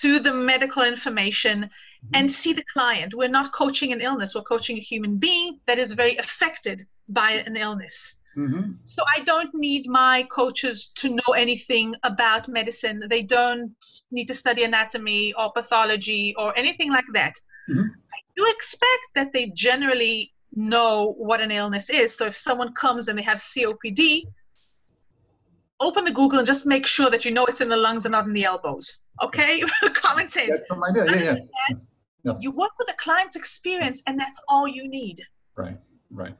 to 0.00 0.18
the 0.18 0.32
medical 0.32 0.82
information. 0.82 1.70
And 2.14 2.30
see 2.30 2.52
the 2.52 2.64
client. 2.72 3.14
We're 3.14 3.28
not 3.28 3.52
coaching 3.52 3.92
an 3.92 4.00
illness, 4.00 4.34
we're 4.34 4.42
coaching 4.42 4.76
a 4.76 4.80
human 4.80 5.18
being 5.18 5.60
that 5.66 5.78
is 5.78 5.92
very 5.92 6.16
affected 6.16 6.82
by 7.08 7.32
an 7.32 7.56
illness. 7.56 8.14
Mm-hmm. 8.36 8.72
So 8.84 9.02
I 9.16 9.20
don't 9.24 9.52
need 9.54 9.88
my 9.88 10.26
coaches 10.30 10.92
to 10.96 11.10
know 11.10 11.34
anything 11.36 11.94
about 12.04 12.48
medicine. 12.48 13.02
They 13.10 13.22
don't 13.22 13.74
need 14.12 14.26
to 14.26 14.34
study 14.34 14.62
anatomy 14.64 15.32
or 15.32 15.52
pathology 15.52 16.34
or 16.38 16.56
anything 16.56 16.92
like 16.92 17.06
that. 17.14 17.34
Mm-hmm. 17.68 17.82
I 17.82 18.18
do 18.36 18.46
expect 18.48 19.08
that 19.16 19.32
they 19.32 19.46
generally 19.54 20.32
know 20.54 21.14
what 21.18 21.40
an 21.40 21.50
illness 21.50 21.90
is. 21.90 22.16
So 22.16 22.26
if 22.26 22.36
someone 22.36 22.72
comes 22.74 23.08
and 23.08 23.18
they 23.18 23.22
have 23.22 23.38
COPD, 23.38 24.22
open 25.80 26.04
the 26.04 26.12
Google 26.12 26.38
and 26.38 26.46
just 26.46 26.66
make 26.66 26.86
sure 26.86 27.10
that 27.10 27.24
you 27.24 27.30
know 27.30 27.46
it's 27.46 27.60
in 27.60 27.68
the 27.68 27.76
lungs 27.76 28.04
and 28.04 28.12
not 28.12 28.26
in 28.26 28.32
the 28.32 28.44
elbows. 28.44 28.98
Okay? 29.22 29.62
Common 29.94 30.28
sense. 30.28 30.50
That's 30.50 30.68
some 30.68 30.82
idea. 30.84 31.04
Yeah, 31.06 31.38
yeah. 31.68 31.76
Yeah. 32.22 32.32
You 32.40 32.50
work 32.50 32.72
with 32.78 32.88
the 32.88 32.94
client's 32.94 33.36
experience 33.36 34.02
and 34.06 34.18
that's 34.18 34.40
all 34.48 34.68
you 34.68 34.88
need. 34.88 35.20
Right, 35.56 35.78
right. 36.10 36.34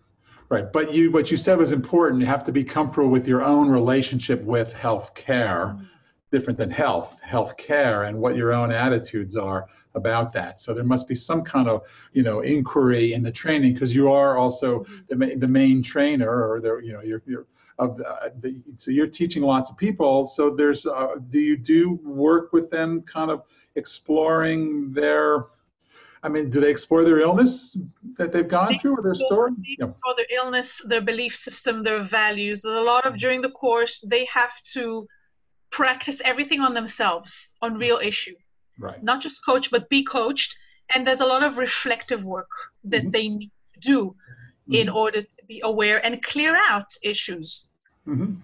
Right, 0.49 0.73
but 0.73 0.93
you 0.93 1.12
what 1.12 1.31
you 1.31 1.37
said 1.37 1.59
was 1.59 1.71
important. 1.71 2.21
You 2.21 2.27
have 2.27 2.43
to 2.43 2.51
be 2.51 2.64
comfortable 2.64 3.09
with 3.09 3.29
your 3.29 3.45
own 3.45 3.69
relationship 3.69 4.43
with 4.43 4.73
health 4.73 5.14
care, 5.14 5.77
mm-hmm. 5.77 5.85
different 6.33 6.59
than 6.59 6.71
health, 6.71 7.21
health 7.21 7.57
care, 7.57 8.03
and 8.03 8.19
what 8.19 8.35
your 8.35 8.53
own 8.53 8.73
attitudes 8.73 9.37
are 9.37 9.69
about 9.95 10.33
that. 10.33 10.59
So 10.59 10.75
there 10.75 10.83
must 10.83 11.07
be 11.07 11.14
some 11.14 11.43
kind 11.43 11.69
of 11.69 11.87
you 12.14 12.25
know 12.25 12.40
inquiry 12.40 13.12
in 13.12 13.23
the 13.23 13.31
training 13.31 13.75
because 13.75 13.95
you 13.95 14.11
are 14.11 14.38
also 14.38 14.81
mm-hmm. 14.81 15.19
the, 15.21 15.37
the 15.37 15.47
main 15.47 15.85
trainer, 15.85 16.51
or 16.51 16.61
the 16.61 16.79
you 16.79 16.95
know 16.95 17.01
you're, 17.01 17.23
you're 17.27 17.47
of 17.79 17.97
the, 17.97 18.33
the, 18.40 18.62
so 18.75 18.90
you're 18.90 19.07
teaching 19.07 19.45
lots 19.45 19.71
of 19.71 19.77
people. 19.77 20.27
So 20.27 20.51
there's 20.51 20.85
uh, 20.85 21.14
do 21.29 21.38
you 21.38 21.57
do 21.57 21.93
work 22.03 22.53
with 22.53 22.71
them, 22.71 23.03
kind 23.03 23.31
of 23.31 23.45
exploring 23.77 24.93
their 24.93 25.47
I 26.22 26.28
mean, 26.28 26.50
do 26.50 26.61
they 26.61 26.70
explore 26.70 27.04
their 27.04 27.20
illness 27.20 27.76
that 28.18 28.30
they've 28.30 28.46
gone 28.46 28.72
they 28.72 28.78
through 28.78 28.98
or 28.98 29.02
their 29.02 29.14
story? 29.14 29.52
They 29.56 29.85
explore 29.85 30.14
their 30.16 30.26
illness, 30.30 30.80
their 30.85 31.00
belief 31.00 31.35
system, 31.35 31.83
their 31.83 32.02
values. 32.02 32.61
There's 32.62 32.78
a 32.78 32.83
lot 32.83 33.06
of 33.06 33.16
during 33.16 33.40
the 33.40 33.50
course 33.50 34.02
they 34.02 34.26
have 34.26 34.52
to 34.74 35.06
practice 35.70 36.20
everything 36.24 36.61
on 36.61 36.74
themselves 36.74 37.50
on 37.62 37.78
real 37.78 37.98
issue. 38.02 38.35
Right. 38.78 39.02
Not 39.02 39.22
just 39.22 39.44
coach, 39.44 39.70
but 39.70 39.88
be 39.88 40.04
coached. 40.04 40.56
And 40.94 41.06
there's 41.06 41.20
a 41.20 41.26
lot 41.26 41.42
of 41.42 41.59
reflective 41.59 42.24
work 42.24 42.50
that 42.85 43.02
mm-hmm. 43.02 43.11
they 43.11 43.28
need 43.28 43.50
to 43.74 43.80
do 43.80 44.06
mm-hmm. 44.06 44.74
in 44.74 44.88
order 44.88 45.22
to 45.22 45.44
be 45.46 45.61
aware 45.64 46.04
and 46.04 46.22
clear 46.22 46.56
out 46.68 46.92
issues. 47.02 47.66
Mm-hmm. 48.06 48.35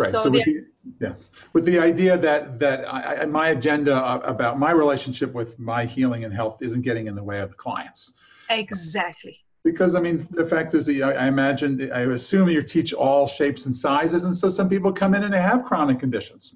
Right. 0.00 0.12
So, 0.12 0.24
so 0.24 0.30
with 0.30 0.44
the, 0.44 0.64
yeah, 1.00 1.12
with 1.52 1.64
the 1.64 1.78
idea 1.78 2.16
that 2.18 2.58
that 2.58 2.92
I, 2.92 3.26
my 3.26 3.48
agenda 3.48 4.20
about 4.26 4.58
my 4.58 4.70
relationship 4.70 5.32
with 5.32 5.58
my 5.58 5.84
healing 5.84 6.24
and 6.24 6.32
health 6.32 6.62
isn't 6.62 6.82
getting 6.82 7.06
in 7.06 7.14
the 7.14 7.22
way 7.22 7.40
of 7.40 7.50
the 7.50 7.56
clients. 7.56 8.14
Exactly. 8.48 9.38
Because 9.62 9.94
I 9.94 10.00
mean, 10.00 10.26
the 10.30 10.46
fact 10.46 10.72
is, 10.74 10.88
I, 10.88 11.10
I 11.10 11.26
imagine, 11.26 11.92
I 11.92 12.00
assume 12.00 12.48
you 12.48 12.62
teach 12.62 12.94
all 12.94 13.26
shapes 13.26 13.66
and 13.66 13.74
sizes, 13.74 14.24
and 14.24 14.34
so 14.34 14.48
some 14.48 14.68
people 14.68 14.90
come 14.92 15.14
in 15.14 15.22
and 15.22 15.34
they 15.34 15.42
have 15.42 15.64
chronic 15.64 16.00
conditions. 16.00 16.54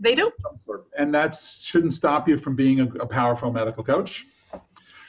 They 0.00 0.14
do. 0.14 0.30
And 0.98 1.14
that 1.14 1.34
shouldn't 1.34 1.92
stop 1.92 2.28
you 2.28 2.36
from 2.36 2.56
being 2.56 2.80
a, 2.80 2.86
a 3.00 3.06
powerful 3.06 3.50
medical 3.52 3.84
coach. 3.84 4.26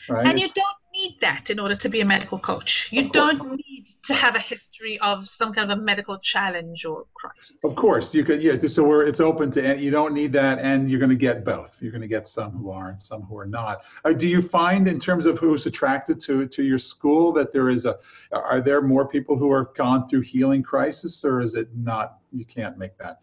Right? 0.08 0.28
And 0.28 0.40
you 0.40 0.48
don't 0.48 0.77
need 1.08 1.22
that 1.22 1.50
in 1.50 1.60
order 1.60 1.76
to 1.76 1.90
be 1.90 2.02
a 2.02 2.06
medical 2.06 2.40
coach. 2.40 2.90
You 2.92 3.10
don't 3.10 3.58
need 3.58 3.88
to 4.04 4.14
have 4.14 4.36
a 4.36 4.40
history 4.40 5.00
of 5.00 5.28
some 5.28 5.54
kind 5.54 5.72
of 5.72 5.80
a 5.80 5.82
medical 5.82 6.18
challenge 6.20 6.86
or 6.86 7.06
crisis. 7.14 7.58
Of 7.64 7.76
course, 7.76 8.14
you 8.14 8.24
could. 8.24 8.42
Yeah, 8.42 8.56
so 8.68 8.84
we're 8.84 9.06
it's 9.06 9.20
open 9.20 9.52
to. 9.52 9.78
You 9.78 9.92
don't 9.92 10.14
need 10.14 10.34
that, 10.34 10.60
and 10.60 10.90
you're 10.90 11.00
going 11.00 11.10
to 11.10 11.16
get 11.16 11.44
both. 11.44 11.78
You're 11.82 11.92
going 11.92 12.02
to 12.02 12.08
get 12.08 12.28
some 12.28 12.52
who 12.52 12.72
are 12.72 12.90
and 12.90 13.02
some 13.02 13.24
who 13.24 13.38
are 13.38 13.46
not. 13.46 13.84
Uh, 14.06 14.14
do 14.14 14.28
you 14.28 14.42
find, 14.42 14.88
in 14.88 15.00
terms 15.00 15.26
of 15.26 15.40
who's 15.40 15.66
attracted 15.66 16.20
to 16.22 16.48
to 16.48 16.64
your 16.64 16.78
school, 16.78 17.32
that 17.34 17.52
there 17.54 17.70
is 17.70 17.86
a? 17.86 17.98
Are 18.32 18.62
there 18.62 18.82
more 18.82 19.08
people 19.08 19.38
who 19.38 19.52
are 19.52 19.72
gone 19.76 20.08
through 20.08 20.22
healing 20.22 20.64
crisis, 20.64 21.24
or 21.26 21.42
is 21.42 21.56
it 21.56 21.70
not? 21.76 22.18
You 22.32 22.46
can't 22.46 22.78
make 22.78 22.98
that. 22.98 23.20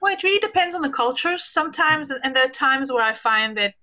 Well, 0.00 0.12
it 0.12 0.22
really 0.22 0.40
depends 0.40 0.74
on 0.74 0.82
the 0.82 0.90
culture. 0.90 1.38
Sometimes, 1.38 2.10
and 2.10 2.36
there 2.36 2.44
are 2.44 2.50
times 2.50 2.92
where 2.92 3.02
I 3.02 3.14
find 3.14 3.56
that 3.56 3.74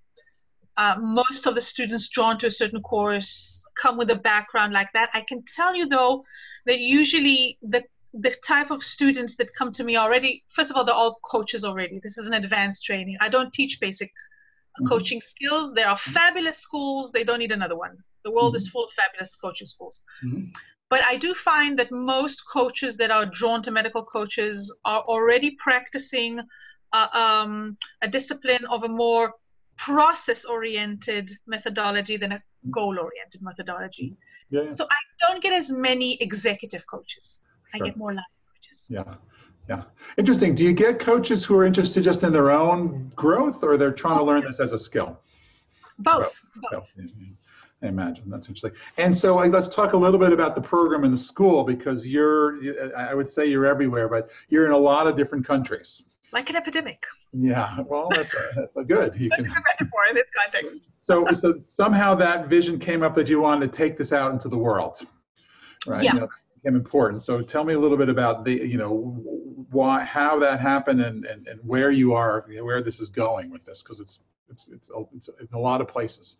uh, 0.77 0.95
most 0.99 1.45
of 1.45 1.55
the 1.55 1.61
students 1.61 2.07
drawn 2.07 2.37
to 2.39 2.47
a 2.47 2.51
certain 2.51 2.81
course 2.81 3.63
come 3.81 3.97
with 3.97 4.09
a 4.09 4.15
background 4.15 4.73
like 4.73 4.89
that. 4.93 5.09
I 5.13 5.21
can 5.21 5.43
tell 5.43 5.75
you 5.75 5.85
though 5.87 6.23
that 6.65 6.79
usually 6.79 7.57
the 7.61 7.83
the 8.13 8.35
type 8.45 8.71
of 8.71 8.83
students 8.83 9.37
that 9.37 9.55
come 9.55 9.71
to 9.71 9.85
me 9.85 9.95
already, 9.95 10.43
first 10.49 10.69
of 10.69 10.75
all, 10.75 10.83
they're 10.83 10.93
all 10.93 11.19
coaches 11.23 11.63
already. 11.63 11.99
This 12.03 12.17
is 12.17 12.27
an 12.27 12.33
advanced 12.33 12.83
training. 12.83 13.15
I 13.21 13.29
don't 13.29 13.53
teach 13.53 13.79
basic 13.79 14.09
mm-hmm. 14.09 14.87
coaching 14.87 15.21
skills. 15.21 15.73
There 15.73 15.87
are 15.87 15.97
fabulous 15.97 16.57
schools. 16.57 17.11
They 17.11 17.23
don't 17.23 17.39
need 17.39 17.53
another 17.53 17.77
one. 17.77 17.97
The 18.25 18.31
world 18.31 18.51
mm-hmm. 18.51 18.57
is 18.57 18.67
full 18.67 18.83
of 18.85 18.91
fabulous 18.91 19.35
coaching 19.35 19.67
schools. 19.67 20.01
Mm-hmm. 20.25 20.49
But 20.89 21.03
I 21.05 21.15
do 21.15 21.33
find 21.33 21.79
that 21.79 21.89
most 21.89 22.43
coaches 22.51 22.97
that 22.97 23.11
are 23.11 23.25
drawn 23.25 23.63
to 23.63 23.71
medical 23.71 24.03
coaches 24.03 24.75
are 24.83 25.01
already 25.03 25.51
practicing 25.51 26.41
uh, 26.91 27.07
um, 27.13 27.77
a 28.01 28.09
discipline 28.09 28.65
of 28.65 28.83
a 28.83 28.89
more 28.89 29.31
process 29.85 30.45
oriented 30.45 31.31
methodology 31.47 32.15
than 32.15 32.31
a 32.33 32.41
goal 32.69 32.99
oriented 32.99 33.41
methodology. 33.41 34.15
Yeah, 34.49 34.61
yeah. 34.61 34.75
So 34.75 34.85
I 34.85 34.97
don't 35.19 35.41
get 35.41 35.53
as 35.53 35.71
many 35.71 36.21
executive 36.21 36.85
coaches. 36.85 37.41
Sure. 37.75 37.85
I 37.85 37.89
get 37.89 37.97
more 37.97 38.13
life 38.13 38.23
coaches. 38.53 38.85
Yeah. 38.89 39.15
Yeah. 39.67 39.83
Interesting. 40.17 40.53
Do 40.53 40.63
you 40.63 40.73
get 40.73 40.99
coaches 40.99 41.43
who 41.45 41.57
are 41.57 41.65
interested 41.65 42.03
just 42.03 42.23
in 42.23 42.31
their 42.31 42.51
own 42.51 43.11
growth 43.15 43.63
or 43.63 43.77
they're 43.77 43.91
trying 43.91 44.17
to 44.17 44.23
learn 44.23 44.43
this 44.45 44.59
as 44.59 44.71
a 44.73 44.77
skill? 44.77 45.19
Both. 45.97 46.43
Both. 46.71 46.93
Both. 46.95 46.95
I 47.83 47.87
imagine 47.87 48.29
that's 48.29 48.47
interesting. 48.47 48.79
And 48.97 49.15
so 49.15 49.37
let's 49.37 49.67
talk 49.67 49.93
a 49.93 49.97
little 49.97 50.19
bit 50.19 50.31
about 50.31 50.53
the 50.53 50.61
program 50.61 51.03
in 51.03 51.11
the 51.11 51.17
school 51.17 51.63
because 51.63 52.07
you're, 52.07 52.59
I 52.95 53.15
would 53.15 53.29
say 53.29 53.47
you're 53.47 53.65
everywhere, 53.65 54.07
but 54.07 54.29
you're 54.49 54.67
in 54.67 54.71
a 54.71 54.77
lot 54.77 55.07
of 55.07 55.15
different 55.15 55.45
countries 55.45 56.03
like 56.33 56.49
an 56.49 56.55
epidemic. 56.55 57.05
Yeah, 57.33 57.77
well, 57.87 58.09
that's 58.13 58.33
a, 58.33 58.37
that's 58.55 58.75
a 58.75 58.83
good. 58.83 59.15
You 59.15 59.29
can, 59.29 59.45
a 59.45 59.49
metaphor 59.49 60.05
in 60.09 60.15
this 60.15 60.27
context. 60.35 60.89
so, 61.01 61.25
so 61.31 61.57
somehow 61.57 62.15
that 62.15 62.47
vision 62.47 62.79
came 62.79 63.03
up 63.03 63.13
that 63.15 63.29
you 63.29 63.41
wanted 63.41 63.71
to 63.71 63.77
take 63.77 63.97
this 63.97 64.13
out 64.13 64.31
into 64.31 64.49
the 64.49 64.57
world, 64.57 65.01
right? 65.87 66.03
Yeah. 66.03 66.13
You 66.13 66.19
know, 66.21 66.29
became 66.63 66.75
important. 66.75 67.23
So, 67.23 67.41
tell 67.41 67.63
me 67.63 67.73
a 67.73 67.79
little 67.79 67.97
bit 67.97 68.09
about 68.09 68.45
the, 68.45 68.53
you 68.53 68.77
know, 68.77 69.17
why, 69.71 70.03
how 70.03 70.39
that 70.39 70.59
happened, 70.59 71.01
and 71.01 71.25
and, 71.25 71.47
and 71.47 71.59
where 71.63 71.91
you 71.91 72.13
are, 72.13 72.45
where 72.61 72.81
this 72.81 72.99
is 72.99 73.09
going 73.09 73.49
with 73.51 73.65
this, 73.65 73.83
because 73.83 73.99
it's 73.99 74.19
it's 74.49 74.69
it's 74.69 74.91
it's 75.13 75.29
in 75.29 75.47
a 75.53 75.59
lot 75.59 75.81
of 75.81 75.87
places. 75.87 76.37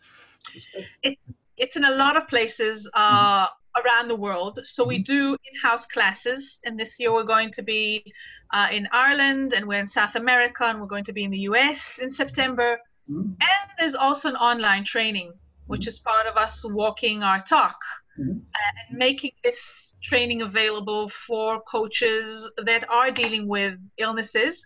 It, 1.03 1.17
it's 1.57 1.75
in 1.75 1.85
a 1.85 1.91
lot 1.91 2.17
of 2.17 2.27
places. 2.27 2.89
Uh, 2.93 3.45
mm-hmm 3.45 3.55
around 3.75 4.07
the 4.07 4.15
world. 4.15 4.59
So 4.63 4.85
we 4.85 4.97
mm-hmm. 4.97 5.13
do 5.13 5.37
in-house 5.51 5.85
classes, 5.87 6.59
and 6.65 6.77
this 6.77 6.99
year 6.99 7.13
we're 7.13 7.23
going 7.23 7.51
to 7.51 7.61
be 7.61 8.13
uh, 8.51 8.67
in 8.71 8.87
Ireland, 8.91 9.53
and 9.53 9.67
we're 9.67 9.79
in 9.79 9.87
South 9.87 10.15
America, 10.15 10.65
and 10.65 10.79
we're 10.79 10.87
going 10.87 11.05
to 11.05 11.13
be 11.13 11.23
in 11.23 11.31
the 11.31 11.45
US 11.51 11.99
in 11.99 12.09
September. 12.09 12.79
Mm-hmm. 13.09 13.31
And 13.41 13.71
there's 13.79 13.95
also 13.95 14.29
an 14.29 14.35
online 14.35 14.83
training, 14.83 15.33
which 15.67 15.87
is 15.87 15.99
part 15.99 16.27
of 16.27 16.37
us 16.37 16.63
walking 16.65 17.23
our 17.23 17.39
talk 17.39 17.77
mm-hmm. 18.19 18.31
and 18.31 18.97
making 18.97 19.31
this 19.43 19.93
training 20.03 20.41
available 20.41 21.09
for 21.09 21.61
coaches 21.61 22.51
that 22.65 22.89
are 22.89 23.11
dealing 23.11 23.47
with 23.47 23.75
illnesses 23.97 24.65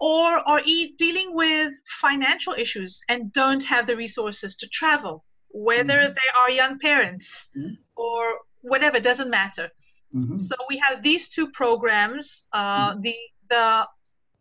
or 0.00 0.26
are 0.48 0.62
e- 0.64 0.94
dealing 0.96 1.34
with 1.34 1.72
financial 2.00 2.54
issues 2.54 3.02
and 3.08 3.32
don't 3.32 3.64
have 3.64 3.86
the 3.86 3.96
resources 3.96 4.54
to 4.56 4.68
travel 4.68 5.24
whether 5.50 5.94
mm-hmm. 5.94 6.12
they 6.12 6.38
are 6.38 6.50
young 6.50 6.78
parents 6.78 7.50
mm-hmm. 7.56 7.74
or 7.96 8.22
whatever 8.62 9.00
doesn't 9.00 9.30
matter 9.30 9.68
mm-hmm. 10.14 10.34
so 10.34 10.54
we 10.68 10.80
have 10.86 11.02
these 11.02 11.28
two 11.28 11.48
programs 11.50 12.44
uh, 12.52 12.90
mm-hmm. 12.90 13.00
the 13.02 13.14
the 13.50 13.86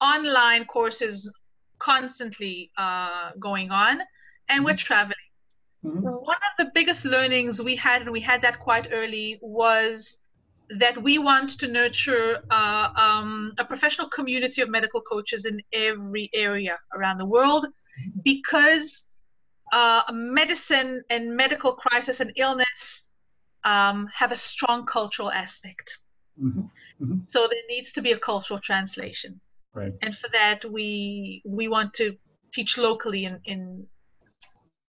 online 0.01 0.65
courses 0.65 1.31
constantly 1.79 2.71
uh, 2.77 3.31
going 3.39 3.71
on 3.71 4.01
and 4.49 4.63
we're 4.63 4.71
mm-hmm. 4.71 4.77
traveling 4.77 5.29
mm-hmm. 5.85 6.01
one 6.01 6.37
of 6.37 6.65
the 6.65 6.71
biggest 6.73 7.05
learnings 7.05 7.61
we 7.61 7.75
had 7.75 8.01
and 8.01 8.11
we 8.11 8.19
had 8.19 8.41
that 8.41 8.59
quite 8.59 8.87
early 8.91 9.39
was 9.41 10.17
that 10.77 11.01
we 11.01 11.17
want 11.17 11.51
to 11.59 11.67
nurture 11.67 12.39
uh, 12.51 12.89
um, 12.95 13.53
a 13.57 13.63
professional 13.63 14.09
community 14.09 14.61
of 14.61 14.69
medical 14.69 15.01
coaches 15.01 15.45
in 15.45 15.61
every 15.71 16.29
area 16.33 16.77
around 16.93 17.17
the 17.17 17.25
world 17.25 17.65
because 18.23 19.03
uh, 19.71 20.03
medicine 20.11 21.03
and 21.09 21.35
medical 21.35 21.73
crisis 21.73 22.19
and 22.19 22.31
illness 22.35 23.03
um, 23.63 24.07
have 24.13 24.31
a 24.31 24.35
strong 24.35 24.85
cultural 24.85 25.31
aspect. 25.31 25.97
Mm-hmm. 26.41 26.61
Mm-hmm. 27.03 27.17
So 27.27 27.47
there 27.49 27.59
needs 27.69 27.91
to 27.93 28.01
be 28.01 28.11
a 28.11 28.19
cultural 28.19 28.59
translation. 28.59 29.39
Right. 29.73 29.93
And 30.01 30.15
for 30.15 30.29
that, 30.29 30.65
we 30.65 31.41
we 31.45 31.67
want 31.67 31.93
to 31.95 32.15
teach 32.51 32.77
locally 32.77 33.25
in, 33.25 33.39
in 33.45 33.87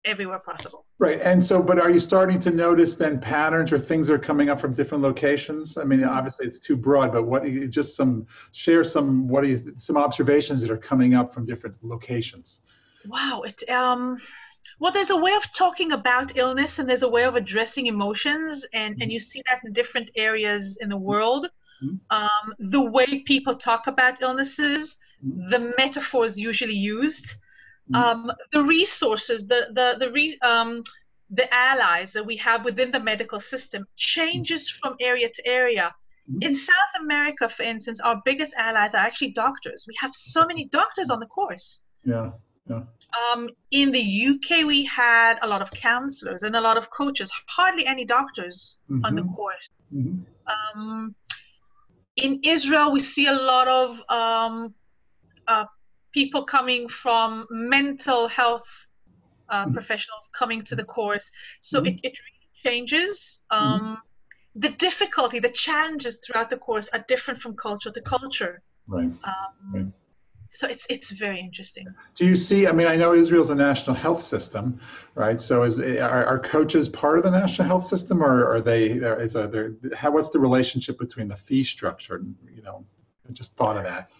everywhere 0.04 0.38
possible. 0.38 0.86
Right. 0.98 1.20
And 1.20 1.44
so, 1.44 1.62
but 1.62 1.78
are 1.78 1.90
you 1.90 2.00
starting 2.00 2.40
to 2.40 2.50
notice 2.50 2.96
then 2.96 3.20
patterns 3.20 3.72
or 3.72 3.78
things 3.78 4.06
that 4.06 4.14
are 4.14 4.18
coming 4.18 4.48
up 4.48 4.60
from 4.60 4.72
different 4.72 5.02
locations? 5.02 5.76
I 5.76 5.84
mean, 5.84 6.04
obviously 6.04 6.46
it's 6.46 6.58
too 6.58 6.76
broad, 6.76 7.12
but 7.12 7.24
what 7.24 7.44
just 7.70 7.96
some 7.96 8.26
share 8.52 8.84
some 8.84 9.28
what 9.28 9.44
is 9.44 9.62
some 9.76 9.96
observations 9.96 10.62
that 10.62 10.70
are 10.70 10.78
coming 10.78 11.14
up 11.14 11.34
from 11.34 11.44
different 11.44 11.82
locations? 11.82 12.60
Wow. 13.06 13.42
It 13.42 13.68
um 13.70 14.20
well, 14.78 14.92
there's 14.92 15.10
a 15.10 15.16
way 15.16 15.32
of 15.34 15.52
talking 15.52 15.92
about 15.92 16.36
illness 16.36 16.78
and 16.78 16.88
there's 16.88 17.02
a 17.02 17.08
way 17.08 17.24
of 17.24 17.34
addressing 17.36 17.86
emotions, 17.86 18.66
and, 18.72 19.00
and 19.00 19.12
you 19.12 19.18
see 19.18 19.42
that 19.48 19.60
in 19.64 19.72
different 19.72 20.10
areas 20.16 20.78
in 20.80 20.88
the 20.88 20.96
world. 20.96 21.46
Mm-hmm. 21.82 21.96
Um, 22.10 22.54
the 22.58 22.82
way 22.82 23.20
people 23.20 23.54
talk 23.54 23.86
about 23.86 24.20
illnesses, 24.20 24.96
mm-hmm. 25.24 25.50
the 25.50 25.74
metaphors 25.78 26.38
usually 26.38 26.74
used, 26.74 27.34
mm-hmm. 27.90 27.94
um, 27.94 28.32
the 28.52 28.62
resources, 28.62 29.46
the 29.46 29.68
the 29.72 29.96
the 29.98 30.12
re, 30.12 30.38
um, 30.42 30.82
the 31.30 31.52
allies 31.54 32.12
that 32.12 32.26
we 32.26 32.36
have 32.36 32.64
within 32.64 32.90
the 32.90 33.00
medical 33.00 33.40
system 33.40 33.86
changes 33.96 34.68
from 34.68 34.94
area 35.00 35.28
to 35.32 35.46
area. 35.46 35.94
In 36.42 36.54
South 36.54 36.94
America, 37.00 37.48
for 37.48 37.64
instance, 37.64 37.98
our 38.00 38.22
biggest 38.24 38.54
allies 38.56 38.94
are 38.94 39.04
actually 39.04 39.32
doctors. 39.32 39.84
We 39.88 39.94
have 39.98 40.14
so 40.14 40.46
many 40.46 40.66
doctors 40.66 41.10
on 41.10 41.18
the 41.18 41.26
course. 41.26 41.80
Yeah. 42.04 42.30
Yeah. 42.70 42.82
Um, 43.32 43.48
in 43.72 43.90
the 43.90 44.26
UK, 44.28 44.64
we 44.64 44.84
had 44.84 45.38
a 45.42 45.48
lot 45.48 45.60
of 45.60 45.70
counselors 45.72 46.44
and 46.44 46.54
a 46.54 46.60
lot 46.60 46.76
of 46.76 46.90
coaches, 46.90 47.32
hardly 47.48 47.84
any 47.84 48.04
doctors 48.04 48.78
mm-hmm. 48.88 49.04
on 49.04 49.16
the 49.16 49.24
course. 49.24 49.68
Mm-hmm. 49.92 50.20
Um, 50.54 51.14
in 52.16 52.40
Israel, 52.44 52.92
we 52.92 53.00
see 53.00 53.26
a 53.26 53.32
lot 53.32 53.66
of 53.66 54.00
um, 54.08 54.74
uh, 55.48 55.64
people 56.12 56.44
coming 56.44 56.88
from 56.88 57.46
mental 57.50 58.28
health 58.28 58.68
uh, 59.48 59.64
mm-hmm. 59.64 59.74
professionals 59.74 60.30
coming 60.32 60.62
to 60.62 60.76
the 60.76 60.84
course. 60.84 61.32
So 61.58 61.80
mm-hmm. 61.80 61.88
it, 61.88 62.00
it 62.04 62.18
really 62.20 62.62
changes. 62.64 63.40
Mm-hmm. 63.52 63.64
Um, 63.64 63.98
the 64.54 64.68
difficulty, 64.68 65.40
the 65.40 65.50
challenges 65.50 66.20
throughout 66.24 66.50
the 66.50 66.58
course 66.58 66.88
are 66.92 67.04
different 67.08 67.40
from 67.40 67.56
culture 67.56 67.90
to 67.90 68.00
culture. 68.02 68.62
Right. 68.86 69.04
Um, 69.04 69.72
right 69.74 69.86
so 70.52 70.66
it's 70.66 70.86
it's 70.90 71.12
very 71.12 71.40
interesting. 71.40 71.86
Do 72.16 72.26
you 72.26 72.36
see? 72.36 72.66
I 72.66 72.72
mean, 72.72 72.88
I 72.88 72.96
know 72.96 73.14
Israel's 73.14 73.50
a 73.50 73.54
national 73.54 73.94
health 73.94 74.22
system, 74.22 74.80
right? 75.14 75.40
So 75.40 75.62
is 75.62 75.78
are, 75.78 76.24
are 76.26 76.38
coaches 76.40 76.88
part 76.88 77.18
of 77.18 77.24
the 77.24 77.30
national 77.30 77.68
health 77.68 77.84
system, 77.84 78.22
or 78.22 78.50
are 78.50 78.60
they? 78.60 78.88
Is 78.88 79.36
a, 79.36 79.46
there, 79.46 79.74
how, 79.94 80.10
what's 80.10 80.30
the 80.30 80.40
relationship 80.40 80.98
between 80.98 81.28
the 81.28 81.36
fee 81.36 81.62
structure? 81.62 82.24
You 82.52 82.62
know, 82.62 82.84
I 83.28 83.32
just 83.32 83.56
thought 83.56 83.76
of 83.76 83.84
that. 83.84 84.10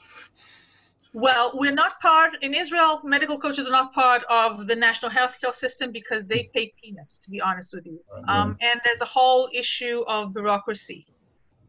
Well, 1.13 1.51
we're 1.55 1.73
not 1.73 1.99
part 1.99 2.35
in 2.43 2.55
Israel. 2.55 3.01
Medical 3.03 3.41
coaches 3.41 3.67
are 3.67 3.73
not 3.73 3.93
part 3.93 4.23
of 4.31 4.69
the 4.69 4.77
national 4.77 5.11
healthcare 5.11 5.53
system 5.53 5.91
because 5.91 6.27
they 6.27 6.49
pay 6.55 6.73
peanuts, 6.81 7.19
to 7.19 7.31
be 7.31 7.41
honest 7.41 7.75
with 7.75 7.87
you. 7.87 7.99
Right, 8.15 8.23
um, 8.29 8.57
and 8.61 8.81
there's 8.85 9.01
a 9.01 9.07
whole 9.07 9.49
issue 9.53 10.05
of 10.07 10.33
bureaucracy, 10.33 11.09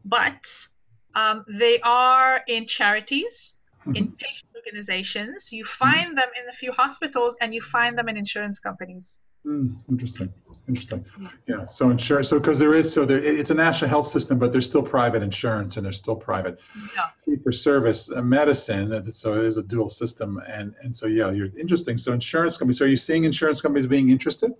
but 0.04 0.48
um, 1.16 1.44
they 1.48 1.80
are 1.80 2.42
in 2.46 2.68
charities 2.68 3.58
in 3.86 3.92
mm-hmm. 3.92 4.14
patient 4.14 4.50
organizations. 4.56 5.52
You 5.52 5.64
find 5.64 6.16
them 6.16 6.28
in 6.40 6.48
a 6.48 6.54
few 6.54 6.72
hospitals, 6.72 7.36
and 7.40 7.54
you 7.54 7.60
find 7.60 7.96
them 7.98 8.08
in 8.08 8.16
insurance 8.16 8.58
companies. 8.58 9.18
Mm, 9.46 9.76
interesting. 9.88 10.32
Interesting. 10.68 11.04
Yeah. 11.48 11.64
So 11.64 11.90
insurance. 11.90 12.28
So 12.28 12.38
because 12.38 12.58
there 12.60 12.74
is 12.74 12.92
so 12.92 13.04
there, 13.04 13.18
it's 13.18 13.50
a 13.50 13.54
national 13.54 13.90
health 13.90 14.06
system, 14.06 14.38
but 14.38 14.52
there's 14.52 14.66
still 14.66 14.82
private 14.82 15.22
insurance 15.22 15.76
and 15.76 15.84
there's 15.84 15.96
still 15.96 16.14
private 16.14 16.60
yeah. 16.94 17.06
fee 17.24 17.36
for 17.42 17.50
service 17.50 18.10
uh, 18.10 18.22
medicine. 18.22 19.04
So 19.04 19.34
it 19.34 19.44
is 19.44 19.56
a 19.56 19.62
dual 19.62 19.88
system, 19.88 20.40
and 20.46 20.74
and 20.82 20.94
so 20.94 21.06
yeah, 21.06 21.30
you're 21.32 21.48
interesting. 21.58 21.96
So 21.96 22.12
insurance 22.12 22.56
companies. 22.56 22.78
So 22.78 22.84
are 22.84 22.88
you 22.88 22.96
seeing 22.96 23.24
insurance 23.24 23.60
companies 23.60 23.88
being 23.88 24.10
interested? 24.10 24.52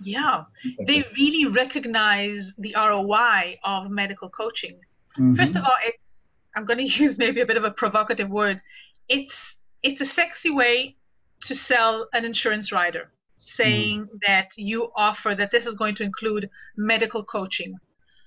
Yeah, 0.00 0.44
they 0.86 1.04
really 1.16 1.46
recognize 1.46 2.52
the 2.58 2.74
ROI 2.76 3.58
of 3.64 3.90
medical 3.90 4.28
coaching. 4.28 4.78
Mm-hmm. 5.18 5.34
First 5.34 5.56
of 5.56 5.64
all, 5.64 5.76
it's 5.84 6.11
I'm 6.56 6.64
going 6.64 6.78
to 6.86 7.02
use 7.02 7.18
maybe 7.18 7.40
a 7.40 7.46
bit 7.46 7.56
of 7.56 7.64
a 7.64 7.70
provocative 7.70 8.30
word. 8.30 8.62
It's 9.08 9.56
it's 9.82 10.00
a 10.00 10.06
sexy 10.06 10.50
way 10.50 10.96
to 11.42 11.54
sell 11.54 12.08
an 12.12 12.24
insurance 12.24 12.70
rider, 12.72 13.10
saying 13.36 14.02
mm-hmm. 14.02 14.16
that 14.26 14.50
you 14.56 14.92
offer 14.96 15.34
that 15.34 15.50
this 15.50 15.66
is 15.66 15.74
going 15.74 15.96
to 15.96 16.04
include 16.04 16.48
medical 16.76 17.24
coaching. 17.24 17.74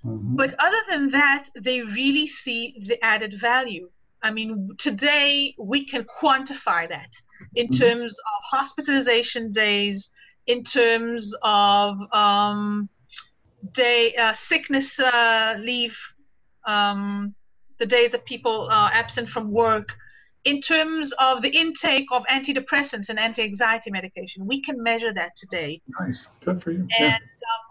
Mm-hmm. 0.05 0.35
But 0.35 0.55
other 0.59 0.81
than 0.89 1.09
that, 1.11 1.45
they 1.59 1.81
really 1.81 2.27
see 2.27 2.75
the 2.85 3.03
added 3.03 3.33
value. 3.39 3.89
I 4.21 4.31
mean, 4.31 4.71
today 4.77 5.55
we 5.57 5.85
can 5.85 6.03
quantify 6.03 6.89
that 6.89 7.13
in 7.55 7.67
mm-hmm. 7.67 7.83
terms 7.83 8.13
of 8.13 8.43
hospitalization 8.57 9.51
days, 9.51 10.11
in 10.47 10.63
terms 10.63 11.33
of 11.41 11.99
um, 12.13 12.89
day 13.71 14.15
uh, 14.15 14.33
sickness 14.33 14.99
uh, 14.99 15.55
leave, 15.59 15.97
um, 16.65 17.33
the 17.79 17.85
days 17.85 18.11
that 18.11 18.25
people 18.25 18.67
are 18.71 18.89
absent 18.93 19.29
from 19.29 19.51
work. 19.51 19.93
In 20.43 20.61
terms 20.61 21.11
of 21.13 21.41
the 21.41 21.49
intake 21.49 22.05
of 22.11 22.23
antidepressants 22.31 23.09
and 23.09 23.17
anti-anxiety 23.17 23.89
medication, 23.89 24.45
we 24.45 24.61
can 24.61 24.81
measure 24.81 25.11
that 25.11 25.35
today. 25.35 25.81
Nice, 25.99 26.27
good 26.43 26.61
for 26.61 26.71
you. 26.71 26.81
And 26.81 26.89
yeah. 26.99 27.15
um, 27.15 27.65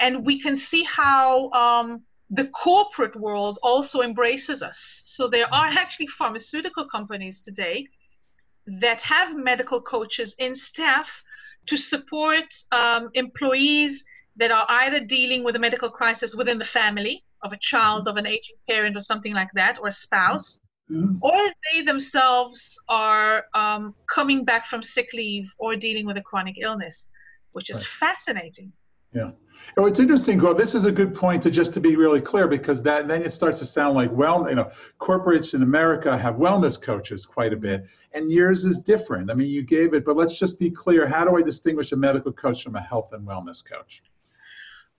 and 0.00 0.26
we 0.26 0.40
can 0.40 0.56
see 0.56 0.84
how 0.84 1.50
um, 1.50 2.02
the 2.30 2.46
corporate 2.46 3.14
world 3.14 3.58
also 3.62 4.00
embraces 4.00 4.62
us. 4.62 5.02
So 5.04 5.28
there 5.28 5.52
are 5.52 5.66
actually 5.66 6.06
pharmaceutical 6.06 6.86
companies 6.86 7.40
today 7.40 7.86
that 8.66 9.00
have 9.02 9.36
medical 9.36 9.82
coaches 9.82 10.34
in 10.38 10.54
staff 10.54 11.22
to 11.66 11.76
support 11.76 12.54
um, 12.72 13.10
employees 13.14 14.04
that 14.36 14.50
are 14.50 14.66
either 14.68 15.04
dealing 15.04 15.44
with 15.44 15.56
a 15.56 15.58
medical 15.58 15.90
crisis 15.90 16.34
within 16.34 16.58
the 16.58 16.64
family 16.64 17.22
of 17.42 17.52
a 17.52 17.56
child, 17.58 18.08
of 18.08 18.16
an 18.16 18.26
aging 18.26 18.56
parent, 18.68 18.96
or 18.96 19.00
something 19.00 19.34
like 19.34 19.50
that, 19.54 19.78
or 19.78 19.88
a 19.88 19.92
spouse, 19.92 20.64
mm-hmm. 20.90 21.16
or 21.22 21.38
they 21.72 21.82
themselves 21.82 22.78
are 22.88 23.44
um, 23.54 23.94
coming 24.06 24.44
back 24.44 24.66
from 24.66 24.82
sick 24.82 25.08
leave 25.12 25.52
or 25.58 25.76
dealing 25.76 26.06
with 26.06 26.16
a 26.16 26.22
chronic 26.22 26.56
illness, 26.58 27.06
which 27.52 27.70
is 27.70 27.78
right. 27.78 27.86
fascinating. 27.86 28.72
Yeah. 29.14 29.30
Oh, 29.76 29.86
it's 29.86 30.00
interesting. 30.00 30.38
Well, 30.38 30.54
this 30.54 30.74
is 30.74 30.84
a 30.84 30.92
good 30.92 31.14
point 31.14 31.42
to 31.44 31.50
just 31.50 31.72
to 31.74 31.80
be 31.80 31.96
really 31.96 32.20
clear 32.20 32.48
because 32.48 32.82
that 32.82 33.06
then 33.08 33.22
it 33.22 33.30
starts 33.30 33.58
to 33.60 33.66
sound 33.66 33.94
like 33.94 34.10
well, 34.12 34.48
you 34.48 34.54
know, 34.54 34.70
corporates 34.98 35.54
in 35.54 35.62
America 35.62 36.16
have 36.16 36.34
wellness 36.34 36.80
coaches 36.80 37.24
quite 37.24 37.52
a 37.52 37.56
bit, 37.56 37.86
and 38.12 38.30
yours 38.30 38.64
is 38.64 38.80
different. 38.80 39.30
I 39.30 39.34
mean, 39.34 39.48
you 39.48 39.62
gave 39.62 39.94
it, 39.94 40.04
but 40.04 40.16
let's 40.16 40.38
just 40.38 40.58
be 40.58 40.70
clear. 40.70 41.06
How 41.06 41.24
do 41.24 41.36
I 41.36 41.42
distinguish 41.42 41.92
a 41.92 41.96
medical 41.96 42.32
coach 42.32 42.62
from 42.62 42.76
a 42.76 42.80
health 42.80 43.12
and 43.12 43.26
wellness 43.26 43.64
coach? 43.64 44.02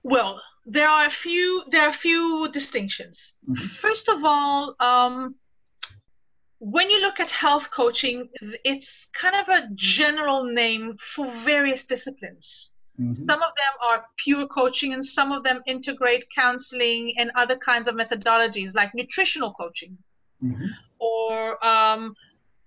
Well, 0.03 0.41
there 0.65 0.87
are 0.87 1.05
a 1.05 1.09
few 1.09 1.63
there 1.69 1.81
are 1.81 1.89
a 1.89 1.93
few 1.93 2.49
distinctions. 2.51 3.37
Mm-hmm. 3.49 3.65
First 3.65 4.09
of 4.09 4.23
all, 4.23 4.75
um, 4.79 5.35
when 6.59 6.89
you 6.89 7.01
look 7.01 7.19
at 7.19 7.29
health 7.29 7.71
coaching, 7.71 8.29
it's 8.63 9.07
kind 9.13 9.35
of 9.35 9.49
a 9.49 9.67
general 9.75 10.45
name 10.45 10.97
for 10.97 11.27
various 11.27 11.83
disciplines. 11.83 12.73
Mm-hmm. 12.99 13.11
Some 13.11 13.41
of 13.41 13.53
them 13.55 13.73
are 13.81 14.05
pure 14.17 14.47
coaching, 14.47 14.93
and 14.93 15.03
some 15.03 15.31
of 15.31 15.43
them 15.43 15.61
integrate 15.67 16.25
counseling 16.35 17.13
and 17.17 17.31
other 17.35 17.57
kinds 17.57 17.87
of 17.87 17.95
methodologies 17.95 18.75
like 18.75 18.93
nutritional 18.93 19.53
coaching 19.53 19.97
mm-hmm. 20.43 20.65
or 20.99 21.65
um, 21.65 22.15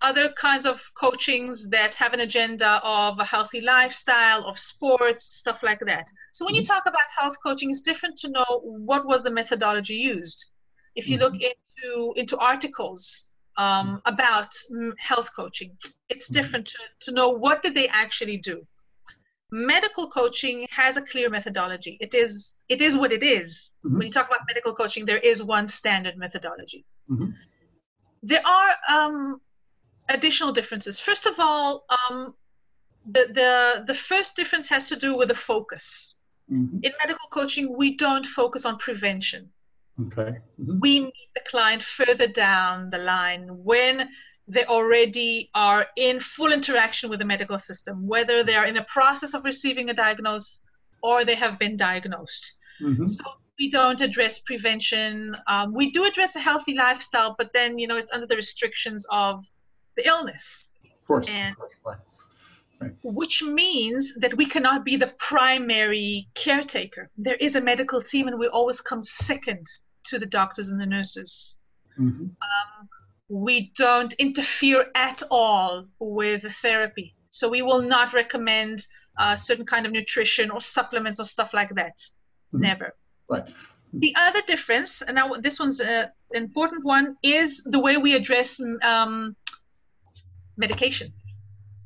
other 0.02 0.32
kinds 0.32 0.66
of 0.66 0.82
coachings 0.94 1.68
that 1.70 1.94
have 1.94 2.12
an 2.12 2.20
agenda 2.20 2.80
of 2.84 3.18
a 3.18 3.24
healthy 3.24 3.60
lifestyle, 3.60 4.44
of 4.44 4.58
sports, 4.58 5.36
stuff 5.36 5.62
like 5.62 5.80
that. 5.80 6.06
So 6.32 6.44
when 6.44 6.54
mm-hmm. 6.54 6.60
you 6.60 6.66
talk 6.66 6.84
about 6.86 7.02
health 7.16 7.36
coaching, 7.42 7.70
it's 7.70 7.80
different 7.80 8.16
to 8.18 8.28
know 8.28 8.60
what 8.62 9.06
was 9.06 9.22
the 9.22 9.30
methodology 9.30 9.94
used. 9.94 10.44
If 10.94 11.08
you 11.08 11.18
look 11.18 11.34
mm-hmm. 11.34 11.52
into 11.82 12.12
into 12.16 12.36
articles 12.38 13.26
um, 13.58 14.00
about 14.06 14.52
mm, 14.72 14.92
health 14.98 15.30
coaching, 15.34 15.76
it's 16.08 16.26
mm-hmm. 16.26 16.34
different 16.34 16.66
to, 16.68 16.78
to 17.00 17.12
know 17.12 17.30
what 17.30 17.62
did 17.62 17.74
they 17.74 17.88
actually 17.88 18.38
do 18.38 18.66
medical 19.50 20.10
coaching 20.10 20.66
has 20.70 20.96
a 20.96 21.02
clear 21.02 21.30
methodology 21.30 21.96
it 22.00 22.14
is 22.14 22.60
it 22.68 22.80
is 22.80 22.96
what 22.96 23.12
it 23.12 23.22
is. 23.22 23.72
Mm-hmm. 23.84 23.98
when 23.98 24.06
you 24.06 24.12
talk 24.12 24.26
about 24.26 24.40
medical 24.48 24.74
coaching 24.74 25.06
there 25.06 25.18
is 25.18 25.42
one 25.42 25.68
standard 25.68 26.16
methodology 26.16 26.84
mm-hmm. 27.08 27.30
there 28.22 28.42
are 28.44 28.70
um, 28.88 29.40
additional 30.08 30.52
differences 30.52 31.00
first 31.00 31.26
of 31.26 31.34
all 31.38 31.84
um, 31.88 32.34
the, 33.06 33.26
the 33.32 33.84
the 33.86 33.94
first 33.94 34.36
difference 34.36 34.68
has 34.68 34.88
to 34.88 34.96
do 34.96 35.16
with 35.16 35.28
the 35.28 35.34
focus 35.34 36.14
mm-hmm. 36.50 36.78
in 36.82 36.92
medical 37.02 37.28
coaching 37.30 37.76
we 37.76 37.96
don't 37.96 38.26
focus 38.26 38.64
on 38.64 38.78
prevention 38.78 39.50
okay 40.00 40.38
mm-hmm. 40.60 40.78
we 40.80 41.00
meet 41.00 41.28
the 41.34 41.40
client 41.48 41.82
further 41.82 42.26
down 42.28 42.90
the 42.90 42.98
line 42.98 43.48
when 43.64 44.08
they 44.48 44.64
already 44.64 45.50
are 45.54 45.86
in 45.96 46.20
full 46.20 46.52
interaction 46.52 47.10
with 47.10 47.18
the 47.18 47.24
medical 47.24 47.58
system, 47.58 48.06
whether 48.06 48.44
they 48.44 48.54
are 48.54 48.64
in 48.64 48.74
the 48.74 48.84
process 48.84 49.34
of 49.34 49.44
receiving 49.44 49.90
a 49.90 49.94
diagnosis 49.94 50.62
or 51.02 51.24
they 51.24 51.34
have 51.34 51.58
been 51.58 51.76
diagnosed. 51.76 52.52
Mm-hmm. 52.80 53.06
So 53.06 53.24
we 53.58 53.70
don't 53.70 54.00
address 54.00 54.38
prevention. 54.38 55.36
Um, 55.48 55.74
we 55.74 55.90
do 55.90 56.04
address 56.04 56.36
a 56.36 56.40
healthy 56.40 56.74
lifestyle, 56.74 57.34
but 57.36 57.52
then 57.52 57.78
you 57.78 57.86
know 57.86 57.96
it's 57.96 58.12
under 58.12 58.26
the 58.26 58.36
restrictions 58.36 59.04
of 59.10 59.44
the 59.96 60.06
illness. 60.06 60.70
Of 60.84 61.06
course. 61.06 61.28
And, 61.28 61.52
of 61.52 61.82
course. 61.82 61.98
Right. 62.80 62.92
Which 63.02 63.42
means 63.42 64.12
that 64.16 64.36
we 64.36 64.46
cannot 64.46 64.84
be 64.84 64.96
the 64.96 65.14
primary 65.18 66.28
caretaker. 66.34 67.08
There 67.16 67.36
is 67.36 67.54
a 67.54 67.60
medical 67.60 68.02
team, 68.02 68.28
and 68.28 68.38
we 68.38 68.48
always 68.48 68.82
come 68.82 69.00
second 69.00 69.64
to 70.04 70.18
the 70.18 70.26
doctors 70.26 70.68
and 70.68 70.80
the 70.80 70.86
nurses. 70.86 71.56
Mm-hmm. 71.98 72.24
Um, 72.24 72.88
we 73.28 73.72
don't 73.76 74.12
interfere 74.14 74.86
at 74.94 75.22
all 75.30 75.86
with 75.98 76.42
the 76.42 76.52
therapy. 76.52 77.14
So 77.30 77.48
we 77.48 77.62
will 77.62 77.82
not 77.82 78.12
recommend 78.12 78.86
a 79.18 79.28
uh, 79.28 79.36
certain 79.36 79.64
kind 79.64 79.86
of 79.86 79.92
nutrition 79.92 80.50
or 80.50 80.60
supplements 80.60 81.18
or 81.18 81.24
stuff 81.24 81.54
like 81.54 81.70
that. 81.76 81.96
Mm-hmm. 81.96 82.60
Never. 82.60 82.94
Right. 83.28 83.44
The 83.94 84.14
other 84.16 84.42
difference, 84.46 85.00
and 85.00 85.14
now 85.14 85.32
this 85.40 85.58
one's 85.58 85.80
an 85.80 86.10
important 86.32 86.84
one, 86.84 87.16
is 87.22 87.62
the 87.64 87.80
way 87.80 87.96
we 87.96 88.14
address 88.14 88.60
um, 88.82 89.34
medication. 90.56 91.12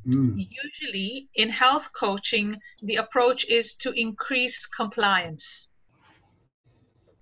Mm. 0.07 0.47
Usually, 0.65 1.29
in 1.35 1.51
health 1.51 1.91
coaching, 1.93 2.59
the 2.83 2.97
approach 2.97 3.47
is 3.49 3.75
to 3.75 3.93
increase 3.93 4.67
compliance. 4.67 5.69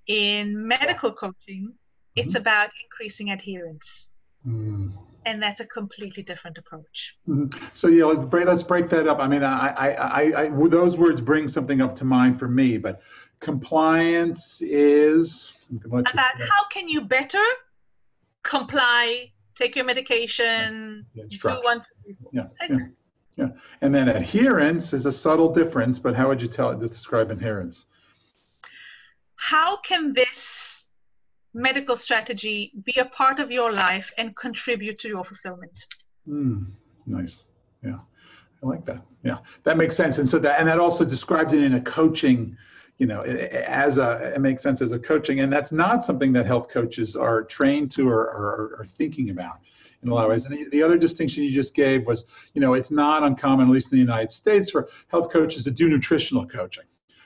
In 0.06 0.66
medical 0.66 1.12
coaching, 1.12 1.74
it's 2.14 2.34
mm-hmm. 2.34 2.42
about 2.42 2.70
increasing 2.84 3.30
adherence. 3.30 4.08
Mm. 4.46 4.92
And 5.26 5.42
that's 5.42 5.60
a 5.60 5.66
completely 5.66 6.22
different 6.22 6.56
approach. 6.56 7.16
Mm-hmm. 7.28 7.66
So 7.72 7.88
yeah, 7.88 8.04
let's 8.04 8.24
break, 8.24 8.46
let's 8.46 8.62
break 8.62 8.88
that 8.90 9.06
up. 9.08 9.18
I 9.18 9.28
mean, 9.28 9.42
I, 9.42 9.68
I, 9.68 9.88
I, 9.90 10.42
I, 10.44 10.68
those 10.68 10.96
words 10.96 11.20
bring 11.20 11.48
something 11.48 11.82
up 11.82 11.96
to 11.96 12.04
mind 12.04 12.38
for 12.38 12.48
me, 12.48 12.78
but 12.78 13.02
compliance 13.40 14.62
is 14.62 15.52
about 15.84 16.08
how 16.08 16.66
can 16.70 16.88
you 16.88 17.02
better 17.02 17.44
comply, 18.42 19.32
take 19.58 19.76
your 19.76 19.84
medication, 19.84 21.04
do 21.14 21.48
one. 21.62 21.82
Yeah, 22.32 22.46
yeah, 22.68 22.76
yeah. 23.36 23.48
And 23.80 23.94
then 23.94 24.08
adherence 24.08 24.92
is 24.92 25.06
a 25.06 25.12
subtle 25.12 25.52
difference, 25.52 25.98
but 25.98 26.14
how 26.14 26.28
would 26.28 26.40
you 26.40 26.48
tell 26.48 26.70
it 26.70 26.80
to 26.80 26.86
describe 26.86 27.30
adherence? 27.30 27.86
How 29.36 29.76
can 29.76 30.12
this 30.12 30.78
medical 31.54 31.96
strategy 31.96 32.72
be 32.84 32.94
a 32.98 33.04
part 33.06 33.38
of 33.38 33.50
your 33.50 33.72
life 33.72 34.12
and 34.18 34.34
contribute 34.36 34.98
to 35.00 35.08
your 35.08 35.24
fulfillment. 35.24 35.86
Mm, 36.28 36.66
nice. 37.06 37.44
Yeah. 37.84 37.98
I 38.62 38.66
like 38.66 38.84
that. 38.86 39.02
Yeah, 39.24 39.38
that 39.64 39.76
makes 39.76 39.96
sense. 39.96 40.18
And 40.18 40.28
so 40.28 40.38
that, 40.40 40.58
and 40.58 40.68
that 40.68 40.78
also 40.78 41.04
describes 41.04 41.52
it 41.52 41.62
in 41.62 41.74
a 41.74 41.80
coaching, 41.80 42.56
you 42.98 43.06
know, 43.06 43.22
as 43.22 43.98
a, 43.98 44.32
it 44.34 44.40
makes 44.40 44.62
sense 44.62 44.82
as 44.82 44.92
a 44.92 44.98
coaching. 44.98 45.40
And 45.40 45.52
that's 45.52 45.72
not 45.72 46.02
something 46.02 46.32
that 46.32 46.46
health 46.46 46.68
coaches 46.68 47.16
are 47.16 47.44
trained 47.44 47.90
to 47.92 48.08
or 48.08 48.76
are 48.78 48.84
thinking 48.84 49.30
about 49.30 49.60
in 50.02 50.08
a 50.08 50.14
lot 50.14 50.24
of 50.24 50.30
ways. 50.30 50.44
And 50.44 50.56
the, 50.56 50.68
the, 50.70 50.82
other 50.82 50.98
distinction 50.98 51.44
you 51.44 51.52
just 51.52 51.74
gave 51.74 52.06
was, 52.06 52.26
you 52.54 52.60
know, 52.60 52.74
it's 52.74 52.90
not 52.90 53.22
uncommon, 53.22 53.68
at 53.68 53.72
least 53.72 53.92
in 53.92 53.98
the 53.98 54.02
United 54.02 54.32
States, 54.32 54.70
for 54.70 54.88
health 55.08 55.32
coaches 55.32 55.64
to 55.64 55.70
do 55.70 55.88
nutritional 55.88 56.46
coaching. 56.46 56.84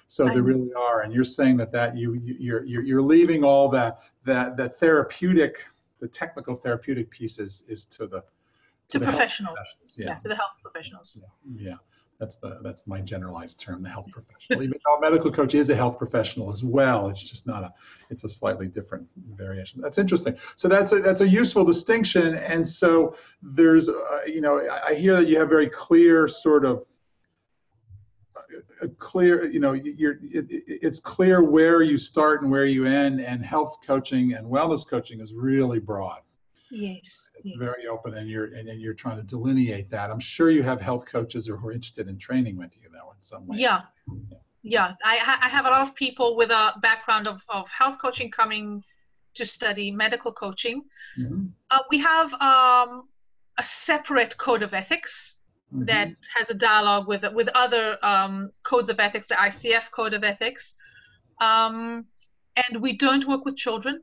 So 0.09 0.27
there 0.27 0.43
really 0.43 0.75
are, 0.75 1.01
and 1.01 1.15
you're 1.15 1.25
saying 1.25 1.57
that 1.57 1.73
that 1.73 1.97
you 1.97 2.13
you're 2.13 2.63
you're, 2.65 2.83
you're 2.83 3.01
leaving 3.01 3.45
all 3.45 3.71
that 3.71 4.01
that 4.25 4.59
the 4.59 4.69
therapeutic, 4.69 5.65
the 6.01 6.09
technical 6.09 6.55
therapeutic 6.55 7.11
pieces 7.11 7.63
is 7.67 7.87
to 7.87 8.07
the 8.07 8.21
to, 8.21 8.25
to 8.89 8.99
the 8.99 9.07
professionals. 9.07 9.57
Yeah. 9.97 10.09
yeah. 10.09 10.15
to 10.17 10.29
the 10.29 10.37
health 10.37 10.53
professionals. 10.61 11.19
Yeah, 11.19 11.71
yeah, 11.71 11.77
that's 12.19 12.37
the 12.37 12.59
that's 12.63 12.87
my 12.87 13.01
generalized 13.01 13.61
term, 13.61 13.83
the 13.83 13.89
health 13.89 14.07
professional. 14.11 14.63
Even 14.63 14.79
though 14.85 14.97
a 14.97 15.01
medical 15.01 15.31
coach 15.31 15.55
is 15.55 15.71
a 15.71 15.75
health 15.75 15.99
professional 15.99 16.53
as 16.53 16.63
well, 16.63 17.09
it's 17.09 17.23
just 17.23 17.47
not 17.47 17.65
a 17.65 17.73
it's 18.11 18.25
a 18.25 18.29
slightly 18.29 18.69
different 18.69 19.07
variation. 19.35 19.81
That's 19.81 19.99
interesting. 19.99 20.37
So 20.57 20.69
that's 20.69 20.93
a 20.93 21.01
that's 21.01 21.21
a 21.21 21.29
useful 21.29 21.65
distinction. 21.65 22.37
And 22.37 22.67
so 22.67 23.17
there's 23.43 23.89
uh, 23.89 24.21
you 24.27 24.41
know 24.41 24.59
I, 24.59 24.89
I 24.89 24.95
hear 24.95 25.17
that 25.17 25.27
you 25.27 25.39
have 25.39 25.49
very 25.49 25.69
clear 25.69 26.29
sort 26.29 26.65
of 26.65 26.85
a 28.83 28.89
clear, 28.89 29.47
you 29.47 29.61
know, 29.61 29.73
you're 29.73 30.19
it, 30.23 30.47
it's 30.67 30.99
clear 30.99 31.43
where 31.43 31.83
you 31.83 31.97
start 31.97 32.43
and 32.43 32.51
where 32.51 32.67
you 32.67 32.85
end, 32.87 33.21
and 33.21 33.45
health 33.45 33.79
coaching 33.87 34.35
and 34.35 34.47
wellness 34.47 34.87
coaching 34.87 35.21
is 35.21 35.35
really 35.35 35.79
broad. 35.79 36.21
Yes, 36.75 37.31
it's 37.35 37.51
yes. 37.51 37.57
very 37.59 37.87
open, 37.87 38.17
and 38.17 38.31
you're 38.31 38.47
and, 38.47 38.67
and 38.67 38.81
you're 38.81 38.95
trying 38.95 39.19
to 39.19 39.23
delineate 39.23 39.91
that. 39.91 40.11
I'm 40.11 40.19
sure 40.19 40.51
you 40.51 40.63
have 40.63 40.81
health 40.81 41.05
coaches 41.05 41.47
who 41.47 41.55
are 41.55 41.71
interested 41.71 42.09
in 42.09 42.17
training 42.17 42.57
with 42.57 42.75
you, 42.79 42.89
though, 42.91 43.11
in 43.11 43.21
some 43.21 43.47
way. 43.47 43.59
Yeah, 43.59 43.83
yeah. 44.63 44.95
I 45.05 45.39
I 45.43 45.51
have 45.51 45.67
a 45.67 45.69
lot 45.69 45.83
of 45.83 45.95
people 45.95 46.35
with 46.35 46.51
a 46.51 46.73
background 46.81 47.29
of 47.29 47.45
of 47.51 47.69
health 47.71 47.99
coaching 48.01 48.31
coming 48.31 48.83
to 49.35 49.45
study 49.45 49.91
medical 49.91 50.33
coaching. 50.33 50.83
Mm-hmm. 51.21 51.49
Uh, 51.71 51.79
we 51.91 51.99
have 51.99 52.33
um, 52.41 53.07
a 53.59 53.65
separate 53.65 54.39
code 54.39 54.63
of 54.63 54.73
ethics 54.73 55.37
mm-hmm. 55.75 55.85
that 55.85 56.09
has 56.35 56.49
a 56.49 56.55
dialogue 56.55 57.07
with 57.07 57.23
with 57.35 57.49
other 57.55 57.99
um, 58.03 58.51
codes 58.63 58.89
of 58.89 58.99
ethics, 58.99 59.29
the 59.29 59.35
ICF 59.35 59.91
code 59.91 60.15
of 60.15 60.25
ethics. 60.25 60.75
Um, 61.39 62.07
and 62.57 62.81
we 62.81 62.97
don't 62.97 63.27
work 63.27 63.45
with 63.45 63.57
children 63.57 64.03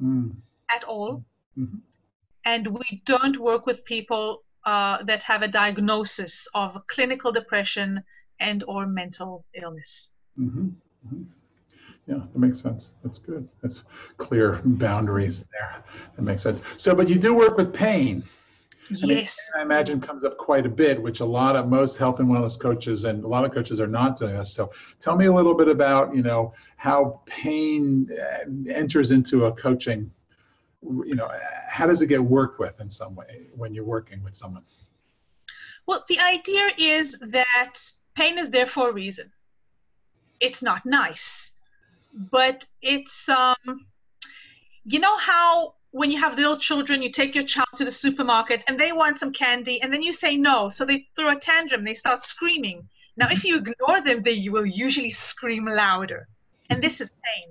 mm. 0.00 0.36
at 0.70 0.84
all. 0.84 1.24
Mm-hmm. 1.58 1.78
And 2.46 2.66
we 2.68 3.02
don't 3.04 3.38
work 3.38 3.66
with 3.66 3.84
people 3.84 4.44
uh, 4.64 5.02
that 5.04 5.22
have 5.24 5.42
a 5.42 5.48
diagnosis 5.48 6.48
of 6.54 6.78
clinical 6.86 7.32
depression 7.32 8.02
and 8.40 8.64
or 8.66 8.86
mental 8.86 9.44
illness. 9.54 10.10
Mm-hmm. 10.38 10.68
mm-hmm. 11.06 11.22
Yeah, 12.06 12.18
that 12.32 12.38
makes 12.38 12.60
sense. 12.60 12.94
That's 13.02 13.18
good. 13.18 13.48
That's 13.62 13.82
clear 14.16 14.60
boundaries 14.64 15.44
there. 15.52 15.82
That 16.14 16.22
makes 16.22 16.42
sense. 16.42 16.62
So, 16.76 16.94
but 16.94 17.08
you 17.08 17.16
do 17.16 17.34
work 17.34 17.56
with 17.56 17.74
pain. 17.74 18.22
I 18.90 19.06
mean, 19.06 19.18
yes. 19.18 19.50
I 19.58 19.62
imagine 19.62 20.00
comes 20.00 20.22
up 20.22 20.38
quite 20.38 20.64
a 20.66 20.68
bit, 20.68 21.02
which 21.02 21.18
a 21.18 21.24
lot 21.24 21.56
of 21.56 21.66
most 21.66 21.96
health 21.96 22.20
and 22.20 22.28
wellness 22.28 22.58
coaches 22.58 23.04
and 23.04 23.24
a 23.24 23.26
lot 23.26 23.44
of 23.44 23.52
coaches 23.52 23.80
are 23.80 23.88
not 23.88 24.16
doing 24.16 24.36
this. 24.36 24.52
So 24.52 24.70
tell 25.00 25.16
me 25.16 25.26
a 25.26 25.32
little 25.32 25.54
bit 25.54 25.66
about, 25.66 26.14
you 26.14 26.22
know, 26.22 26.52
how 26.76 27.22
pain 27.26 28.08
uh, 28.12 28.70
enters 28.70 29.10
into 29.10 29.46
a 29.46 29.52
coaching, 29.52 30.08
you 30.82 31.14
know, 31.14 31.30
how 31.68 31.86
does 31.86 32.02
it 32.02 32.06
get 32.06 32.22
worked 32.22 32.58
with 32.58 32.80
in 32.80 32.90
some 32.90 33.14
way 33.14 33.46
when 33.54 33.74
you're 33.74 33.84
working 33.84 34.22
with 34.22 34.34
someone? 34.34 34.62
Well, 35.86 36.04
the 36.08 36.18
idea 36.20 36.70
is 36.78 37.18
that 37.20 37.78
pain 38.14 38.38
is 38.38 38.50
there 38.50 38.66
for 38.66 38.90
a 38.90 38.92
reason. 38.92 39.32
It's 40.40 40.62
not 40.62 40.84
nice, 40.84 41.52
but 42.12 42.66
it's, 42.82 43.28
um, 43.28 43.86
you 44.84 44.98
know 44.98 45.16
how 45.16 45.74
when 45.92 46.10
you 46.10 46.18
have 46.18 46.36
little 46.36 46.58
children, 46.58 47.02
you 47.02 47.10
take 47.10 47.34
your 47.34 47.44
child 47.44 47.68
to 47.76 47.84
the 47.84 47.90
supermarket 47.90 48.62
and 48.68 48.78
they 48.78 48.92
want 48.92 49.18
some 49.18 49.32
candy, 49.32 49.80
and 49.80 49.92
then 49.92 50.02
you 50.02 50.12
say 50.12 50.36
no. 50.36 50.68
So 50.68 50.84
they 50.84 51.08
throw 51.16 51.30
a 51.30 51.40
tantrum, 51.40 51.84
they 51.84 51.94
start 51.94 52.22
screaming. 52.22 52.88
Now, 53.16 53.28
if 53.30 53.44
you 53.44 53.56
ignore 53.56 54.02
them, 54.02 54.22
they 54.22 54.46
will 54.50 54.66
usually 54.66 55.10
scream 55.10 55.64
louder. 55.64 56.28
And 56.68 56.82
this 56.82 57.00
is 57.00 57.14
pain. 57.24 57.48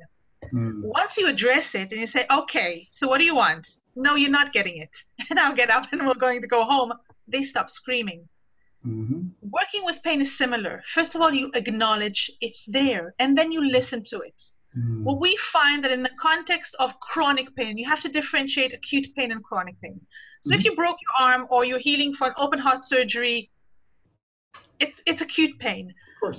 Mm. 0.54 0.82
Once 0.84 1.18
you 1.18 1.28
address 1.28 1.76
it 1.76 1.92
and 1.92 2.00
you 2.00 2.06
say, 2.06 2.26
okay, 2.30 2.88
so 2.90 3.08
what 3.08 3.20
do 3.20 3.26
you 3.26 3.36
want? 3.36 3.68
No, 3.96 4.16
you're 4.16 4.30
not 4.30 4.54
getting 4.54 4.78
it. 4.78 4.96
And 5.30 5.40
I'll 5.40 5.56
get 5.56 5.70
up 5.70 5.92
and 5.92 6.06
we're 6.06 6.16
going 6.16 6.42
to 6.42 6.48
go 6.48 6.64
home. 6.64 6.94
They 7.28 7.42
stop 7.42 7.70
screaming. 7.70 8.28
Mm-hmm. 8.86 9.22
Working 9.42 9.84
with 9.86 10.04
pain 10.04 10.22
is 10.22 10.38
similar. 10.38 10.82
First 10.94 11.16
of 11.16 11.22
all, 11.22 11.34
you 11.34 11.52
acknowledge 11.56 12.30
it's 12.42 12.66
there 12.68 13.16
and 13.18 13.38
then 13.38 13.52
you 13.52 13.64
listen 13.64 14.04
to 14.06 14.20
it. 14.20 14.42
Mm. 14.78 15.04
Well, 15.04 15.20
we 15.20 15.36
find 15.38 15.84
that 15.84 15.92
in 15.92 16.04
the 16.04 16.12
context 16.20 16.76
of 16.80 17.00
chronic 17.00 17.56
pain, 17.56 17.78
you 17.78 17.88
have 17.90 18.02
to 18.02 18.10
differentiate 18.10 18.74
acute 18.74 19.08
pain 19.16 19.32
and 19.32 19.44
chronic 19.44 19.80
pain. 19.82 20.00
So 20.44 20.52
mm-hmm. 20.52 20.60
if 20.60 20.66
you 20.66 20.76
broke 20.76 20.98
your 21.02 21.28
arm 21.28 21.48
or 21.50 21.66
you're 21.66 21.80
healing 21.80 22.14
for 22.14 22.28
an 22.28 22.34
open 22.38 22.60
heart 22.60 22.84
surgery, 22.84 23.50
it's 24.80 25.02
it's 25.06 25.22
acute 25.22 25.58
pain. 25.60 25.94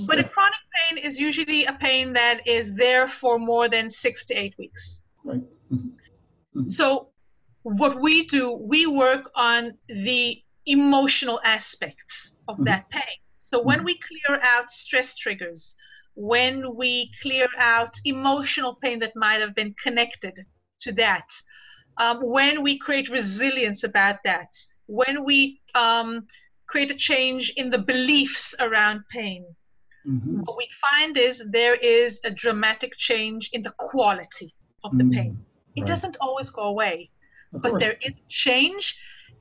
But 0.06 0.18
a 0.18 0.24
chronic 0.24 0.58
pain 0.76 0.98
is 0.98 1.18
usually 1.18 1.64
a 1.64 1.74
pain 1.74 2.12
that 2.14 2.46
is 2.46 2.74
there 2.74 3.06
for 3.06 3.38
more 3.38 3.68
than 3.68 3.88
six 3.88 4.24
to 4.26 4.34
eight 4.34 4.54
weeks. 4.58 5.02
Right. 5.24 5.42
Mm-hmm. 5.72 5.88
Mm-hmm. 6.58 6.70
So 6.70 7.10
what 7.62 8.00
we 8.00 8.26
do, 8.26 8.52
we 8.52 8.86
work 8.86 9.30
on 9.36 9.74
the 9.88 10.42
emotional 10.66 11.40
aspects 11.44 12.36
of 12.48 12.56
mm-hmm. 12.56 12.64
that 12.64 12.88
pain. 12.90 13.18
So 13.38 13.62
when 13.62 13.78
mm-hmm. 13.78 13.86
we 13.86 14.00
clear 14.00 14.40
out 14.42 14.70
stress 14.70 15.14
triggers, 15.14 15.76
when 16.14 16.74
we 16.74 17.12
clear 17.22 17.46
out 17.58 17.94
emotional 18.04 18.76
pain 18.82 18.98
that 19.00 19.14
might 19.14 19.40
have 19.40 19.54
been 19.54 19.74
connected 19.82 20.40
to 20.80 20.92
that, 20.92 21.28
um, 21.98 22.18
when 22.22 22.62
we 22.62 22.78
create 22.78 23.08
resilience 23.08 23.84
about 23.84 24.16
that, 24.24 24.52
when 24.86 25.24
we 25.24 25.60
um, 25.74 26.26
create 26.66 26.90
a 26.90 26.94
change 26.94 27.52
in 27.56 27.70
the 27.70 27.78
beliefs 27.78 28.54
around 28.60 29.04
pain, 29.10 29.44
mm-hmm. 30.06 30.40
what 30.40 30.56
we 30.56 30.68
find 30.90 31.16
is 31.16 31.42
there 31.50 31.74
is 31.74 32.20
a 32.24 32.30
dramatic 32.30 32.96
change 32.96 33.50
in 33.52 33.62
the 33.62 33.72
quality 33.78 34.54
of 34.84 34.96
the 34.96 35.04
mm-hmm. 35.04 35.12
pain. 35.12 35.44
It 35.74 35.80
right. 35.80 35.88
doesn't 35.88 36.16
always 36.20 36.50
go 36.50 36.62
away, 36.62 37.10
of 37.52 37.62
but 37.62 37.70
course. 37.70 37.82
there 37.82 37.96
is 38.02 38.18
change, 38.28 38.96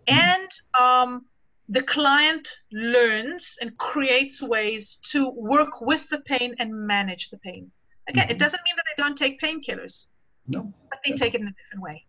mm-hmm. 0.07 0.19
and 0.19 0.49
um, 0.79 1.25
the 1.69 1.81
client 1.81 2.47
learns 2.71 3.57
and 3.61 3.77
creates 3.77 4.41
ways 4.41 4.97
to 5.11 5.29
work 5.29 5.81
with 5.81 6.07
the 6.09 6.19
pain 6.19 6.55
and 6.59 6.73
manage 6.73 7.29
the 7.29 7.37
pain. 7.37 7.71
Again, 8.07 8.23
mm-hmm. 8.23 8.31
it 8.31 8.39
doesn't 8.39 8.61
mean 8.63 8.75
that 8.75 8.85
they 8.89 9.01
don't 9.01 9.17
take 9.17 9.39
painkillers. 9.39 10.07
No. 10.47 10.71
But 10.89 10.99
they 11.03 11.13
take 11.13 11.33
it 11.33 11.41
in 11.41 11.47
a 11.47 11.51
different 11.51 11.81
way. 11.81 12.04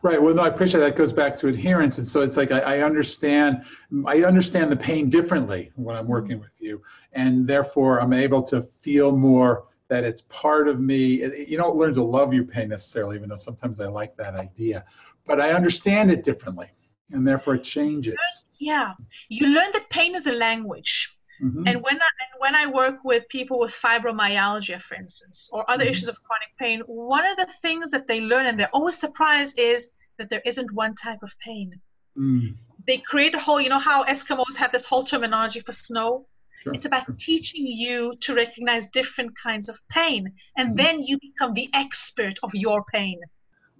Right. 0.00 0.20
Well, 0.20 0.34
no, 0.34 0.42
I 0.42 0.48
appreciate 0.48 0.80
that. 0.80 0.96
goes 0.96 1.12
back 1.12 1.36
to 1.38 1.48
adherence, 1.48 1.98
and 1.98 2.06
so 2.06 2.22
it's 2.22 2.36
like 2.36 2.50
I, 2.50 2.60
I, 2.60 2.78
understand, 2.80 3.64
I 4.06 4.22
understand 4.24 4.72
the 4.72 4.76
pain 4.76 5.10
differently 5.10 5.70
when 5.76 5.96
I'm 5.96 6.08
working 6.08 6.40
with 6.40 6.52
you, 6.58 6.82
and 7.12 7.46
therefore 7.46 8.00
I'm 8.00 8.12
able 8.12 8.42
to 8.44 8.62
feel 8.62 9.12
more 9.12 9.64
that 9.88 10.04
it's 10.04 10.22
part 10.22 10.68
of 10.68 10.80
me. 10.80 11.46
You 11.46 11.56
don't 11.56 11.76
learn 11.76 11.94
to 11.94 12.02
love 12.02 12.32
your 12.32 12.44
pain 12.44 12.68
necessarily, 12.68 13.16
even 13.16 13.28
though 13.28 13.36
sometimes 13.36 13.80
I 13.80 13.86
like 13.86 14.16
that 14.16 14.34
idea, 14.34 14.84
but 15.26 15.40
I 15.40 15.50
understand 15.50 16.10
it 16.10 16.22
differently 16.22 16.70
and 17.12 17.26
therefore 17.26 17.56
it 17.56 17.64
changes. 17.64 18.16
Yeah, 18.58 18.92
you 19.28 19.48
learn 19.48 19.70
that 19.72 19.90
pain 19.90 20.14
is 20.14 20.26
a 20.26 20.32
language. 20.32 21.16
Mm-hmm. 21.42 21.66
And 21.66 21.82
when 21.82 21.96
I, 21.96 22.10
and 22.20 22.32
when 22.38 22.54
I 22.54 22.66
work 22.66 22.98
with 23.04 23.28
people 23.28 23.58
with 23.58 23.72
fibromyalgia, 23.72 24.80
for 24.80 24.94
instance, 24.94 25.48
or 25.52 25.68
other 25.68 25.84
mm-hmm. 25.84 25.90
issues 25.90 26.08
of 26.08 26.22
chronic 26.22 26.50
pain, 26.58 26.80
one 26.86 27.26
of 27.26 27.36
the 27.36 27.46
things 27.60 27.90
that 27.90 28.06
they 28.06 28.20
learn, 28.20 28.46
and 28.46 28.58
they're 28.58 28.70
always 28.72 28.96
surprised, 28.96 29.58
is 29.58 29.90
that 30.18 30.28
there 30.28 30.42
isn't 30.46 30.72
one 30.72 30.94
type 30.94 31.18
of 31.22 31.34
pain. 31.38 31.80
Mm. 32.16 32.54
They 32.86 32.98
create 32.98 33.34
a 33.34 33.38
whole, 33.38 33.60
you 33.60 33.70
know, 33.70 33.78
how 33.78 34.04
Eskimos 34.04 34.56
have 34.56 34.72
this 34.72 34.84
whole 34.84 35.02
terminology 35.02 35.60
for 35.60 35.72
snow. 35.72 36.26
Sure, 36.62 36.74
it's 36.74 36.84
about 36.84 37.18
teaching 37.18 37.66
you 37.66 38.14
to 38.20 38.34
recognize 38.34 38.86
different 38.86 39.32
kinds 39.36 39.68
of 39.68 39.80
pain, 39.88 40.32
and 40.56 40.68
mm-hmm. 40.68 40.76
then 40.76 41.02
you 41.02 41.18
become 41.18 41.54
the 41.54 41.68
expert 41.74 42.38
of 42.44 42.54
your 42.54 42.84
pain. 42.92 43.18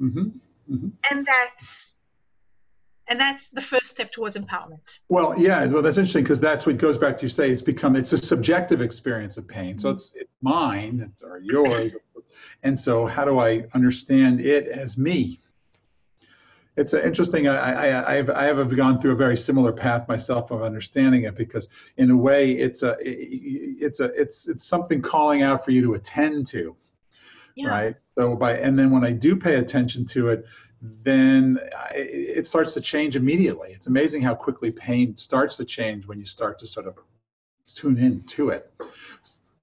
Mm-hmm. 0.01 0.29
Mm-hmm. 0.73 0.89
And 1.11 1.27
that's 1.27 2.01
and 3.09 3.19
that's 3.19 3.49
the 3.49 3.61
first 3.61 3.87
step 3.87 4.13
towards 4.13 4.37
empowerment. 4.37 4.99
Well 5.09 5.39
yeah 5.39 5.67
well 5.67 5.83
that's 5.83 5.99
interesting 5.99 6.25
because 6.25 6.41
that's 6.41 6.67
what 6.67 6.79
goes 6.79 6.99
back 6.99 7.19
to 7.19 7.23
you 7.23 7.29
say 7.29 7.51
it's 7.51 7.63
become 7.63 7.97
it's 7.97 8.13
a 8.13 8.19
subjective 8.19 8.81
experience 8.81 9.37
of 9.37 9.47
pain. 9.47 9.79
So 9.79 9.89
mm-hmm. 9.89 9.97
it's, 9.97 10.15
it's 10.15 10.33
mine 10.41 11.11
it's 11.13 11.23
or 11.23 11.39
yours. 11.39 11.95
And 12.63 12.79
so 12.79 13.07
how 13.07 13.25
do 13.25 13.39
i 13.41 13.65
understand 13.75 14.41
it 14.41 14.67
as 14.67 14.97
me? 14.97 15.41
It's 16.75 16.95
interesting 16.95 17.49
I, 17.49 17.91
I, 17.91 18.15
I've, 18.15 18.31
I 18.31 18.45
have 18.45 18.75
gone 18.75 18.99
through 18.99 19.13
a 19.13 19.17
very 19.17 19.37
similar 19.37 19.73
path 19.73 20.09
myself 20.09 20.51
of 20.51 20.63
understanding 20.63 21.25
it 21.25 21.37
because 21.37 21.69
in 21.99 22.11
a 22.11 22.17
way 22.17 22.53
it's 22.53 22.83
a 22.83 22.97
it's 23.01 24.01
a 24.01 24.07
it's 24.19 24.49
it's 24.49 24.65
something 24.65 25.03
calling 25.03 25.43
out 25.43 25.65
for 25.65 25.71
you 25.71 25.83
to 25.83 25.95
attend 25.95 26.47
to 26.49 26.75
yeah. 27.55 27.69
right? 27.69 28.03
So 28.17 28.37
by 28.37 28.57
and 28.57 28.79
then 28.79 28.91
when 28.91 29.05
i 29.05 29.13
do 29.13 29.37
pay 29.37 29.57
attention 29.57 30.07
to 30.07 30.29
it 30.29 30.45
then 30.83 31.61
it 31.95 32.45
starts 32.45 32.75
to 32.75 32.81
change 32.81 33.15
immediately. 33.15 33.71
It's 33.71 33.87
amazing 33.87 34.23
how 34.23 34.35
quickly 34.35 34.73
pain 34.73 35.17
starts 35.17 35.57
to 35.59 35.65
change 35.65 36.09
when 36.09 36.19
you 36.19 36.27
start 36.27 36.59
to 36.59 36.67
sort 36.67 36.87
of 36.87 36.99
tune 37.65 37.99
in 37.99 38.25
to 38.25 38.51
it. 38.51 38.73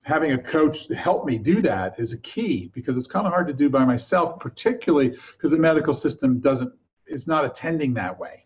Having 0.04 0.32
a 0.32 0.38
coach 0.38 0.88
help 0.88 1.26
me 1.26 1.38
do 1.38 1.62
that 1.62 2.00
is 2.00 2.14
a 2.14 2.18
key 2.18 2.72
because 2.74 2.96
it's 2.96 3.06
kind 3.06 3.28
of 3.28 3.34
hard 3.34 3.48
to 3.48 3.54
do 3.54 3.70
by 3.70 3.84
myself, 3.84 4.40
particularly 4.40 5.10
because 5.34 5.52
the 5.52 5.58
medical 5.58 5.94
system 5.94 6.40
doesn't 6.40 6.74
is 7.06 7.28
not 7.28 7.44
attending 7.44 7.96
that 7.96 8.18
way. 8.18 8.46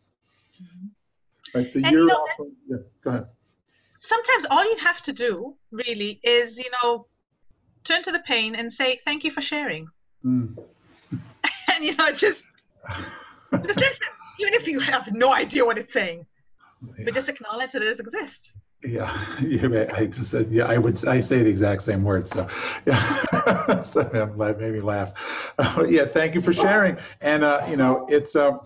Mm-hmm. 0.61 1.57
Right. 1.57 1.69
So 1.69 1.79
and 1.79 1.91
you're 1.91 2.01
you 2.01 2.07
know, 2.07 2.25
also, 2.39 2.51
yeah, 2.67 2.77
go 3.03 3.09
ahead. 3.11 3.25
Sometimes 3.97 4.45
all 4.49 4.63
you 4.63 4.77
have 4.77 5.01
to 5.03 5.13
do 5.13 5.55
really 5.71 6.19
is, 6.23 6.57
you 6.57 6.71
know, 6.81 7.05
turn 7.83 8.01
to 8.01 8.11
the 8.11 8.19
pain 8.19 8.55
and 8.55 8.73
say, 8.73 8.99
Thank 9.05 9.23
you 9.23 9.31
for 9.31 9.41
sharing. 9.41 9.87
Mm. 10.25 10.57
and 11.73 11.83
you 11.83 11.95
know, 11.95 12.11
just 12.11 12.43
just 13.53 13.79
listen, 13.79 14.07
even 14.39 14.53
if 14.53 14.67
you 14.67 14.79
have 14.79 15.13
no 15.13 15.33
idea 15.33 15.65
what 15.65 15.77
it's 15.77 15.93
saying, 15.93 16.25
yeah. 16.97 17.05
but 17.05 17.13
just 17.13 17.29
acknowledge 17.29 17.71
that 17.73 17.81
it 17.81 17.99
exists. 17.99 18.57
Yeah, 18.83 19.37
yeah. 19.41 19.91
I 19.93 20.05
just 20.07 20.33
yeah. 20.49 20.65
I 20.65 20.77
would. 20.77 21.05
I 21.05 21.21
say 21.21 21.41
the 21.41 21.49
exact 21.49 21.83
same 21.83 22.03
words. 22.03 22.31
So, 22.31 22.47
yeah. 22.85 23.81
so 23.81 24.01
it 24.01 24.37
made 24.37 24.73
me 24.73 24.81
laugh. 24.81 25.53
Uh, 25.57 25.85
yeah. 25.89 26.05
Thank 26.05 26.35
you 26.35 26.41
for 26.41 26.53
sharing. 26.53 26.97
And 27.21 27.43
uh, 27.43 27.65
you 27.69 27.77
know, 27.77 28.05
it's 28.09 28.35
um, 28.35 28.61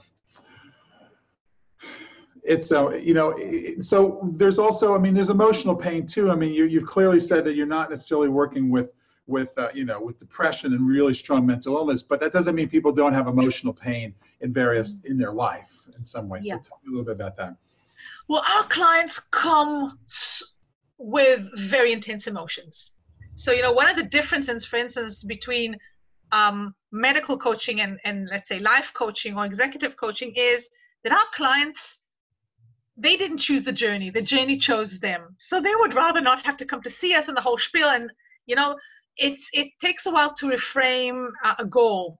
it's 2.43 2.71
uh, 2.71 2.89
you 2.91 3.13
know 3.13 3.35
so 3.81 4.21
there's 4.35 4.57
also 4.57 4.95
i 4.95 4.97
mean 4.97 5.13
there's 5.13 5.29
emotional 5.29 5.75
pain 5.75 6.05
too 6.05 6.31
i 6.31 6.35
mean 6.35 6.53
you, 6.53 6.63
you've 6.63 6.85
clearly 6.85 7.19
said 7.19 7.43
that 7.43 7.55
you're 7.55 7.67
not 7.67 7.89
necessarily 7.89 8.29
working 8.29 8.69
with 8.71 8.89
with 9.27 9.57
uh, 9.57 9.69
you 9.73 9.85
know 9.85 10.01
with 10.01 10.17
depression 10.17 10.73
and 10.73 10.87
really 10.87 11.13
strong 11.13 11.45
mental 11.45 11.75
illness 11.75 12.01
but 12.01 12.19
that 12.19 12.31
doesn't 12.31 12.55
mean 12.55 12.67
people 12.67 12.91
don't 12.91 13.13
have 13.13 13.27
emotional 13.27 13.73
pain 13.73 14.13
in 14.41 14.53
various 14.53 14.99
in 15.03 15.17
their 15.17 15.33
life 15.33 15.85
in 15.97 16.05
some 16.05 16.29
way. 16.29 16.39
Yeah. 16.41 16.55
so 16.55 16.61
tell 16.69 16.79
me 16.83 16.89
a 16.89 16.91
little 16.91 17.05
bit 17.05 17.15
about 17.15 17.35
that. 17.37 17.55
Well 18.27 18.43
our 18.55 18.63
clients 18.63 19.19
come 19.19 19.99
with 20.97 21.49
very 21.55 21.91
intense 21.91 22.27
emotions. 22.27 22.91
So 23.35 23.51
you 23.51 23.61
know 23.61 23.73
one 23.73 23.89
of 23.89 23.97
the 23.97 24.03
differences 24.03 24.65
for 24.65 24.77
instance 24.77 25.23
between 25.23 25.77
um, 26.31 26.73
medical 26.91 27.37
coaching 27.37 27.79
and, 27.81 27.99
and 28.03 28.27
let's 28.29 28.49
say 28.49 28.59
life 28.59 28.91
coaching 28.93 29.37
or 29.37 29.45
executive 29.45 29.95
coaching 29.95 30.33
is 30.35 30.69
that 31.03 31.13
our 31.13 31.25
clients 31.33 31.99
they 32.97 33.15
didn't 33.15 33.37
choose 33.37 33.63
the 33.63 33.71
journey. 33.71 34.09
The 34.09 34.23
journey 34.23 34.57
chose 34.57 34.99
them. 34.99 35.35
So 35.37 35.61
they 35.61 35.75
would 35.75 35.93
rather 35.93 36.19
not 36.19 36.41
have 36.47 36.57
to 36.57 36.65
come 36.65 36.81
to 36.81 36.89
see 36.89 37.13
us 37.13 37.29
in 37.29 37.35
the 37.35 37.41
whole 37.41 37.57
spiel 37.57 37.89
and 37.89 38.11
you 38.47 38.55
know 38.55 38.77
it's 39.17 39.49
it 39.53 39.69
takes 39.81 40.05
a 40.05 40.11
while 40.11 40.33
to 40.33 40.47
reframe 40.47 41.29
a 41.59 41.65
goal 41.65 42.19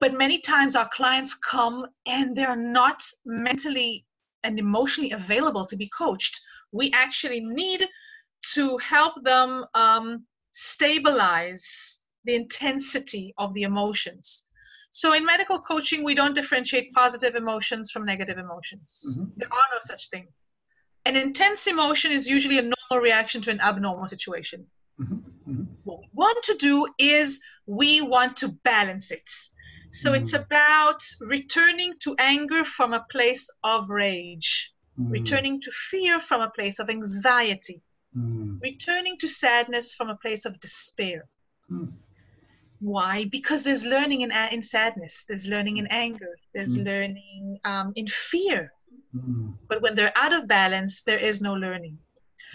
but 0.00 0.14
many 0.14 0.40
times 0.40 0.74
our 0.74 0.88
clients 0.88 1.34
come 1.34 1.86
and 2.06 2.34
they're 2.34 2.56
not 2.56 3.02
mentally 3.24 4.06
and 4.44 4.58
emotionally 4.58 5.10
available 5.12 5.66
to 5.66 5.76
be 5.76 5.88
coached 5.88 6.40
we 6.72 6.90
actually 6.92 7.40
need 7.40 7.86
to 8.54 8.76
help 8.78 9.22
them 9.24 9.64
um, 9.74 10.24
stabilize 10.52 12.00
the 12.24 12.34
intensity 12.34 13.34
of 13.38 13.52
the 13.54 13.62
emotions 13.62 14.46
so 14.96 15.12
in 15.12 15.26
medical 15.26 15.60
coaching, 15.60 16.02
we 16.04 16.14
don't 16.14 16.34
differentiate 16.34 16.94
positive 16.94 17.34
emotions 17.34 17.90
from 17.90 18.06
negative 18.06 18.38
emotions. 18.38 19.18
Mm-hmm. 19.20 19.30
There 19.36 19.52
are 19.52 19.68
no 19.74 19.78
such 19.82 20.08
thing. 20.08 20.28
An 21.04 21.16
intense 21.16 21.66
emotion 21.66 22.12
is 22.12 22.26
usually 22.26 22.58
a 22.58 22.62
normal 22.62 23.04
reaction 23.04 23.42
to 23.42 23.50
an 23.50 23.60
abnormal 23.60 24.08
situation. 24.08 24.66
Mm-hmm. 24.98 25.50
Mm-hmm. 25.50 25.85
Want 26.16 26.42
to 26.44 26.54
do 26.54 26.86
is 26.98 27.40
we 27.66 28.00
want 28.00 28.36
to 28.38 28.48
balance 28.48 29.10
it. 29.10 29.30
So 29.90 30.14
it's 30.14 30.32
mm-hmm. 30.32 30.44
about 30.44 31.00
returning 31.20 31.92
to 32.00 32.16
anger 32.18 32.64
from 32.64 32.94
a 32.94 33.06
place 33.10 33.48
of 33.62 33.90
rage, 33.90 34.72
mm-hmm. 34.98 35.12
returning 35.12 35.60
to 35.60 35.70
fear 35.90 36.18
from 36.18 36.40
a 36.40 36.50
place 36.50 36.78
of 36.78 36.88
anxiety, 36.88 37.82
mm-hmm. 38.16 38.58
returning 38.60 39.18
to 39.18 39.28
sadness 39.28 39.94
from 39.94 40.08
a 40.08 40.16
place 40.16 40.46
of 40.46 40.58
despair. 40.60 41.28
Why? 42.80 43.26
Because 43.30 43.62
there's 43.62 43.84
learning 43.84 44.22
in, 44.22 44.32
in 44.52 44.62
sadness, 44.62 45.24
there's 45.28 45.46
learning 45.46 45.76
in 45.78 45.86
anger, 45.88 46.38
there's 46.54 46.76
mm. 46.76 46.84
learning 46.84 47.58
um, 47.64 47.92
in 47.96 48.06
fear. 48.06 48.72
Mm. 49.14 49.54
But 49.68 49.82
when 49.82 49.94
they're 49.94 50.16
out 50.16 50.32
of 50.32 50.46
balance, 50.46 51.02
there 51.02 51.18
is 51.18 51.40
no 51.40 51.54
learning. 51.54 51.98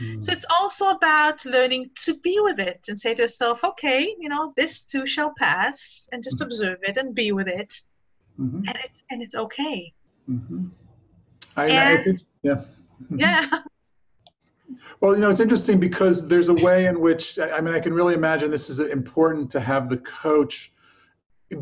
Mm. 0.02 0.24
So 0.24 0.32
it's 0.32 0.46
also 0.50 0.90
about 0.90 1.46
learning 1.46 1.92
to 2.06 2.18
be 2.18 2.40
with 2.40 2.60
it 2.60 2.86
and 2.88 3.00
say 3.00 3.14
to 3.14 3.22
yourself, 3.24 3.64
okay, 3.64 4.16
you 4.20 4.30
know, 4.30 4.52
this 4.56 4.82
too 4.82 5.06
shall 5.06 5.34
pass, 5.38 6.08
and 6.12 6.24
just 6.24 6.38
mm-hmm. 6.38 6.46
observe 6.46 6.80
it 6.82 6.98
and 6.98 7.14
be 7.14 7.32
with 7.32 7.48
it, 7.48 7.80
mm-hmm. 8.40 8.64
and 8.68 8.78
it's 8.84 9.04
and 9.10 9.22
it's 9.22 9.36
okay. 9.36 9.94
Mm-hmm. 10.30 10.66
I, 11.56 11.68
and, 11.70 12.08
I, 12.08 12.20
yeah. 12.44 12.62
yeah. 13.16 13.46
Well, 15.02 15.16
you 15.16 15.22
know, 15.22 15.30
it's 15.30 15.40
interesting 15.40 15.80
because 15.80 16.28
there's 16.28 16.50
a 16.50 16.54
way 16.54 16.86
in 16.86 17.02
which, 17.02 17.38
I 17.40 17.60
mean, 17.60 17.74
I 17.74 17.80
can 17.80 17.94
really 17.94 18.14
imagine 18.14 18.52
this 18.52 18.70
is 18.70 18.80
important 18.80 19.50
to 19.52 19.60
have 19.60 19.90
the 19.90 19.98
coach 19.98 20.72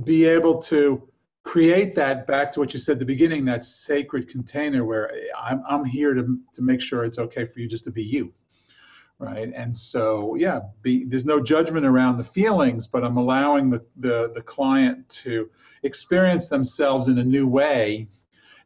be 0.04 0.26
able 0.26 0.60
to 0.64 1.09
create 1.50 1.96
that 1.96 2.28
back 2.28 2.52
to 2.52 2.60
what 2.60 2.74
you 2.74 2.80
said 2.80 2.94
at 2.94 3.00
the 3.00 3.06
beginning, 3.06 3.44
that 3.44 3.66
sacred 3.66 4.28
container 4.28 4.86
where 4.86 5.12
I'm, 5.36 5.64
I'm 5.68 5.84
here 5.84 6.14
to, 6.14 6.38
to 6.54 6.62
make 6.62 6.80
sure 6.80 7.04
it's 7.04 7.18
okay 7.18 7.44
for 7.44 7.60
you 7.60 7.68
just 7.68 7.86
to 7.86 7.92
be 7.92 8.04
you. 8.04 8.32
Right. 9.18 9.52
And 9.56 9.76
so, 9.76 10.36
yeah, 10.36 10.60
be, 10.84 11.06
there's 11.06 11.26
no 11.26 11.42
judgment 11.42 11.88
around 11.88 12.18
the 12.18 12.24
feelings, 12.24 12.86
but 12.86 13.04
I'm 13.04 13.18
allowing 13.18 13.72
the, 13.72 13.84
the, 13.98 14.32
the 14.36 14.44
client 14.44 15.10
to 15.24 15.50
experience 15.82 16.50
themselves 16.50 17.08
in 17.08 17.18
a 17.18 17.24
new 17.24 17.48
way 17.48 18.08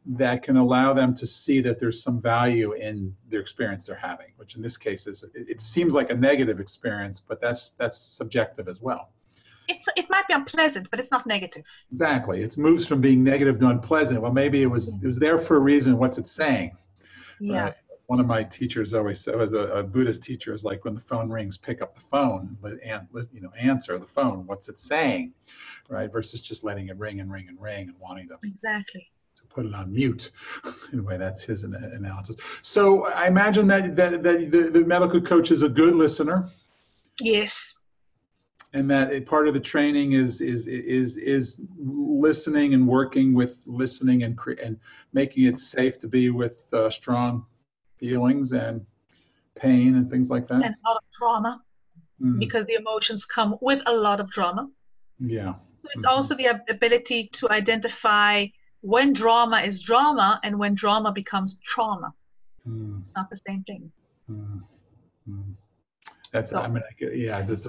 that 0.04 0.42
can 0.42 0.58
allow 0.58 0.92
them 0.92 1.14
to 1.14 1.26
see 1.26 1.62
that 1.62 1.80
there's 1.80 2.02
some 2.02 2.20
value 2.20 2.72
in 2.74 3.16
their 3.30 3.40
experience 3.40 3.86
they're 3.86 3.96
having, 3.96 4.32
which 4.36 4.56
in 4.56 4.62
this 4.62 4.76
case 4.76 5.06
is 5.06 5.24
it, 5.34 5.48
it 5.48 5.60
seems 5.62 5.94
like 5.94 6.10
a 6.10 6.14
negative 6.14 6.60
experience, 6.60 7.18
but 7.18 7.40
that's 7.40 7.70
that's 7.70 7.96
subjective 7.96 8.68
as 8.68 8.82
well. 8.82 9.08
It's, 9.68 9.88
it 9.96 10.08
might 10.10 10.26
be 10.28 10.34
unpleasant, 10.34 10.88
but 10.90 11.00
it's 11.00 11.10
not 11.10 11.26
negative. 11.26 11.64
Exactly. 11.90 12.42
It 12.42 12.58
moves 12.58 12.86
from 12.86 13.00
being 13.00 13.24
negative 13.24 13.58
to 13.58 13.68
unpleasant. 13.68 14.20
Well, 14.20 14.32
maybe 14.32 14.62
it 14.62 14.66
was 14.66 15.02
it 15.02 15.06
was 15.06 15.18
there 15.18 15.38
for 15.38 15.56
a 15.56 15.60
reason. 15.60 15.98
What's 15.98 16.18
it 16.18 16.26
saying? 16.26 16.76
Yeah. 17.40 17.62
Right? 17.62 17.74
One 18.06 18.20
of 18.20 18.26
my 18.26 18.42
teachers 18.42 18.92
always 18.92 19.20
said, 19.20 19.40
as 19.40 19.54
a, 19.54 19.60
a, 19.60 19.82
Buddhist 19.82 20.22
teacher, 20.22 20.52
is 20.52 20.62
like 20.62 20.84
when 20.84 20.94
the 20.94 21.00
phone 21.00 21.30
rings, 21.30 21.56
pick 21.56 21.80
up 21.80 21.94
the 21.94 22.02
phone 22.02 22.58
and 22.84 23.08
you 23.32 23.40
know 23.40 23.50
answer 23.58 23.98
the 23.98 24.06
phone. 24.06 24.46
What's 24.46 24.68
it 24.68 24.78
saying, 24.78 25.32
right? 25.88 26.12
Versus 26.12 26.42
just 26.42 26.64
letting 26.64 26.88
it 26.88 26.98
ring 26.98 27.20
and 27.20 27.32
ring 27.32 27.46
and 27.48 27.58
ring 27.58 27.88
and 27.88 27.98
wanting 27.98 28.28
to 28.28 28.36
exactly 28.44 29.08
put 29.54 29.64
it 29.64 29.74
on 29.74 29.92
mute. 29.92 30.30
anyway, 30.92 31.16
that's 31.16 31.42
his 31.42 31.64
analysis. 31.64 32.36
So 32.62 33.06
I 33.06 33.28
imagine 33.28 33.66
that, 33.68 33.96
that, 33.96 34.22
that 34.22 34.50
the, 34.50 34.70
the 34.70 34.80
medical 34.80 35.20
coach 35.20 35.50
is 35.50 35.62
a 35.62 35.68
good 35.68 35.94
listener. 35.94 36.48
Yes. 37.20 37.74
And 38.74 38.90
that 38.90 39.24
part 39.26 39.46
of 39.46 39.54
the 39.54 39.60
training 39.60 40.12
is 40.12 40.40
is 40.40 40.66
is 40.66 41.16
is 41.16 41.62
listening 41.78 42.74
and 42.74 42.86
working 42.88 43.32
with 43.32 43.56
listening 43.66 44.24
and 44.24 44.36
cre- 44.36 44.60
and 44.62 44.78
making 45.12 45.44
it 45.44 45.58
safe 45.58 46.00
to 46.00 46.08
be 46.08 46.30
with 46.30 46.58
uh, 46.74 46.90
strong 46.90 47.46
feelings 47.98 48.52
and 48.52 48.84
pain 49.54 49.94
and 49.94 50.10
things 50.10 50.28
like 50.28 50.48
that. 50.48 50.56
And 50.56 50.74
a 50.74 50.88
lot 50.88 50.96
of 50.96 51.04
trauma, 51.16 51.62
mm. 52.20 52.38
because 52.40 52.66
the 52.66 52.74
emotions 52.74 53.24
come 53.24 53.56
with 53.60 53.80
a 53.86 53.94
lot 53.94 54.18
of 54.18 54.28
drama. 54.28 54.68
Yeah. 55.20 55.54
So 55.76 55.88
it's 55.94 56.04
mm-hmm. 56.04 56.14
also 56.14 56.34
the 56.34 56.46
ability 56.68 57.28
to 57.34 57.50
identify 57.50 58.46
when 58.80 59.12
drama 59.12 59.60
is 59.60 59.80
drama 59.80 60.40
and 60.42 60.58
when 60.58 60.74
drama 60.74 61.12
becomes 61.12 61.60
trauma. 61.60 62.12
Mm. 62.68 63.02
Not 63.14 63.30
the 63.30 63.36
same 63.36 63.62
thing. 63.62 63.92
Mm. 64.28 64.62
That's 66.34 66.50
so. 66.50 66.58
I 66.58 66.66
mean 66.66 66.82
yeah. 66.98 67.40
Just, 67.42 67.68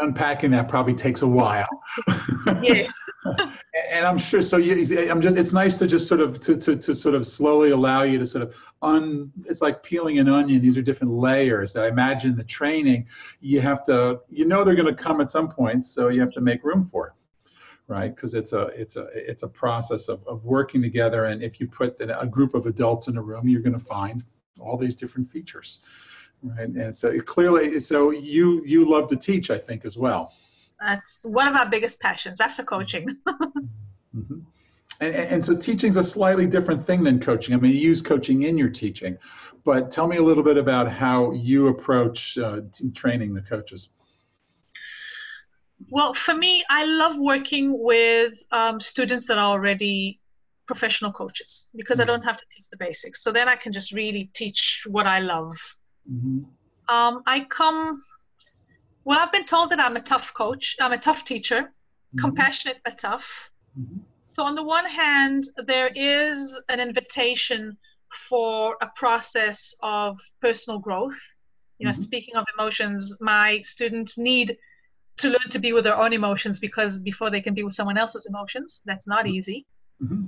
unpacking 0.00 0.52
that 0.52 0.68
probably 0.68 0.94
takes 0.94 1.22
a 1.22 1.26
while. 1.26 1.66
yeah. 2.62 2.86
and 3.90 4.06
I'm 4.06 4.16
sure. 4.16 4.40
So 4.40 4.56
you, 4.56 5.10
I'm 5.10 5.20
just. 5.20 5.36
It's 5.36 5.52
nice 5.52 5.78
to 5.78 5.86
just 5.88 6.06
sort 6.06 6.20
of 6.20 6.38
to, 6.38 6.56
to 6.56 6.76
to 6.76 6.94
sort 6.94 7.16
of 7.16 7.26
slowly 7.26 7.70
allow 7.70 8.04
you 8.04 8.20
to 8.20 8.26
sort 8.26 8.44
of 8.44 8.54
un. 8.82 9.32
It's 9.46 9.60
like 9.60 9.82
peeling 9.82 10.20
an 10.20 10.28
onion. 10.28 10.62
These 10.62 10.78
are 10.78 10.82
different 10.82 11.12
layers. 11.12 11.74
I 11.74 11.88
imagine 11.88 12.36
the 12.36 12.44
training. 12.44 13.08
You 13.40 13.60
have 13.62 13.82
to. 13.86 14.20
You 14.30 14.44
know 14.44 14.62
they're 14.62 14.76
going 14.76 14.94
to 14.94 15.02
come 15.02 15.20
at 15.20 15.28
some 15.28 15.48
point, 15.48 15.84
so 15.84 16.06
you 16.06 16.20
have 16.20 16.32
to 16.34 16.40
make 16.40 16.62
room 16.62 16.86
for 16.86 17.08
it 17.08 17.12
right? 17.86 18.14
Because 18.14 18.34
it's 18.34 18.54
a 18.54 18.68
it's 18.68 18.96
a 18.96 19.08
it's 19.12 19.42
a 19.42 19.48
process 19.48 20.08
of, 20.08 20.26
of 20.26 20.42
working 20.44 20.80
together. 20.80 21.26
And 21.26 21.42
if 21.42 21.60
you 21.60 21.66
put 21.66 22.00
a 22.00 22.26
group 22.26 22.54
of 22.54 22.64
adults 22.64 23.08
in 23.08 23.18
a 23.18 23.22
room, 23.22 23.46
you're 23.46 23.60
going 23.60 23.78
to 23.78 23.84
find 23.84 24.24
all 24.58 24.78
these 24.78 24.96
different 24.96 25.28
features, 25.28 25.80
right? 26.44 26.68
And 26.68 26.96
so 26.96 27.18
clearly, 27.20 27.80
so 27.80 28.10
you 28.10 28.62
you 28.64 28.90
love 28.90 29.08
to 29.08 29.16
teach, 29.16 29.50
I 29.50 29.58
think, 29.58 29.84
as 29.84 29.96
well. 29.96 30.32
That's 30.80 31.24
one 31.24 31.48
of 31.48 31.54
our 31.54 31.70
biggest 31.70 32.00
passions 32.00 32.40
after 32.40 32.62
coaching. 32.62 33.16
mm-hmm. 33.26 34.38
And, 35.00 35.14
and, 35.14 35.44
so 35.44 35.56
teaching 35.56 35.90
is 35.90 35.96
a 35.96 36.02
slightly 36.02 36.46
different 36.46 36.84
thing 36.84 37.02
than 37.02 37.18
coaching. 37.18 37.54
I 37.54 37.58
mean, 37.58 37.72
you 37.72 37.80
use 37.80 38.00
coaching 38.00 38.42
in 38.42 38.56
your 38.56 38.70
teaching, 38.70 39.18
but 39.64 39.90
tell 39.90 40.06
me 40.06 40.18
a 40.18 40.22
little 40.22 40.44
bit 40.44 40.56
about 40.56 40.90
how 40.90 41.32
you 41.32 41.66
approach 41.68 42.38
uh, 42.38 42.60
training 42.94 43.34
the 43.34 43.42
coaches. 43.42 43.88
Well, 45.90 46.14
for 46.14 46.34
me, 46.34 46.64
I 46.70 46.84
love 46.84 47.18
working 47.18 47.76
with 47.82 48.34
um, 48.52 48.80
students 48.80 49.26
that 49.26 49.38
are 49.38 49.50
already 49.50 50.20
professional 50.66 51.12
coaches 51.12 51.66
because 51.74 51.98
mm-hmm. 51.98 52.10
I 52.10 52.12
don't 52.12 52.22
have 52.22 52.36
to 52.36 52.44
teach 52.54 52.66
the 52.70 52.76
basics. 52.76 53.22
So 53.22 53.32
then 53.32 53.48
I 53.48 53.56
can 53.56 53.72
just 53.72 53.92
really 53.92 54.30
teach 54.32 54.86
what 54.88 55.06
I 55.06 55.18
love. 55.18 55.56
Mm-hmm. 56.10 56.94
Um, 56.94 57.22
I 57.26 57.46
come, 57.48 58.02
well, 59.04 59.18
I've 59.20 59.32
been 59.32 59.44
told 59.44 59.70
that 59.70 59.80
I'm 59.80 59.96
a 59.96 60.02
tough 60.02 60.34
coach, 60.34 60.76
I'm 60.80 60.92
a 60.92 60.98
tough 60.98 61.24
teacher, 61.24 61.60
mm-hmm. 61.60 62.18
compassionate 62.18 62.80
but 62.84 62.98
tough. 62.98 63.50
Mm-hmm. 63.78 64.00
So, 64.32 64.42
on 64.42 64.54
the 64.54 64.64
one 64.64 64.86
hand, 64.86 65.44
there 65.66 65.90
is 65.94 66.60
an 66.68 66.80
invitation 66.80 67.76
for 68.28 68.76
a 68.80 68.88
process 68.96 69.74
of 69.82 70.20
personal 70.40 70.78
growth. 70.78 71.18
You 71.78 71.86
know, 71.86 71.92
mm-hmm. 71.92 72.02
speaking 72.02 72.36
of 72.36 72.44
emotions, 72.56 73.16
my 73.20 73.60
students 73.62 74.18
need 74.18 74.56
to 75.16 75.28
learn 75.28 75.48
to 75.50 75.58
be 75.58 75.72
with 75.72 75.84
their 75.84 75.96
own 75.96 76.12
emotions 76.12 76.58
because 76.58 76.98
before 77.00 77.30
they 77.30 77.40
can 77.40 77.54
be 77.54 77.62
with 77.62 77.74
someone 77.74 77.96
else's 77.96 78.26
emotions 78.26 78.82
that's 78.84 79.06
not 79.06 79.24
mm-hmm. 79.24 79.34
easy 79.34 79.66
mm-hmm. 80.02 80.24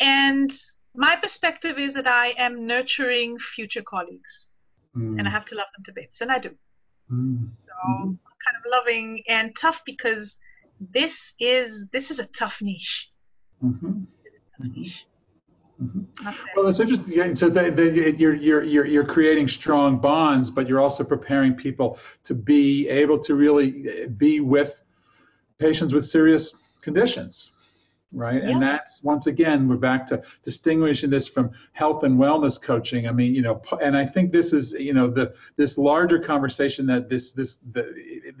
and 0.00 0.50
my 0.94 1.16
perspective 1.16 1.78
is 1.78 1.94
that 1.94 2.06
i 2.06 2.34
am 2.38 2.66
nurturing 2.66 3.38
future 3.38 3.82
colleagues 3.82 4.48
mm. 4.96 5.18
and 5.18 5.26
i 5.26 5.30
have 5.30 5.44
to 5.44 5.54
love 5.54 5.66
them 5.76 5.84
to 5.84 5.92
bits 5.94 6.20
and 6.20 6.30
i 6.30 6.38
do 6.38 6.50
mm. 7.10 7.42
so 7.42 7.74
i'm 7.86 8.18
kind 8.46 8.56
of 8.56 8.70
loving 8.70 9.22
and 9.28 9.56
tough 9.56 9.82
because 9.84 10.36
this 10.80 11.34
is 11.40 11.88
this 11.92 12.10
is 12.10 12.18
a 12.18 12.26
tough 12.26 12.60
niche, 12.62 13.10
mm-hmm. 13.62 13.86
a 13.86 14.62
tough 14.62 14.76
niche. 14.76 15.06
Mm-hmm. 15.82 16.30
Well, 16.54 16.66
that's 16.66 16.78
interesting. 16.78 17.34
So 17.34 17.48
they, 17.48 17.68
they, 17.68 18.12
you're, 18.12 18.34
you're, 18.34 18.62
you're, 18.62 18.86
you're 18.86 19.04
creating 19.04 19.48
strong 19.48 19.98
bonds, 19.98 20.48
but 20.48 20.68
you're 20.68 20.80
also 20.80 21.02
preparing 21.02 21.52
people 21.54 21.98
to 22.22 22.34
be 22.34 22.88
able 22.88 23.18
to 23.18 23.34
really 23.34 23.88
eh, 23.88 24.06
be 24.06 24.38
with 24.38 24.80
patients 25.58 25.92
with 25.92 26.06
serious 26.06 26.54
conditions, 26.80 27.53
right? 28.14 28.42
Yeah. 28.42 28.50
And 28.50 28.62
that's 28.62 29.02
once 29.02 29.26
again, 29.26 29.68
we're 29.68 29.76
back 29.76 30.06
to 30.06 30.22
distinguishing 30.42 31.10
this 31.10 31.28
from 31.28 31.50
health 31.72 32.04
and 32.04 32.18
wellness 32.18 32.60
coaching. 32.60 33.08
I 33.08 33.12
mean, 33.12 33.34
you 33.34 33.42
know, 33.42 33.60
and 33.82 33.96
I 33.96 34.06
think 34.06 34.32
this 34.32 34.52
is, 34.52 34.72
you 34.72 34.94
know, 34.94 35.08
the 35.08 35.34
this 35.56 35.76
larger 35.76 36.18
conversation 36.18 36.86
that 36.86 37.08
this 37.08 37.32
this 37.32 37.58
the, 37.72 37.92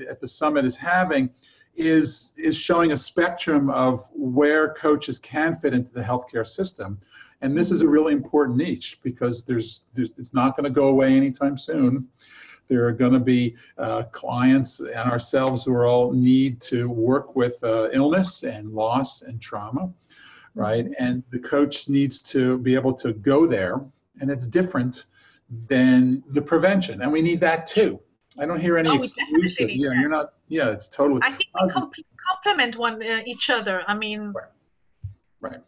at 0.08 0.20
the 0.20 0.26
summit 0.26 0.64
is 0.64 0.76
having 0.76 1.30
is 1.76 2.32
is 2.36 2.56
showing 2.56 2.92
a 2.92 2.96
spectrum 2.96 3.68
of 3.70 4.08
where 4.14 4.72
coaches 4.74 5.18
can 5.18 5.56
fit 5.56 5.74
into 5.74 5.92
the 5.92 6.02
healthcare 6.02 6.46
system 6.46 6.98
and 7.44 7.56
this 7.56 7.70
is 7.70 7.82
a 7.82 7.84
mm-hmm. 7.84 7.92
really 7.92 8.12
important 8.14 8.56
niche 8.56 8.98
because 9.02 9.44
there's, 9.44 9.84
there's 9.94 10.12
it's 10.16 10.32
not 10.32 10.56
going 10.56 10.64
to 10.64 10.70
go 10.70 10.88
away 10.88 11.14
anytime 11.14 11.58
soon. 11.58 12.08
There 12.68 12.86
are 12.86 12.92
going 12.92 13.12
to 13.12 13.20
be 13.20 13.56
uh, 13.78 14.04
clients 14.04 14.80
and 14.80 15.10
ourselves 15.10 15.64
who 15.64 15.76
all 15.76 16.12
need 16.12 16.60
to 16.62 16.88
work 16.88 17.36
with 17.36 17.62
uh, 17.62 17.90
illness 17.92 18.42
and 18.42 18.72
loss 18.72 19.22
and 19.22 19.40
trauma, 19.40 19.92
right? 20.54 20.86
And 20.98 21.22
the 21.30 21.38
coach 21.38 21.88
needs 21.88 22.22
to 22.24 22.58
be 22.58 22.74
able 22.74 22.94
to 22.94 23.12
go 23.12 23.46
there, 23.46 23.80
and 24.20 24.30
it's 24.30 24.46
different 24.46 25.04
than 25.68 26.22
the 26.30 26.40
prevention, 26.40 27.02
and 27.02 27.12
we 27.12 27.20
need 27.20 27.40
that 27.40 27.66
too. 27.66 28.00
I 28.38 28.46
don't 28.46 28.60
hear 28.60 28.76
any 28.78 28.88
oh, 28.90 28.94
exclusive. 28.94 29.70
Yeah, 29.70 29.92
you're 29.92 30.08
not. 30.08 30.34
Yeah, 30.48 30.70
it's 30.70 30.88
totally. 30.88 31.20
I 31.22 31.30
think 31.30 31.50
they 31.96 32.02
complement 32.32 32.76
one 32.76 33.02
uh, 33.02 33.22
each 33.26 33.50
other. 33.50 33.82
I 33.86 33.94
mean, 33.94 34.32
right. 34.32 34.48
right. 35.40 35.60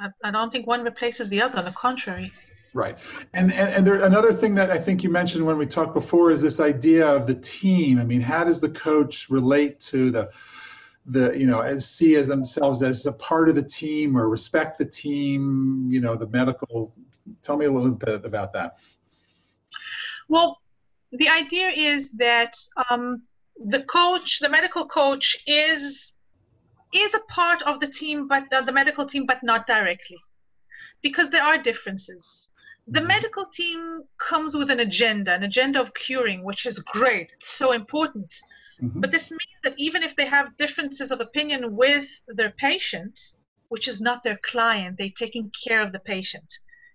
I, 0.00 0.08
I 0.24 0.30
don't 0.30 0.50
think 0.50 0.66
one 0.66 0.84
replaces 0.84 1.28
the 1.28 1.40
other. 1.40 1.58
On 1.58 1.64
the 1.64 1.70
contrary. 1.70 2.32
Right. 2.74 2.98
And, 3.34 3.52
and, 3.52 3.70
and 3.72 3.86
there, 3.86 4.02
another 4.02 4.32
thing 4.32 4.56
that 4.56 4.72
I 4.72 4.78
think 4.78 5.04
you 5.04 5.08
mentioned 5.08 5.46
when 5.46 5.56
we 5.58 5.64
talked 5.64 5.94
before 5.94 6.32
is 6.32 6.42
this 6.42 6.58
idea 6.58 7.06
of 7.06 7.24
the 7.24 7.36
team. 7.36 8.00
I 8.00 8.04
mean, 8.04 8.20
how 8.20 8.42
does 8.42 8.60
the 8.60 8.68
coach 8.68 9.30
relate 9.30 9.78
to 9.80 10.10
the, 10.10 10.30
the 11.06 11.38
you 11.38 11.46
know, 11.46 11.60
as 11.60 11.88
see 11.88 12.16
as 12.16 12.26
themselves 12.26 12.82
as 12.82 13.06
a 13.06 13.12
part 13.12 13.48
of 13.48 13.54
the 13.54 13.62
team 13.62 14.18
or 14.18 14.28
respect 14.28 14.76
the 14.76 14.84
team, 14.84 15.88
you 15.88 16.00
know, 16.00 16.16
the 16.16 16.26
medical, 16.26 16.92
tell 17.42 17.56
me 17.56 17.66
a 17.66 17.70
little 17.70 17.92
bit 17.92 18.24
about 18.24 18.52
that. 18.54 18.76
Well, 20.28 20.60
the 21.12 21.28
idea 21.28 21.68
is 21.68 22.10
that 22.12 22.56
um, 22.90 23.22
the 23.64 23.82
coach, 23.82 24.40
the 24.40 24.48
medical 24.48 24.88
coach 24.88 25.36
is 25.46 26.12
is 26.92 27.14
a 27.14 27.20
part 27.28 27.62
of 27.62 27.78
the 27.78 27.86
team, 27.86 28.26
but 28.26 28.52
uh, 28.52 28.62
the 28.62 28.72
medical 28.72 29.06
team, 29.06 29.26
but 29.26 29.42
not 29.44 29.66
directly, 29.66 30.18
because 31.02 31.30
there 31.30 31.42
are 31.42 31.58
differences. 31.58 32.50
The 32.86 32.98
mm-hmm. 32.98 33.08
medical 33.08 33.46
team 33.46 34.02
comes 34.18 34.56
with 34.56 34.70
an 34.70 34.80
agenda, 34.80 35.34
an 35.34 35.42
agenda 35.42 35.80
of 35.80 35.94
curing, 35.94 36.44
which 36.44 36.66
is 36.66 36.78
great. 36.78 37.32
It's 37.32 37.48
so 37.48 37.72
important. 37.72 38.34
Mm-hmm. 38.82 39.00
But 39.00 39.10
this 39.10 39.30
means 39.30 39.60
that 39.62 39.74
even 39.78 40.02
if 40.02 40.16
they 40.16 40.26
have 40.26 40.56
differences 40.56 41.10
of 41.10 41.20
opinion 41.20 41.76
with 41.76 42.06
their 42.28 42.50
patient, 42.50 43.18
which 43.68 43.88
is 43.88 44.00
not 44.00 44.22
their 44.22 44.38
client, 44.44 44.98
they're 44.98 45.08
taking 45.16 45.50
care 45.66 45.80
of 45.80 45.92
the 45.92 46.00
patient. 46.00 46.52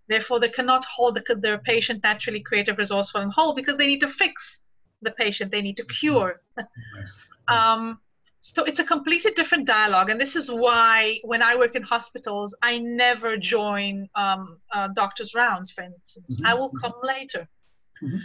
Therefore, 0.08 0.40
they 0.40 0.50
cannot 0.50 0.86
hold 0.86 1.16
the, 1.16 1.36
their 1.36 1.60
patient 1.60 2.04
naturally 2.04 2.42
creative, 2.42 2.78
resourceful, 2.78 3.22
and 3.22 3.32
whole 3.32 3.54
because 3.54 3.78
they 3.78 3.88
need 3.88 4.02
to 4.02 4.08
fix 4.08 4.64
the 5.02 5.12
patient. 5.12 5.52
They 5.52 5.62
need 5.62 5.78
to 5.78 5.86
cure. 5.86 6.42
um, 7.48 8.00
so 8.42 8.64
it's 8.64 8.80
a 8.80 8.86
completely 8.86 9.32
different 9.32 9.66
dialogue, 9.68 10.10
and 10.10 10.20
this 10.20 10.36
is 10.36 10.50
why 10.50 11.20
when 11.24 11.42
I 11.42 11.56
work 11.56 11.76
in 11.76 11.84
hospitals, 11.84 12.56
I 12.62 12.80
never 12.80 13.36
join 13.36 14.08
um, 14.16 14.60
uh, 14.72 14.88
doctors' 14.96 15.36
rounds, 15.36 15.72
for 15.72 15.84
instance. 15.84 16.38
Mm-hmm. 16.38 16.46
I 16.46 16.54
will 16.54 16.72
come 16.82 16.94
later. 17.04 17.50
Mm-hmm. 18.02 18.18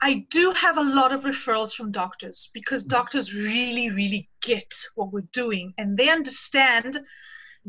I 0.00 0.26
do 0.30 0.52
have 0.52 0.76
a 0.76 0.82
lot 0.82 1.12
of 1.12 1.24
referrals 1.24 1.74
from 1.74 1.90
doctors 1.90 2.50
because 2.54 2.84
mm-hmm. 2.84 2.96
doctors 2.98 3.34
really, 3.34 3.90
really 3.90 4.28
get 4.42 4.72
what 4.94 5.12
we're 5.12 5.28
doing, 5.32 5.74
and 5.76 5.96
they 5.96 6.08
understand 6.08 7.00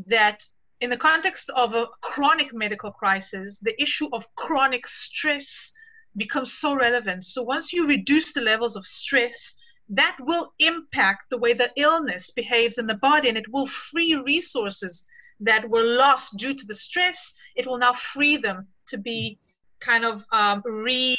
that 0.06 0.44
in 0.80 0.90
the 0.90 0.96
context 0.96 1.50
of 1.50 1.74
a 1.74 1.88
chronic 2.00 2.54
medical 2.54 2.92
crisis, 2.92 3.58
the 3.58 3.80
issue 3.82 4.08
of 4.12 4.32
chronic 4.36 4.86
stress 4.86 5.72
becomes 6.16 6.52
so 6.52 6.74
relevant. 6.74 7.24
So 7.24 7.42
once 7.42 7.72
you 7.72 7.86
reduce 7.86 8.32
the 8.32 8.40
levels 8.40 8.76
of 8.76 8.86
stress, 8.86 9.54
that 9.90 10.16
will 10.20 10.54
impact 10.60 11.24
the 11.30 11.38
way 11.38 11.52
the 11.52 11.70
illness 11.76 12.30
behaves 12.30 12.78
in 12.78 12.86
the 12.86 12.94
body 12.94 13.28
and 13.28 13.36
it 13.36 13.50
will 13.52 13.66
free 13.66 14.14
resources 14.14 15.06
that 15.40 15.68
were 15.68 15.82
lost 15.82 16.36
due 16.36 16.54
to 16.54 16.66
the 16.66 16.74
stress 16.74 17.34
it 17.56 17.66
will 17.66 17.78
now 17.78 17.92
free 17.92 18.36
them 18.36 18.66
to 18.86 18.96
be 18.98 19.38
kind 19.80 20.04
of 20.04 20.24
um, 20.32 20.62
re 20.64 21.16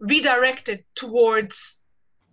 redirected 0.00 0.84
towards 0.94 1.80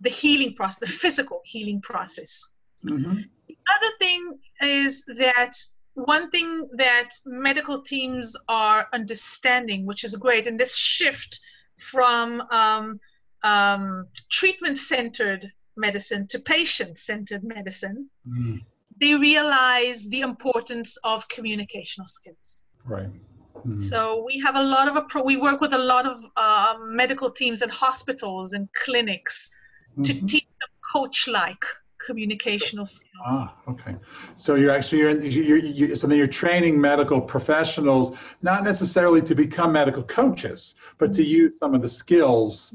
the 0.00 0.10
healing 0.10 0.54
process 0.54 0.78
the 0.78 0.86
physical 0.86 1.40
healing 1.44 1.80
process 1.80 2.44
mm-hmm. 2.84 3.20
the 3.48 3.56
other 3.76 3.92
thing 3.98 4.38
is 4.60 5.04
that 5.16 5.52
one 5.94 6.30
thing 6.30 6.68
that 6.76 7.10
medical 7.26 7.82
teams 7.82 8.36
are 8.48 8.86
understanding 8.92 9.84
which 9.84 10.04
is 10.04 10.14
great 10.16 10.46
and 10.46 10.58
this 10.58 10.76
shift 10.76 11.40
from 11.78 12.40
um, 12.50 13.00
um, 13.42 14.06
treatment 14.30 14.78
centered 14.78 15.50
medicine 15.76 16.26
to 16.28 16.38
patient 16.38 16.98
centered 16.98 17.44
medicine, 17.44 18.08
mm. 18.26 18.60
they 19.00 19.14
realize 19.14 20.08
the 20.08 20.20
importance 20.20 20.96
of 21.04 21.26
communicational 21.28 22.08
skills. 22.08 22.62
Right. 22.84 23.10
Mm. 23.66 23.82
So 23.88 24.24
we 24.26 24.40
have 24.40 24.56
a 24.56 24.62
lot 24.62 24.88
of 24.88 24.96
a 24.96 25.22
we 25.22 25.36
work 25.36 25.60
with 25.60 25.72
a 25.72 25.78
lot 25.78 26.06
of 26.06 26.16
uh, 26.36 26.74
medical 26.80 27.30
teams 27.30 27.62
and 27.62 27.70
hospitals 27.70 28.52
and 28.54 28.68
clinics 28.72 29.50
mm-hmm. 29.92 30.02
to 30.02 30.12
teach 30.26 30.46
them 30.60 30.70
coach-like 30.92 31.64
communicational 32.08 32.86
skills. 32.86 33.22
Ah, 33.24 33.54
okay. 33.68 33.96
So 34.34 34.54
you're 34.54 34.70
actually 34.70 35.00
you're, 35.00 35.18
you're, 35.20 35.58
you're 35.58 35.96
so 35.96 36.06
then 36.06 36.18
you're 36.18 36.26
training 36.26 36.80
medical 36.80 37.20
professionals 37.20 38.16
not 38.42 38.64
necessarily 38.64 39.22
to 39.22 39.34
become 39.34 39.72
medical 39.72 40.02
coaches, 40.02 40.74
but 40.98 41.12
to 41.14 41.22
mm-hmm. 41.22 41.30
use 41.30 41.58
some 41.58 41.74
of 41.74 41.82
the 41.82 41.88
skills 41.88 42.74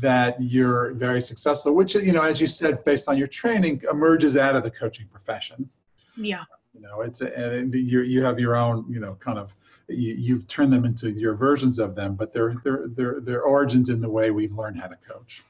that 0.00 0.40
you're 0.40 0.92
very 0.94 1.22
successful, 1.22 1.74
which, 1.74 1.94
you 1.94 2.12
know, 2.12 2.22
as 2.22 2.40
you 2.40 2.46
said, 2.46 2.84
based 2.84 3.08
on 3.08 3.16
your 3.16 3.26
training, 3.26 3.82
emerges 3.90 4.36
out 4.36 4.54
of 4.54 4.62
the 4.62 4.70
coaching 4.70 5.06
profession. 5.08 5.68
Yeah. 6.16 6.44
You 6.74 6.82
know, 6.82 7.00
it's 7.00 7.20
a, 7.20 7.34
and 7.36 7.74
you 7.74 8.02
you 8.02 8.22
have 8.22 8.38
your 8.38 8.56
own, 8.56 8.84
you 8.88 9.00
know, 9.00 9.14
kind 9.14 9.38
of 9.38 9.54
you, 9.88 10.14
you've 10.14 10.46
turned 10.46 10.72
them 10.72 10.84
into 10.84 11.10
your 11.10 11.34
versions 11.34 11.78
of 11.78 11.94
them, 11.94 12.14
but 12.14 12.32
they're 12.32 12.54
they're 12.62 12.86
they're 12.88 13.20
their 13.20 13.42
origins 13.42 13.88
in 13.88 14.00
the 14.00 14.08
way 14.08 14.30
we've 14.30 14.52
learned 14.52 14.78
how 14.78 14.86
to 14.86 14.96
coach. 14.96 15.42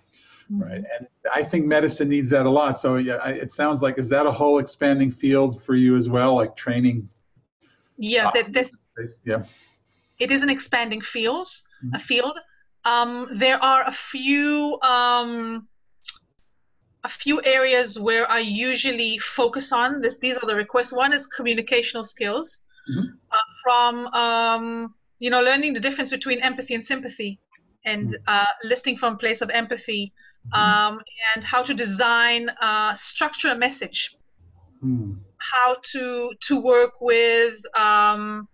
Mm-hmm. 0.51 0.63
Right. 0.63 0.85
And 0.99 1.07
I 1.33 1.43
think 1.43 1.67
medicine 1.67 2.09
needs 2.09 2.31
that 2.31 2.47
a 2.47 2.51
lot. 2.51 2.79
So 2.79 2.97
yeah, 2.97 3.25
it 3.29 3.53
sounds 3.53 3.83
like 3.83 3.99
is 3.99 4.09
that 4.09 4.27
a 4.27 4.33
whole 4.33 4.59
expanding 4.59 5.11
field 5.11 5.63
for 5.63 5.75
you 5.75 5.97
as 5.97 6.09
well, 6.09 6.35
like 6.35 6.57
training? 6.57 7.09
Yeah, 7.99 8.31
that, 8.33 8.53
that, 8.55 8.71
yeah. 9.25 9.45
It 10.19 10.31
is 10.31 10.43
an 10.43 10.51
expanding 10.51 11.01
field, 11.01 11.47
mm-hmm. 11.47 11.95
a 11.95 11.99
field. 11.99 12.39
Um, 12.85 13.29
there 13.35 13.63
are 13.63 13.85
a 13.87 13.93
few 13.93 14.79
um, 14.83 15.69
a 17.05 17.09
few 17.09 17.41
areas 17.45 17.99
where 17.99 18.31
I 18.31 18.41
usually 18.41 19.19
focus 19.19 19.73
on. 19.73 20.01
This, 20.01 20.19
these 20.19 20.37
are 20.39 20.47
the 20.47 20.57
requests. 20.57 20.93
One 20.93 21.13
is 21.13 21.29
communicational 21.29 22.05
skills, 22.05 22.63
mm-hmm. 22.91 23.07
uh, 23.31 23.37
from 23.63 24.07
um, 24.09 24.95
you 25.19 25.31
know 25.31 25.43
learning 25.43 25.75
the 25.75 25.81
difference 25.81 26.11
between 26.11 26.41
empathy 26.41 26.75
and 26.75 26.85
sympathy, 26.85 27.39
and 27.85 28.09
mm-hmm. 28.09 28.23
uh, 28.27 28.47
listening 28.65 28.97
from 28.97 29.15
a 29.15 29.19
place 29.19 29.41
of 29.43 29.51
empathy. 29.51 30.13
Um, 30.53 31.01
and 31.35 31.45
how 31.45 31.63
to 31.63 31.75
design, 31.75 32.49
uh, 32.61 32.95
structure 32.95 33.51
a 33.51 33.57
message, 33.57 34.17
mm. 34.83 35.17
how 35.39 35.77
to 35.93 36.33
to 36.47 36.61
work 36.61 37.01
with 37.01 37.57
um, 37.77 38.49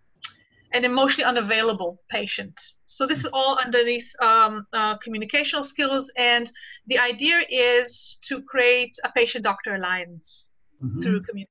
an 0.72 0.84
emotionally 0.84 1.24
unavailable 1.24 2.00
patient. 2.10 2.60
So 2.86 3.06
this 3.06 3.20
is 3.20 3.30
all 3.32 3.58
underneath 3.64 4.10
um, 4.20 4.62
uh, 4.72 4.98
communicational 4.98 5.64
skills, 5.64 6.10
and 6.16 6.50
the 6.86 6.98
idea 6.98 7.42
is 7.50 8.18
to 8.22 8.42
create 8.42 8.94
a 9.04 9.10
patient-doctor 9.12 9.74
alliance 9.74 10.52
mm-hmm. 10.82 11.02
through 11.02 11.22
community. 11.22 11.50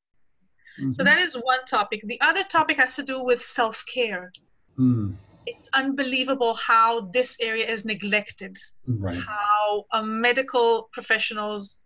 Mm-hmm. 0.79 0.91
So 0.91 1.03
that 1.03 1.19
is 1.19 1.35
one 1.35 1.63
topic. 1.65 2.01
The 2.05 2.19
other 2.21 2.43
topic 2.43 2.77
has 2.77 2.95
to 2.95 3.03
do 3.03 3.23
with 3.23 3.41
self-care. 3.41 4.31
Mm. 4.77 5.15
It's 5.45 5.69
unbelievable 5.73 6.53
how 6.55 7.01
this 7.13 7.37
area 7.39 7.69
is 7.69 7.85
neglected. 7.85 8.57
Right. 8.87 9.15
How 9.15 9.85
uh, 9.91 10.01
medical 10.01 10.89
professionals 10.93 11.77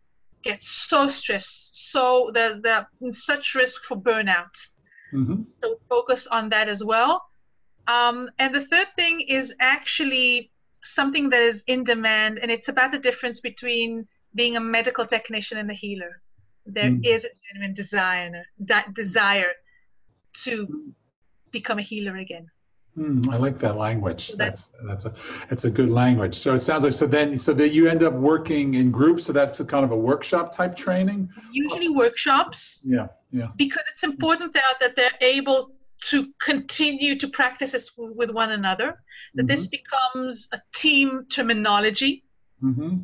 get 0.43 0.63
so 0.63 1.07
stressed, 1.07 1.91
so 1.91 2.31
in 3.01 3.13
such 3.13 3.55
risk 3.55 3.83
for 3.83 3.97
burnout. 3.97 4.55
Mm-hmm. 5.13 5.41
So 5.61 5.79
focus 5.89 6.27
on 6.27 6.49
that 6.49 6.69
as 6.69 6.83
well. 6.83 7.21
Um, 7.87 8.29
and 8.39 8.53
the 8.53 8.65
third 8.65 8.87
thing 8.95 9.21
is 9.21 9.53
actually 9.59 10.51
something 10.83 11.29
that 11.29 11.41
is 11.41 11.63
in 11.67 11.83
demand, 11.83 12.39
and 12.39 12.51
it's 12.51 12.69
about 12.69 12.91
the 12.91 12.99
difference 12.99 13.39
between 13.39 14.07
being 14.35 14.55
a 14.55 14.59
medical 14.59 15.05
technician 15.05 15.57
and 15.57 15.69
a 15.71 15.73
healer. 15.73 16.21
There 16.65 16.91
mm. 16.91 17.05
is 17.05 17.25
a 17.25 17.29
genuine 17.51 17.73
desire, 17.73 18.45
that 18.59 18.93
desire 18.93 19.51
to 20.43 20.93
become 21.51 21.79
a 21.79 21.81
healer 21.81 22.15
again. 22.15 22.47
Mm, 22.99 23.31
I 23.31 23.37
like 23.37 23.59
that 23.59 23.77
language. 23.77 24.33
That's 24.33 24.73
that's 24.83 25.05
a 25.05 25.13
that's 25.49 25.63
a 25.63 25.69
good 25.69 25.89
language. 25.89 26.35
So 26.35 26.53
it 26.53 26.59
sounds 26.59 26.83
like 26.83 26.91
so 26.91 27.07
then 27.07 27.37
so 27.37 27.53
that 27.53 27.69
you 27.69 27.87
end 27.87 28.03
up 28.03 28.13
working 28.13 28.73
in 28.73 28.91
groups. 28.91 29.23
So 29.23 29.31
that's 29.31 29.59
a 29.61 29.65
kind 29.65 29.85
of 29.85 29.91
a 29.91 29.95
workshop 29.95 30.53
type 30.53 30.75
training. 30.75 31.29
Usually 31.53 31.87
workshops. 31.87 32.81
Yeah, 32.83 33.07
yeah. 33.31 33.47
Because 33.55 33.83
it's 33.93 34.03
important 34.03 34.53
that 34.53 34.75
that 34.81 34.97
they're 34.97 35.17
able 35.21 35.71
to 36.09 36.27
continue 36.41 37.15
to 37.17 37.27
practice 37.29 37.71
this 37.71 37.89
with 37.97 38.31
one 38.31 38.51
another. 38.51 39.01
That 39.35 39.43
mm-hmm. 39.43 39.47
this 39.47 39.67
becomes 39.67 40.49
a 40.51 40.59
team 40.75 41.25
terminology. 41.29 42.25
Mm-hmm. 42.61 42.97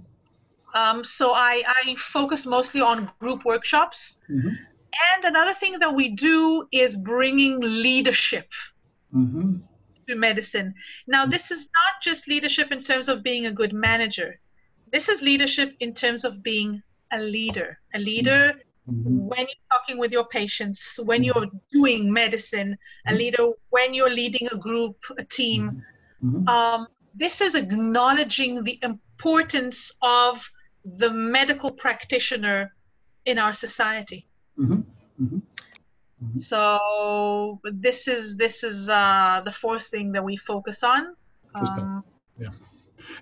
Um, 0.74 1.06
so 1.06 1.32
I 1.32 1.64
I 1.66 1.96
focus 1.96 2.46
mostly 2.46 2.82
on 2.82 3.10
group 3.20 3.46
workshops. 3.46 4.20
Mm-hmm. 4.30 4.50
And 5.14 5.26
another 5.26 5.54
thing 5.54 5.80
that 5.80 5.94
we 5.94 6.10
do 6.10 6.68
is 6.74 6.98
bringing 6.98 7.62
leadership. 7.62 8.50
Mm-hmm 9.16 9.60
to 10.08 10.16
medicine. 10.16 10.74
Now, 11.08 11.26
this 11.26 11.52
is 11.52 11.66
not 11.66 12.02
just 12.02 12.28
leadership 12.28 12.72
in 12.72 12.84
terms 12.84 13.08
of 13.08 13.24
being 13.24 13.46
a 13.46 13.52
good 13.52 13.74
manager. 13.74 14.40
This 14.92 15.10
is 15.10 15.22
leadership 15.22 15.76
in 15.80 15.94
terms 15.94 16.24
of 16.24 16.44
being 16.44 16.82
a 17.12 17.20
leader. 17.20 17.80
A 17.94 18.00
leader 18.00 18.54
mm-hmm. 18.90 19.28
when 19.28 19.40
you're 19.40 19.70
talking 19.72 19.98
with 19.98 20.12
your 20.12 20.26
patients, 20.26 21.00
when 21.04 21.22
mm-hmm. 21.22 21.40
you're 21.40 21.52
doing 21.72 22.12
medicine, 22.12 22.78
a 23.08 23.14
leader 23.14 23.50
when 23.70 23.94
you're 23.94 24.10
leading 24.10 24.48
a 24.52 24.58
group, 24.58 24.98
a 25.18 25.24
team. 25.24 25.84
Mm-hmm. 26.24 26.48
Um, 26.48 26.88
this 27.14 27.42
is 27.42 27.56
acknowledging 27.56 28.64
the 28.64 28.80
importance 28.84 29.92
of 30.02 30.50
the 30.84 31.10
medical 31.10 31.72
practitioner 31.72 32.74
in 33.26 33.40
our 33.40 33.54
society. 33.54 34.28
Mm-hmm. 34.60 35.40
Mm-hmm. 36.24 36.40
So 36.40 37.60
this 37.64 38.08
is 38.08 38.38
this 38.38 38.64
is 38.64 38.90
uh, 38.90 39.42
the 39.46 39.52
fourth 39.52 39.88
thing 39.88 40.12
that 40.14 40.24
we 40.24 40.38
focus 40.38 40.84
on. 40.84 41.16
Interesting. 41.54 41.84
Um, 41.84 42.04
yeah. 42.40 42.50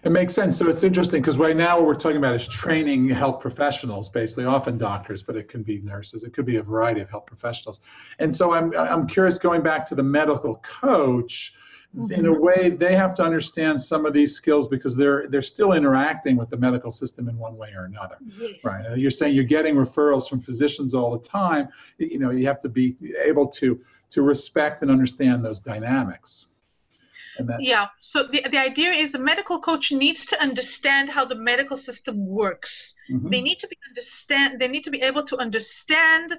It 0.03 0.11
makes 0.11 0.33
sense. 0.33 0.57
So 0.57 0.69
it's 0.69 0.83
interesting 0.83 1.21
because 1.21 1.37
right 1.37 1.55
now 1.55 1.77
what 1.77 1.85
we're 1.85 1.93
talking 1.95 2.17
about 2.17 2.35
is 2.35 2.47
training 2.47 3.09
health 3.09 3.39
professionals, 3.39 4.09
basically, 4.09 4.45
often 4.45 4.77
doctors, 4.77 5.23
but 5.23 5.35
it 5.35 5.47
can 5.47 5.63
be 5.63 5.79
nurses. 5.81 6.23
It 6.23 6.33
could 6.33 6.45
be 6.45 6.57
a 6.57 6.63
variety 6.63 7.01
of 7.01 7.09
health 7.09 7.25
professionals. 7.25 7.81
And 8.19 8.33
so 8.33 8.53
I'm 8.53 8.75
I'm 8.77 9.07
curious, 9.07 9.37
going 9.37 9.61
back 9.61 9.85
to 9.87 9.95
the 9.95 10.03
medical 10.03 10.55
coach 10.57 11.53
mm-hmm. 11.95 12.11
in 12.11 12.25
a 12.25 12.31
mm-hmm. 12.31 12.41
way 12.41 12.69
they 12.69 12.95
have 12.95 13.13
to 13.15 13.23
understand 13.23 13.79
some 13.79 14.05
of 14.05 14.13
these 14.13 14.35
skills 14.35 14.67
because 14.67 14.95
they're 14.95 15.27
they're 15.29 15.41
still 15.41 15.73
interacting 15.73 16.35
with 16.35 16.49
the 16.49 16.57
medical 16.57 16.91
system 16.91 17.29
in 17.29 17.37
one 17.37 17.57
way 17.57 17.71
or 17.75 17.85
another 17.85 18.17
yes. 18.37 18.63
right 18.63 18.97
you're 18.97 19.11
saying 19.11 19.35
you're 19.35 19.43
getting 19.43 19.75
referrals 19.75 20.29
from 20.29 20.39
physicians 20.39 20.93
all 20.93 21.11
the 21.11 21.27
time 21.27 21.67
you 21.97 22.19
know 22.19 22.31
you 22.31 22.45
have 22.45 22.59
to 22.59 22.69
be 22.69 22.95
able 23.23 23.47
to 23.47 23.79
to 24.09 24.21
respect 24.21 24.81
and 24.81 24.91
understand 24.91 25.43
those 25.43 25.59
dynamics 25.59 26.47
that, 27.39 27.61
yeah 27.61 27.87
so 27.99 28.27
the, 28.27 28.45
the 28.51 28.59
idea 28.59 28.91
is 28.91 29.11
the 29.11 29.19
medical 29.19 29.59
coach 29.59 29.91
needs 29.91 30.25
to 30.27 30.39
understand 30.41 31.09
how 31.09 31.25
the 31.25 31.35
medical 31.35 31.77
system 31.77 32.27
works 32.27 32.93
mm-hmm. 33.09 33.29
they 33.29 33.41
need 33.41 33.57
to 33.57 33.67
be 33.67 33.77
understand 33.89 34.59
they 34.59 34.67
need 34.67 34.83
to 34.83 34.91
be 34.91 35.01
able 35.01 35.25
to 35.25 35.37
understand 35.37 36.33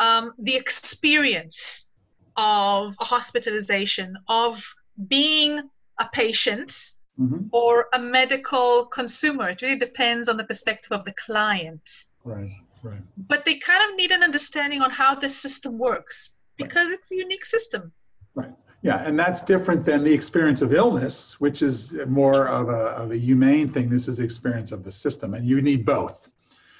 um, 0.00 0.32
the 0.38 0.56
experience 0.56 1.88
of 2.36 2.94
a 3.00 3.04
hospitalization 3.04 4.16
of 4.28 4.62
being 5.08 5.60
a 6.00 6.08
patient 6.12 6.92
mm-hmm. 7.18 7.46
or 7.52 7.86
a 7.92 7.98
medical 7.98 8.86
consumer. 8.86 9.50
It 9.50 9.62
really 9.62 9.78
depends 9.78 10.28
on 10.28 10.36
the 10.36 10.44
perspective 10.44 10.92
of 10.92 11.04
the 11.04 11.12
client. 11.12 11.88
Right, 12.24 12.50
right. 12.82 13.00
But 13.16 13.44
they 13.44 13.58
kind 13.58 13.90
of 13.90 13.96
need 13.96 14.10
an 14.10 14.22
understanding 14.22 14.82
on 14.82 14.90
how 14.90 15.14
this 15.14 15.36
system 15.36 15.78
works 15.78 16.30
because 16.56 16.86
right. 16.86 16.98
it's 16.98 17.10
a 17.10 17.16
unique 17.16 17.44
system. 17.44 17.92
Right. 18.34 18.52
Yeah, 18.82 19.02
and 19.02 19.18
that's 19.18 19.40
different 19.40 19.86
than 19.86 20.04
the 20.04 20.12
experience 20.12 20.60
of 20.60 20.74
illness, 20.74 21.40
which 21.40 21.62
is 21.62 21.94
more 22.06 22.48
of 22.48 22.68
a, 22.68 22.90
of 23.02 23.12
a 23.12 23.16
humane 23.16 23.66
thing. 23.66 23.88
This 23.88 24.08
is 24.08 24.18
the 24.18 24.24
experience 24.24 24.72
of 24.72 24.84
the 24.84 24.92
system, 24.92 25.32
and 25.32 25.46
you 25.46 25.62
need 25.62 25.86
both. 25.86 26.28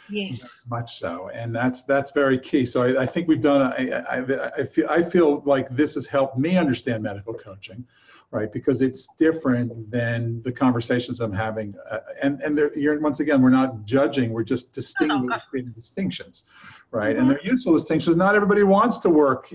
Yes. 0.08 0.64
Much 0.68 0.98
so, 0.98 1.30
and 1.32 1.54
that's 1.54 1.82
that's 1.82 2.10
very 2.10 2.38
key. 2.38 2.66
So 2.66 2.82
I, 2.82 3.02
I 3.02 3.06
think 3.06 3.26
we've 3.26 3.40
done. 3.40 3.62
I, 3.62 4.02
I, 4.02 4.50
I 4.58 4.64
feel 4.64 4.86
I 4.88 5.02
feel 5.02 5.42
like 5.46 5.68
this 5.70 5.94
has 5.94 6.06
helped 6.06 6.38
me 6.38 6.58
understand 6.58 7.02
medical 7.02 7.34
coaching, 7.34 7.86
right? 8.34 8.52
Because 8.52 8.82
it's 8.82 9.06
different 9.16 9.88
than 9.92 10.42
the 10.42 10.50
conversations 10.50 11.20
I'm 11.20 11.32
having. 11.32 11.72
Uh, 11.88 12.00
and 12.20 12.42
and 12.42 12.58
you're, 12.74 12.98
once 12.98 13.20
again, 13.20 13.40
we're 13.40 13.48
not 13.48 13.84
judging. 13.84 14.32
We're 14.32 14.42
just 14.42 14.72
distinguishing 14.72 15.72
distinctions, 15.72 16.44
right? 16.90 17.10
Mm-hmm. 17.10 17.20
And 17.20 17.30
they're 17.30 17.44
useful 17.44 17.72
distinctions. 17.74 18.16
Not 18.16 18.34
everybody 18.34 18.64
wants 18.64 18.98
to 18.98 19.08
work 19.08 19.48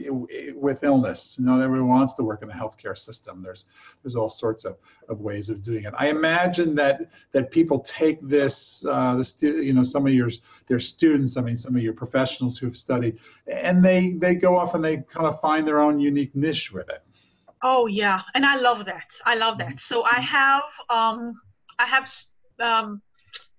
with 0.56 0.84
illness. 0.86 1.36
Not 1.40 1.62
everybody 1.62 1.84
wants 1.84 2.14
to 2.14 2.24
work 2.24 2.42
in 2.42 2.50
a 2.50 2.54
healthcare 2.54 2.98
system. 2.98 3.44
There's 3.44 3.66
there's 4.02 4.16
all 4.16 4.30
sorts 4.30 4.64
of, 4.64 4.78
of 5.10 5.20
ways 5.20 5.50
of 5.50 5.62
doing 5.62 5.84
it. 5.84 5.94
I 5.98 6.08
imagine 6.08 6.74
that 6.76 7.12
that 7.34 7.52
people 7.52 7.80
take 7.82 8.18
this, 8.22 8.86
uh, 8.88 9.16
the 9.16 9.26
stu- 9.26 9.62
you 9.62 9.74
know, 9.74 9.84
some 9.84 10.08
of 10.08 10.14
your 10.14 10.30
their 10.68 10.80
students. 10.80 11.36
I 11.36 11.42
mean, 11.42 11.58
some 11.58 11.76
of 11.76 11.84
your 11.84 11.94
professionals 11.94 12.58
who've 12.58 12.78
studied, 12.78 13.20
and 13.46 13.84
they 13.84 14.14
they 14.14 14.36
go 14.36 14.58
off 14.58 14.74
and 14.74 14.82
they 14.82 14.98
kind 15.16 15.28
of 15.28 15.38
find 15.42 15.68
their 15.68 15.82
own 15.82 16.00
unique 16.00 16.34
niche 16.34 16.72
with 16.72 16.88
it 16.88 17.04
Oh 17.62 17.88
yeah, 17.88 18.22
and 18.36 18.45
I 18.45 18.55
love 18.55 18.86
that. 18.86 19.14
I 19.26 19.36
love 19.36 19.57
that. 19.57 19.80
So 19.80 20.03
I 20.03 20.22
have 20.22 20.64
um, 20.89 21.34
I 21.78 21.86
have 21.86 22.10
um, 22.60 23.01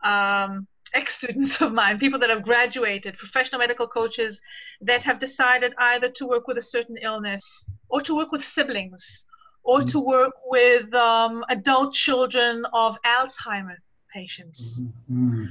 um, 0.03 0.67
ex 0.95 1.17
students 1.17 1.61
of 1.61 1.73
mine, 1.73 1.99
people 1.99 2.19
that 2.21 2.31
have 2.31 2.43
graduated, 2.43 3.17
professional 3.19 3.59
medical 3.59 3.87
coaches 3.87 4.41
that 4.81 5.05
have 5.05 5.19
decided 5.19 5.75
either 5.79 6.11
to 6.11 6.27
work 6.27 6.47
with 6.47 6.59
a 6.59 6.63
certain 6.63 6.97
illness 7.03 7.65
or 7.89 8.01
to 8.01 8.15
work 8.15 8.33
with 8.33 8.45
siblings 8.45 9.25
or 9.63 9.79
mm-hmm. 9.79 9.89
to 9.89 10.01
work 10.01 10.35
with 10.47 10.93
um, 10.95 11.45
adult 11.51 11.93
children 11.93 12.65
of 12.73 12.99
Alzheimer 13.03 13.77
patients. 14.13 14.81
Mm-hmm. 15.11 15.47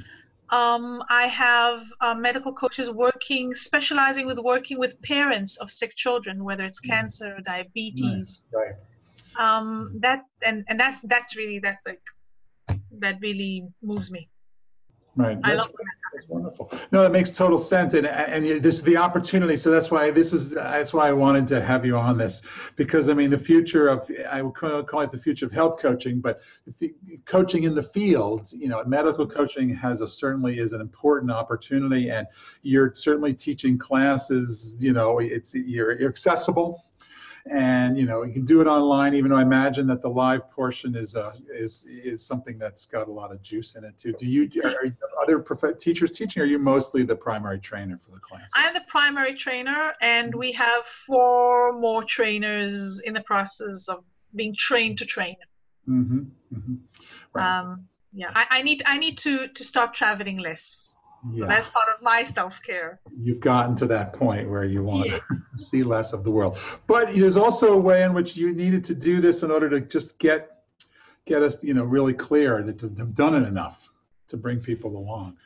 Um, 0.51 1.03
I 1.09 1.27
have 1.27 1.83
uh, 2.01 2.15
medical 2.15 2.53
coaches 2.53 2.89
working, 2.89 3.53
specializing 3.53 4.25
with 4.25 4.39
working 4.39 4.79
with 4.79 4.99
parents 5.01 5.57
of 5.57 5.69
sick 5.69 5.95
children, 5.95 6.43
whether 6.43 6.65
it's 6.65 6.81
mm. 6.81 6.89
cancer 6.89 7.35
or 7.37 7.41
diabetes. 7.41 8.01
Nice. 8.01 8.43
Right. 8.51 8.75
Um, 9.37 9.91
that 9.99 10.25
and 10.45 10.65
and 10.67 10.79
that 10.79 10.99
that's 11.03 11.35
really 11.35 11.59
that's 11.59 11.85
like 11.85 12.01
that 12.99 13.19
really 13.21 13.67
moves 13.81 14.11
me. 14.11 14.27
Right. 15.19 15.37
That's, 15.43 15.67
that's 16.13 16.25
wonderful. 16.29 16.71
No, 16.93 17.01
that 17.01 17.11
makes 17.11 17.29
total 17.29 17.57
sense, 17.57 17.93
and 17.93 18.07
and 18.07 18.45
this 18.63 18.75
is 18.75 18.83
the 18.83 18.95
opportunity. 18.95 19.57
So 19.57 19.69
that's 19.69 19.91
why 19.91 20.11
this 20.11 20.31
is 20.31 20.51
that's 20.51 20.93
why 20.93 21.09
I 21.09 21.11
wanted 21.11 21.45
to 21.47 21.59
have 21.59 21.85
you 21.85 21.97
on 21.97 22.17
this 22.17 22.41
because 22.77 23.09
I 23.09 23.13
mean 23.13 23.29
the 23.29 23.37
future 23.37 23.89
of 23.89 24.09
I 24.29 24.41
would 24.41 24.55
call 24.55 25.01
it 25.01 25.11
the 25.11 25.17
future 25.17 25.45
of 25.45 25.51
health 25.51 25.81
coaching, 25.81 26.21
but 26.21 26.39
coaching 27.25 27.63
in 27.63 27.75
the 27.75 27.83
field, 27.83 28.49
you 28.53 28.69
know, 28.69 28.81
medical 28.85 29.27
coaching 29.27 29.67
has 29.75 29.99
a 29.99 30.07
certainly 30.07 30.59
is 30.59 30.71
an 30.71 30.79
important 30.79 31.31
opportunity, 31.31 32.09
and 32.09 32.25
you're 32.61 32.95
certainly 32.95 33.33
teaching 33.33 33.77
classes. 33.77 34.77
You 34.79 34.93
know, 34.93 35.19
it's 35.19 35.53
you're, 35.53 35.99
you're 35.99 36.09
accessible 36.09 36.81
and 37.49 37.97
you 37.97 38.05
know 38.05 38.23
you 38.23 38.33
can 38.33 38.45
do 38.45 38.61
it 38.61 38.67
online 38.67 39.13
even 39.13 39.31
though 39.31 39.37
i 39.37 39.41
imagine 39.41 39.87
that 39.87 40.01
the 40.01 40.09
live 40.09 40.49
portion 40.51 40.95
is 40.95 41.15
uh, 41.15 41.31
is 41.51 41.85
is 41.89 42.23
something 42.23 42.57
that's 42.57 42.85
got 42.85 43.07
a 43.07 43.11
lot 43.11 43.31
of 43.31 43.41
juice 43.41 43.75
in 43.75 43.83
it 43.83 43.97
too 43.97 44.13
do 44.13 44.25
you 44.25 44.47
are 44.63 44.73
other 45.23 45.39
prof- 45.39 45.77
teachers 45.77 46.11
teaching 46.11 46.41
or 46.41 46.45
are 46.45 46.47
you 46.47 46.59
mostly 46.59 47.03
the 47.03 47.15
primary 47.15 47.59
trainer 47.59 47.99
for 48.05 48.11
the 48.11 48.19
class 48.19 48.49
i'm 48.55 48.73
the 48.73 48.83
primary 48.87 49.33
trainer 49.33 49.93
and 50.01 50.33
we 50.33 50.51
have 50.51 50.85
four 51.07 51.73
more 51.73 52.03
trainers 52.03 53.01
in 53.05 53.13
the 53.13 53.21
process 53.21 53.87
of 53.89 54.03
being 54.35 54.53
trained 54.57 54.97
to 54.97 55.05
train 55.05 55.35
mm-hmm, 55.87 56.19
mm-hmm. 56.53 56.75
Right. 57.33 57.59
Um, 57.59 57.87
yeah 58.13 58.31
I, 58.33 58.45
I 58.49 58.61
need 58.61 58.83
i 58.85 58.97
need 58.97 59.17
to 59.19 59.47
to 59.47 59.63
stop 59.63 59.93
traveling 59.93 60.37
less 60.37 60.95
yeah. 61.31 61.41
So 61.41 61.47
that's 61.47 61.69
part 61.69 61.87
of 61.95 62.01
my 62.01 62.23
self 62.23 62.61
care. 62.61 62.99
You've 63.17 63.39
gotten 63.39 63.75
to 63.77 63.85
that 63.87 64.13
point 64.13 64.49
where 64.49 64.63
you 64.63 64.83
want 64.83 65.07
yes. 65.07 65.21
to 65.57 65.63
see 65.63 65.83
less 65.83 66.13
of 66.13 66.23
the 66.23 66.31
world. 66.31 66.57
But 66.87 67.13
there's 67.13 67.37
also 67.37 67.73
a 67.73 67.77
way 67.77 68.03
in 68.03 68.13
which 68.13 68.37
you 68.37 68.53
needed 68.53 68.83
to 68.85 68.95
do 68.95 69.21
this 69.21 69.43
in 69.43 69.51
order 69.51 69.69
to 69.69 69.81
just 69.81 70.17
get 70.19 70.59
get 71.25 71.43
us, 71.43 71.63
you 71.63 71.73
know, 71.73 71.83
really 71.83 72.13
clear 72.13 72.63
that 72.63 72.79
to 72.79 72.93
have 72.97 73.15
done 73.15 73.35
it 73.35 73.47
enough 73.47 73.89
to 74.27 74.37
bring 74.37 74.59
people 74.59 74.97
along, 74.97 75.37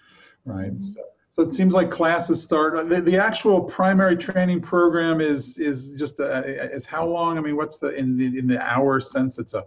right? 0.46 0.72
Mm-hmm. 0.72 0.80
So, 0.80 1.02
so 1.32 1.42
it 1.42 1.52
seems 1.52 1.74
like 1.74 1.90
classes 1.90 2.42
start. 2.42 2.88
The, 2.88 3.02
the 3.02 3.18
actual 3.18 3.62
primary 3.62 4.16
training 4.16 4.62
program 4.62 5.20
is 5.20 5.58
is 5.58 5.96
just 5.98 6.20
a, 6.20 6.72
is 6.72 6.86
how 6.86 7.08
long? 7.08 7.38
I 7.38 7.42
mean, 7.42 7.56
what's 7.56 7.80
the 7.80 7.90
in 7.90 8.18
the 8.18 8.38
in 8.38 8.48
the 8.48 8.62
hour 8.62 9.00
sense? 9.00 9.40
It's 9.40 9.56
a 9.56 9.66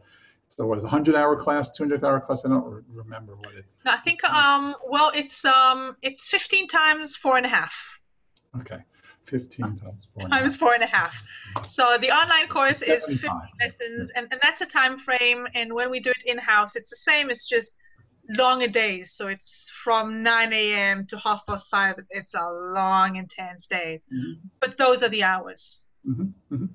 so 0.49 0.67
what 0.67 0.79
is 0.79 0.85
a 0.85 0.89
hundred 0.89 1.15
hour 1.15 1.37
class, 1.37 1.71
two 1.71 1.85
hundred 1.85 2.05
hour 2.05 2.21
class? 2.21 2.45
I 2.45 2.49
don't 2.49 2.65
re- 2.65 2.83
remember 2.89 3.37
what 3.37 3.55
it. 3.55 3.65
No, 3.85 3.93
I 3.93 3.99
think 3.99 4.23
um 4.25 4.75
well 4.89 5.13
it's 5.15 5.45
um 5.45 5.97
it's 6.03 6.27
fifteen 6.27 6.69
times 6.69 7.17
four 7.17 7.37
and 7.37 7.47
a 7.47 7.49
half. 7.49 7.75
Okay, 8.61 8.79
fifteen 9.25 9.77
times 9.77 10.09
four. 10.15 10.29
Times 10.29 10.57
four 10.57 10.75
and 10.75 10.83
a 10.83 10.87
half. 10.87 11.15
So 11.67 11.99
the 12.01 12.11
online 12.11 12.49
course 12.49 12.83
is 12.83 13.05
fifteen 13.05 13.31
lessons, 13.61 14.11
and, 14.15 14.29
and 14.31 14.41
that's 14.43 14.61
a 14.61 14.67
time 14.67 14.97
frame. 14.99 15.47
And 15.55 15.73
when 15.73 15.91
we 15.91 16.01
do 16.01 16.11
it 16.11 16.25
in 16.25 16.39
house, 16.39 16.77
it's 16.77 16.91
the 16.91 16.97
same. 16.97 17.29
It's 17.29 17.47
just 17.49 17.79
longer 18.31 18.69
days. 18.69 19.13
So 19.13 19.29
it's 19.29 19.71
from 19.85 20.23
9 20.23 20.53
a.m. 20.53 21.07
to 21.07 21.19
half 21.19 21.47
past 21.47 21.69
five. 21.71 21.97
It's 22.11 22.35
a 22.35 22.45
long, 22.45 23.17
intense 23.17 23.67
day. 23.67 24.03
Mm-hmm. 24.13 24.49
But 24.61 24.77
those 24.77 25.03
are 25.03 25.09
the 25.09 25.23
hours. 25.23 25.81
Mm-hmm. 26.09 26.55
Mm-hmm. 26.55 26.67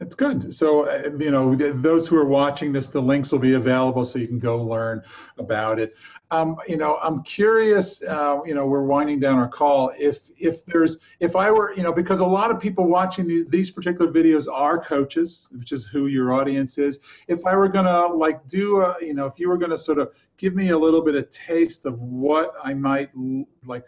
It's 0.00 0.14
good. 0.14 0.52
So, 0.52 0.86
uh, 0.86 1.10
you 1.18 1.30
know, 1.30 1.54
those 1.54 2.08
who 2.08 2.16
are 2.16 2.26
watching 2.26 2.72
this, 2.72 2.88
the 2.88 3.00
links 3.00 3.30
will 3.30 3.38
be 3.38 3.54
available 3.54 4.04
so 4.04 4.18
you 4.18 4.26
can 4.26 4.38
go 4.38 4.62
learn 4.62 5.02
about 5.38 5.78
it. 5.78 5.94
Um, 6.32 6.56
you 6.66 6.76
know, 6.76 6.98
I'm 7.02 7.22
curious. 7.22 8.02
Uh, 8.02 8.40
you 8.46 8.54
know, 8.54 8.66
we're 8.66 8.84
winding 8.84 9.20
down 9.20 9.38
our 9.38 9.48
call. 9.48 9.92
If 9.98 10.30
if 10.38 10.64
there's 10.64 10.98
if 11.20 11.36
I 11.36 11.50
were, 11.50 11.74
you 11.76 11.82
know, 11.82 11.92
because 11.92 12.20
a 12.20 12.26
lot 12.26 12.50
of 12.50 12.58
people 12.58 12.86
watching 12.86 13.26
the, 13.26 13.44
these 13.48 13.70
particular 13.70 14.10
videos 14.10 14.50
are 14.50 14.78
coaches, 14.78 15.50
which 15.52 15.72
is 15.72 15.84
who 15.84 16.06
your 16.06 16.32
audience 16.32 16.78
is. 16.78 17.00
If 17.28 17.44
I 17.44 17.54
were 17.54 17.68
gonna 17.68 18.06
like 18.06 18.46
do, 18.48 18.80
a, 18.80 18.96
you 19.00 19.14
know, 19.14 19.26
if 19.26 19.38
you 19.38 19.48
were 19.48 19.58
gonna 19.58 19.78
sort 19.78 19.98
of 19.98 20.12
give 20.38 20.54
me 20.54 20.70
a 20.70 20.78
little 20.78 21.02
bit 21.02 21.14
of 21.14 21.28
taste 21.30 21.84
of 21.84 22.00
what 22.00 22.54
I 22.64 22.72
might 22.74 23.10
like 23.66 23.84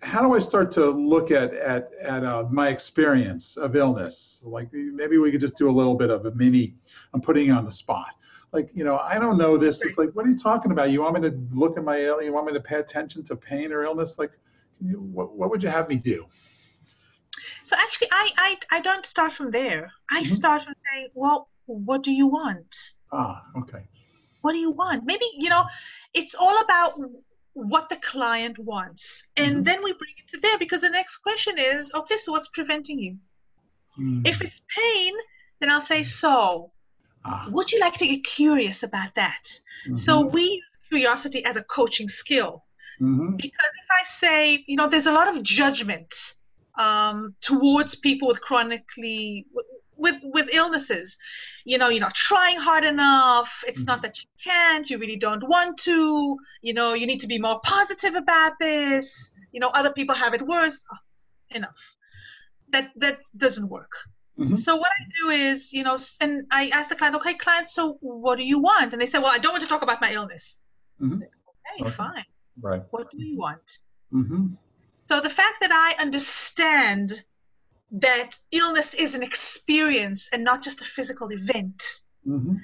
how 0.00 0.22
do 0.22 0.34
I 0.34 0.38
start 0.38 0.70
to 0.72 0.90
look 0.90 1.30
at 1.30 1.52
at 1.54 1.90
at 2.00 2.24
uh, 2.24 2.44
my 2.50 2.68
experience 2.68 3.56
of 3.56 3.74
illness? 3.74 4.42
Like 4.46 4.72
maybe 4.72 5.18
we 5.18 5.30
could 5.30 5.40
just 5.40 5.56
do 5.56 5.68
a 5.68 5.72
little 5.72 5.94
bit 5.94 6.10
of 6.10 6.26
a 6.26 6.30
mini. 6.32 6.76
I'm 7.12 7.20
putting 7.20 7.46
you 7.46 7.52
on 7.52 7.64
the 7.64 7.70
spot. 7.70 8.14
Like 8.52 8.70
you 8.72 8.84
know, 8.84 8.98
I 8.98 9.18
don't 9.18 9.36
know 9.36 9.56
this. 9.56 9.84
It's 9.84 9.98
like, 9.98 10.10
what 10.12 10.24
are 10.24 10.28
you 10.28 10.38
talking 10.38 10.70
about? 10.70 10.90
You 10.90 11.02
want 11.02 11.20
me 11.20 11.28
to 11.28 11.36
look 11.52 11.76
at 11.76 11.84
my 11.84 11.98
you 11.98 12.32
want 12.32 12.46
me 12.46 12.52
to 12.52 12.60
pay 12.60 12.76
attention 12.76 13.24
to 13.24 13.36
pain 13.36 13.72
or 13.72 13.82
illness? 13.82 14.18
Like, 14.18 14.32
you, 14.80 15.00
what 15.00 15.36
what 15.36 15.50
would 15.50 15.62
you 15.62 15.68
have 15.68 15.88
me 15.88 15.96
do? 15.96 16.26
So 17.64 17.76
actually, 17.76 18.08
I 18.12 18.30
I, 18.38 18.58
I 18.70 18.80
don't 18.80 19.04
start 19.04 19.32
from 19.32 19.50
there. 19.50 19.92
I 20.10 20.22
mm-hmm. 20.22 20.32
start 20.32 20.62
from 20.62 20.74
saying, 20.90 21.08
well, 21.14 21.48
what 21.66 22.02
do 22.02 22.12
you 22.12 22.28
want? 22.28 22.92
Ah, 23.12 23.42
okay. 23.58 23.82
What 24.42 24.52
do 24.52 24.58
you 24.58 24.70
want? 24.70 25.04
Maybe 25.04 25.26
you 25.36 25.50
know, 25.50 25.64
it's 26.14 26.34
all 26.34 26.62
about 26.62 26.98
what 27.54 27.88
the 27.88 27.96
client 27.96 28.58
wants. 28.58 29.24
And 29.36 29.52
mm-hmm. 29.52 29.62
then 29.62 29.82
we 29.82 29.92
bring 29.92 30.14
it 30.18 30.30
to 30.32 30.40
there 30.40 30.58
because 30.58 30.82
the 30.82 30.90
next 30.90 31.18
question 31.18 31.58
is 31.58 31.92
okay, 31.94 32.16
so 32.16 32.32
what's 32.32 32.48
preventing 32.48 32.98
you? 32.98 33.16
Mm. 33.98 34.26
If 34.26 34.42
it's 34.42 34.60
pain, 34.68 35.14
then 35.60 35.70
I'll 35.70 35.80
say, 35.80 36.02
so 36.02 36.70
ah. 37.24 37.48
would 37.50 37.72
you 37.72 37.80
like 37.80 37.94
to 37.94 38.06
get 38.06 38.24
curious 38.24 38.82
about 38.82 39.14
that? 39.14 39.44
Mm-hmm. 39.44 39.94
So 39.94 40.26
we 40.26 40.42
use 40.42 40.78
curiosity 40.88 41.44
as 41.44 41.56
a 41.56 41.64
coaching 41.64 42.08
skill. 42.08 42.64
Mm-hmm. 43.00 43.36
Because 43.36 43.72
if 43.82 43.90
I 43.90 44.08
say, 44.08 44.64
you 44.66 44.76
know, 44.76 44.88
there's 44.88 45.06
a 45.06 45.12
lot 45.12 45.28
of 45.28 45.42
judgment 45.42 46.14
um, 46.78 47.34
towards 47.40 47.94
people 47.94 48.28
with 48.28 48.40
chronically 48.40 49.46
with 49.98 50.20
with 50.22 50.48
illnesses. 50.52 51.16
You 51.64 51.76
know 51.78 51.88
you're 51.88 52.00
not 52.00 52.14
trying 52.14 52.58
hard 52.58 52.84
enough. 52.84 53.64
It's 53.66 53.80
mm-hmm. 53.80 53.86
not 53.86 54.02
that 54.02 54.22
you 54.22 54.28
can't. 54.42 54.88
You 54.88 54.98
really 54.98 55.16
don't 55.16 55.46
want 55.46 55.78
to. 55.80 56.38
You 56.62 56.74
know 56.74 56.94
you 56.94 57.06
need 57.06 57.20
to 57.20 57.26
be 57.26 57.38
more 57.38 57.60
positive 57.62 58.14
about 58.14 58.52
this. 58.60 59.32
You 59.52 59.60
know 59.60 59.68
other 59.68 59.92
people 59.92 60.14
have 60.14 60.34
it 60.34 60.42
worse. 60.42 60.84
Oh, 60.92 60.96
enough. 61.50 61.96
That 62.70 62.90
that 62.96 63.16
doesn't 63.36 63.68
work. 63.68 63.92
Mm-hmm. 64.38 64.54
so 64.54 64.76
what 64.76 64.86
i 64.86 65.02
do 65.20 65.30
is 65.30 65.72
you 65.72 65.82
know 65.82 65.96
and 66.20 66.46
i 66.52 66.68
ask 66.68 66.90
the 66.90 66.94
client 66.94 67.16
okay 67.16 67.34
client 67.34 67.66
so 67.66 67.98
what 68.00 68.38
do 68.38 68.44
you 68.44 68.60
want? 68.60 68.92
And 68.92 69.02
they 69.02 69.06
say 69.06 69.18
well 69.18 69.32
i 69.34 69.38
don't 69.38 69.50
want 69.52 69.64
to 69.64 69.68
talk 69.68 69.82
about 69.82 70.00
my 70.00 70.12
illness. 70.12 70.58
Mm-hmm. 71.02 71.22
okay, 71.22 71.82
okay, 71.82 71.90
fine. 71.90 72.24
Right. 72.60 72.82
What 72.90 73.10
do 73.10 73.18
you 73.18 73.36
want? 73.36 73.68
Mm-hmm. 74.14 74.54
so 75.06 75.20
the 75.20 75.28
fact 75.28 75.56
that 75.60 75.72
i 75.72 76.00
understand 76.00 77.24
that 77.90 78.38
illness 78.52 78.94
is 78.94 79.14
an 79.14 79.22
experience 79.22 80.28
and 80.32 80.44
not 80.44 80.62
just 80.62 80.82
a 80.82 80.84
physical 80.84 81.30
event 81.32 81.82
mm-hmm. 82.26 82.56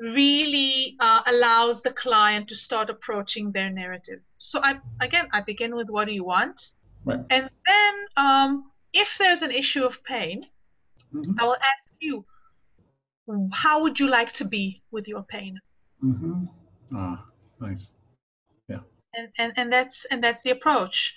really 0.00 0.96
uh, 1.00 1.22
allows 1.26 1.82
the 1.82 1.92
client 1.92 2.48
to 2.48 2.54
start 2.54 2.88
approaching 2.88 3.52
their 3.52 3.70
narrative. 3.70 4.20
So 4.38 4.60
I 4.62 4.80
again 5.00 5.28
I 5.32 5.42
begin 5.42 5.74
with 5.76 5.90
what 5.90 6.06
do 6.06 6.14
you 6.14 6.24
want, 6.24 6.70
right. 7.04 7.20
and 7.30 7.50
then 7.66 7.94
um, 8.16 8.70
if 8.92 9.16
there's 9.18 9.42
an 9.42 9.50
issue 9.50 9.84
of 9.84 10.02
pain, 10.02 10.46
mm-hmm. 11.14 11.38
I 11.38 11.44
will 11.44 11.56
ask 11.56 11.88
you, 12.00 12.24
how 13.52 13.82
would 13.82 14.00
you 14.00 14.06
like 14.06 14.32
to 14.34 14.46
be 14.46 14.82
with 14.90 15.06
your 15.06 15.22
pain? 15.22 15.60
Mm-hmm. 16.02 16.44
Ah, 16.94 17.26
nice. 17.60 17.92
Yeah. 18.68 18.80
And, 19.14 19.28
and 19.36 19.52
and 19.56 19.72
that's 19.72 20.06
and 20.06 20.24
that's 20.24 20.42
the 20.42 20.50
approach. 20.50 21.14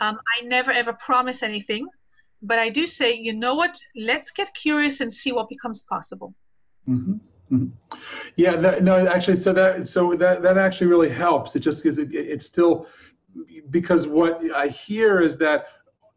Um, 0.00 0.20
I 0.38 0.44
never 0.44 0.70
ever 0.70 0.92
promise 0.92 1.42
anything 1.42 1.88
but 2.44 2.58
I 2.58 2.68
do 2.68 2.86
say, 2.86 3.14
you 3.14 3.34
know 3.34 3.54
what? 3.54 3.78
Let's 3.96 4.30
get 4.30 4.52
curious 4.54 5.00
and 5.00 5.12
see 5.12 5.32
what 5.32 5.48
becomes 5.48 5.82
possible. 5.82 6.34
Mm-hmm. 6.88 7.14
Mm-hmm. 7.52 7.98
Yeah, 8.36 8.52
no, 8.52 8.78
no, 8.78 9.06
actually, 9.06 9.36
so 9.36 9.52
that 9.52 9.88
so 9.88 10.14
that 10.14 10.42
that 10.42 10.58
actually 10.58 10.86
really 10.88 11.08
helps. 11.08 11.56
It 11.56 11.60
just 11.60 11.82
because 11.82 11.98
it, 11.98 12.14
it's 12.14 12.46
still 12.46 12.86
because 13.70 14.06
what 14.06 14.42
I 14.54 14.68
hear 14.68 15.20
is 15.20 15.36
that 15.38 15.66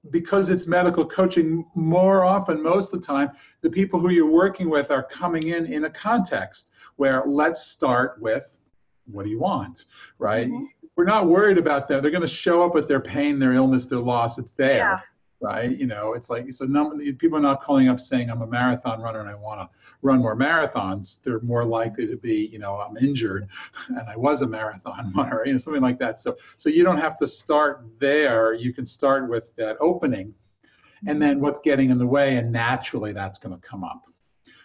because 0.10 0.50
it's 0.50 0.68
medical 0.68 1.06
coaching, 1.06 1.66
more 1.76 2.24
often, 2.24 2.62
most 2.62 2.94
of 2.94 3.02
the 3.02 3.06
time, 3.06 3.32
the 3.62 3.70
people 3.70 4.00
who 4.00 4.10
you're 4.10 4.32
working 4.32 4.70
with 4.70 4.90
are 4.90 5.04
coming 5.04 5.48
in 5.50 5.66
in 5.66 5.86
a 5.86 5.90
context 5.90 6.72
where 6.96 7.24
let's 7.26 7.66
start 7.66 8.22
with 8.22 8.58
what 9.06 9.24
do 9.24 9.30
you 9.30 9.40
want, 9.40 9.86
right? 10.18 10.48
Mm-hmm. 10.48 10.66
We're 10.96 11.06
not 11.06 11.28
worried 11.28 11.58
about 11.58 11.88
them. 11.88 12.02
They're 12.02 12.12
going 12.12 12.22
to 12.22 12.28
show 12.28 12.64
up 12.64 12.74
with 12.74 12.88
their 12.88 13.00
pain, 13.00 13.38
their 13.38 13.54
illness, 13.54 13.86
their 13.86 14.00
loss. 14.00 14.38
It's 14.38 14.52
there. 14.54 14.78
Yeah 14.78 14.98
right? 15.40 15.78
You 15.78 15.88
know, 15.88 16.14
it's 16.14 16.30
like 16.30 16.52
so. 16.54 16.66
Num- 16.66 17.00
people 17.18 17.38
are 17.38 17.42
not 17.42 17.62
calling 17.62 17.90
up 17.90 18.00
saying 18.00 18.30
I'm 18.30 18.42
a 18.42 18.48
marathon 18.48 19.02
runner 19.02 19.20
and 19.20 19.30
I 19.30 19.36
want 19.36 19.62
to 19.62 19.70
run 20.02 20.20
more 20.20 20.36
marathons. 20.36 21.22
They're 21.22 21.42
more 21.42 21.64
likely 21.66 22.08
to 22.08 22.18
be, 22.18 22.50
you 22.52 22.60
know, 22.60 22.76
I'm 22.76 22.98
injured 22.98 23.48
and 23.90 24.10
I 24.10 24.16
was 24.16 24.42
a 24.42 24.48
marathon 24.48 25.14
runner, 25.16 25.44
you 25.46 25.52
know, 25.52 25.58
something 25.58 25.82
like 25.82 26.00
that. 26.00 26.20
So, 26.20 26.38
so 26.56 26.70
you 26.70 26.84
don't 26.84 26.98
have 26.98 27.18
to 27.18 27.28
start 27.28 27.86
there. 28.00 28.54
You 28.54 28.74
can 28.74 28.86
start 28.86 29.30
with 29.30 29.56
that 29.58 29.78
opening, 29.80 30.34
and 31.06 31.22
then 31.22 31.40
what's 31.40 31.60
getting 31.60 31.92
in 31.92 31.98
the 31.98 32.08
way, 32.08 32.38
and 32.38 32.52
naturally 32.52 33.14
that's 33.14 33.38
going 33.38 33.54
to 33.56 33.62
come 33.62 33.84
up, 33.84 34.04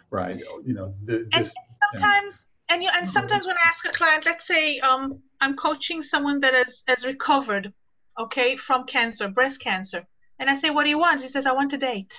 right? 0.09 0.41
You 0.65 0.73
know, 0.73 0.95
the, 1.05 1.27
this, 1.31 1.53
and 1.55 1.99
sometimes. 1.99 2.49
And 2.69 2.81
you, 2.81 2.89
and 2.95 3.07
sometimes 3.07 3.45
when 3.45 3.55
I 3.57 3.67
ask 3.67 3.85
a 3.85 3.89
client, 3.89 4.25
let's 4.25 4.47
say 4.47 4.79
um, 4.79 5.19
I'm 5.41 5.55
coaching 5.55 6.01
someone 6.01 6.39
that 6.39 6.53
has, 6.53 6.83
has 6.87 7.05
recovered, 7.05 7.73
okay, 8.17 8.55
from 8.55 8.85
cancer, 8.85 9.27
breast 9.27 9.59
cancer, 9.59 10.07
and 10.43 10.49
I 10.49 10.55
say, 10.55 10.69
"What 10.69 10.83
do 10.83 10.89
you 10.89 10.99
want?" 10.99 11.21
She 11.21 11.29
says, 11.29 11.45
"I 11.45 11.53
want 11.53 11.71
to 11.71 11.77
date." 11.77 12.13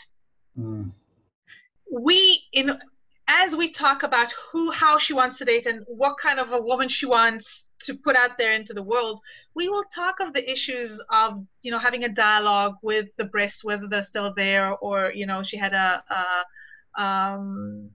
Mm. 0.58 0.92
We 1.90 2.42
in 2.54 2.78
as 3.28 3.54
we 3.54 3.70
talk 3.70 4.02
about 4.02 4.32
who 4.32 4.70
how 4.70 4.96
she 4.98 5.12
wants 5.12 5.36
to 5.38 5.44
date 5.44 5.66
and 5.66 5.84
what 5.86 6.16
kind 6.16 6.38
of 6.38 6.52
a 6.52 6.60
woman 6.60 6.88
she 6.88 7.06
wants 7.06 7.68
to 7.80 7.94
put 7.94 8.16
out 8.16 8.36
there 8.38 8.52
into 8.52 8.72
the 8.74 8.82
world 8.82 9.20
we 9.54 9.68
will 9.68 9.84
talk 9.84 10.20
of 10.20 10.32
the 10.32 10.50
issues 10.50 11.02
of 11.10 11.44
you 11.62 11.70
know 11.70 11.78
having 11.78 12.04
a 12.04 12.08
dialogue 12.08 12.74
with 12.82 13.14
the 13.16 13.24
breasts 13.24 13.64
whether 13.64 13.86
they're 13.88 14.02
still 14.02 14.32
there 14.34 14.72
or 14.72 15.12
you 15.14 15.26
know 15.26 15.42
she 15.42 15.56
had 15.56 15.72
a, 15.72 16.02
a, 16.10 17.02
um, 17.02 17.90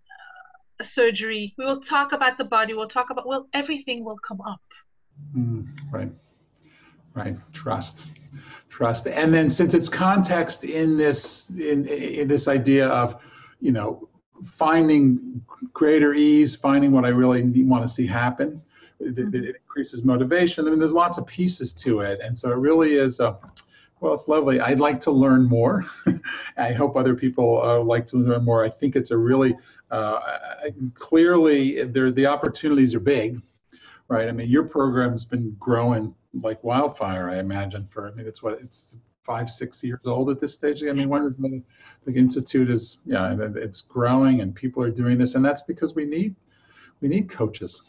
a 0.80 0.84
surgery 0.84 1.54
we 1.58 1.66
will 1.66 1.82
talk 1.82 2.12
about 2.12 2.38
the 2.38 2.44
body 2.44 2.74
we'll 2.74 2.88
talk 2.88 3.12
about 3.12 3.28
well 3.28 3.48
everything 3.54 4.04
will 4.04 4.20
come 4.28 4.42
up 4.42 4.62
mm, 5.36 5.64
right 5.92 6.12
right 7.14 7.38
trust 7.54 8.08
trust 8.70 9.08
and 9.08 9.34
then 9.34 9.50
since 9.50 9.74
it's 9.74 9.90
context 9.90 10.64
in 10.64 10.96
this 10.96 11.50
in, 11.52 11.88
in 11.88 12.28
this 12.28 12.48
idea 12.48 12.88
of 12.88 13.22
you 13.60 13.72
know 13.72 14.08
finding 14.44 15.42
greater 15.74 16.14
ease 16.14 16.56
finding 16.56 16.92
what 16.92 17.04
i 17.04 17.10
really 17.10 17.42
want 17.64 17.84
to 17.84 17.88
see 17.88 18.08
happen 18.08 18.62
it, 19.00 19.18
it, 19.18 19.56
increases 19.56 20.04
motivation 20.04 20.68
i 20.68 20.70
mean 20.70 20.80
there's 20.80 20.94
lots 20.94 21.18
of 21.18 21.26
pieces 21.26 21.74
to 21.74 22.02
it 22.02 22.20
and 22.24 22.38
so 22.38 22.52
it 22.52 22.58
really 22.58 22.94
is 22.94 23.20
a 23.20 23.38
well, 24.02 24.14
it's 24.14 24.28
lovely. 24.28 24.62
I'd 24.62 24.80
like 24.80 25.00
to 25.02 25.12
learn 25.12 25.44
more. 25.44 25.86
I 26.58 26.72
hope 26.72 26.96
other 26.96 27.16
people 27.16 27.62
uh, 27.62 27.80
like 27.82 28.06
to 28.08 28.18
learn 28.18 28.46
more. 28.46 28.64
I 28.64 28.70
think 28.70 28.96
it's 28.96 29.12
a 29.12 29.18
really 29.18 29.58
uh, 29.92 30.20
clearly 30.94 31.84
there. 31.84 32.12
The 32.12 32.26
opportunities 32.26 32.96
are 32.96 33.02
big, 33.02 33.42
right? 34.08 34.30
I 34.30 34.32
mean, 34.32 34.50
your 34.50 34.68
program's 34.68 35.26
been 35.26 35.56
growing 35.60 36.16
like 36.34 36.64
wildfire, 36.64 37.30
I 37.30 37.40
imagine. 37.40 37.88
For 37.88 38.08
I 38.08 38.12
mean, 38.12 38.28
it's 38.28 38.44
what 38.44 38.60
it's 38.62 38.96
five, 39.24 39.50
six 39.50 39.84
years 39.84 40.08
old 40.08 40.30
at 40.30 40.40
this 40.40 40.54
stage. 40.54 40.84
I 40.84 40.92
mean, 40.92 41.10
when 41.10 41.24
is 41.24 41.38
the, 41.38 41.62
the 42.06 42.14
institute 42.14 42.70
is 42.70 42.98
yeah, 43.06 43.32
and 43.32 43.58
it's 43.58 43.82
growing 43.82 44.42
and 44.42 44.54
people 44.54 44.84
are 44.84 44.92
doing 44.92 45.18
this, 45.18 45.36
and 45.36 45.44
that's 45.44 45.62
because 45.62 45.96
we 45.96 46.06
need 46.06 46.36
we 47.02 47.08
need 47.08 47.30
coaches. 47.30 47.82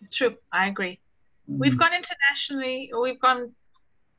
It's 0.00 0.16
true. 0.16 0.36
I 0.52 0.66
agree. 0.66 0.98
Mm-hmm. 1.48 1.60
We've 1.60 1.78
gone 1.78 1.92
internationally. 1.94 2.90
We've 3.00 3.20
gone 3.20 3.52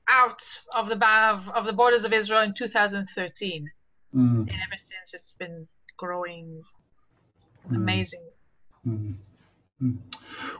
out 0.09 0.43
of 0.73 0.89
the 0.89 0.95
of, 0.95 1.49
of 1.49 1.65
the 1.65 1.73
borders 1.73 2.05
of 2.05 2.13
Israel 2.13 2.41
in 2.41 2.53
2013, 2.53 3.69
mm. 4.15 4.19
and 4.19 4.49
ever 4.49 4.77
since 4.77 5.13
it's 5.13 5.33
been 5.33 5.67
growing 5.97 6.61
mm. 7.69 7.75
amazing. 7.75 8.23
Mm. 8.87 9.15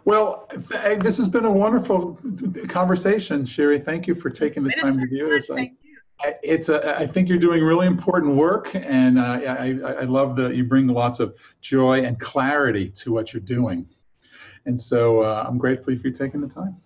Well, 0.06 0.48
th- 0.70 1.00
this 1.00 1.18
has 1.18 1.28
been 1.28 1.46
a 1.46 1.52
wonderful 1.52 2.20
conversation, 2.68 3.42
Shiri. 3.44 3.84
Thank 3.84 4.08
you 4.08 4.16
for 4.16 4.30
taking 4.30 4.64
the 4.64 4.72
time 4.72 5.00
to 5.00 5.08
do 5.08 5.30
this. 5.30 5.50
I, 5.50 6.36
it's 6.42 6.70
a, 6.70 7.00
I 7.00 7.08
think 7.08 7.28
you're 7.28 7.38
doing 7.38 7.64
really 7.64 7.88
important 7.88 8.36
work, 8.36 8.76
and 8.76 9.20
uh, 9.20 9.40
I, 9.46 9.80
I 9.82 10.04
love 10.04 10.36
that 10.38 10.56
you 10.56 10.64
bring 10.64 10.88
lots 10.88 11.20
of 11.20 11.36
joy 11.62 12.04
and 12.04 12.20
clarity 12.20 12.90
to 12.90 13.12
what 13.12 13.34
you're 13.34 13.42
doing. 13.42 13.88
And 14.66 14.80
so 14.80 15.24
uh, 15.24 15.44
I'm 15.48 15.58
grateful 15.58 15.98
for 15.98 16.08
you 16.08 16.14
taking 16.14 16.40
the 16.40 16.48
time. 16.48 16.78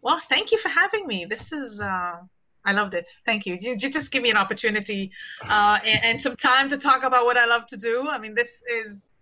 Well, 0.00 0.18
thank 0.18 0.52
you 0.52 0.58
for 0.58 0.68
having 0.68 1.06
me. 1.06 1.24
This 1.24 1.52
is 1.52 1.80
uh, 1.80 2.20
I 2.64 2.72
loved 2.72 2.94
it. 2.94 3.08
Thank 3.24 3.46
you. 3.46 3.56
You, 3.60 3.72
you 3.78 3.90
just 3.90 4.10
give 4.10 4.22
me 4.22 4.30
an 4.30 4.36
opportunity 4.36 5.10
uh, 5.42 5.78
and, 5.84 6.04
and, 6.04 6.22
some 6.22 6.36
time 6.36 6.68
to 6.70 6.78
talk 6.78 7.02
about 7.02 7.26
what 7.26 7.36
I 7.36 7.44
love 7.44 7.66
to 7.66 7.76
do. 7.76 8.08
I 8.08 8.18
mean, 8.18 8.34
this 8.34 8.62
is, 8.70 9.12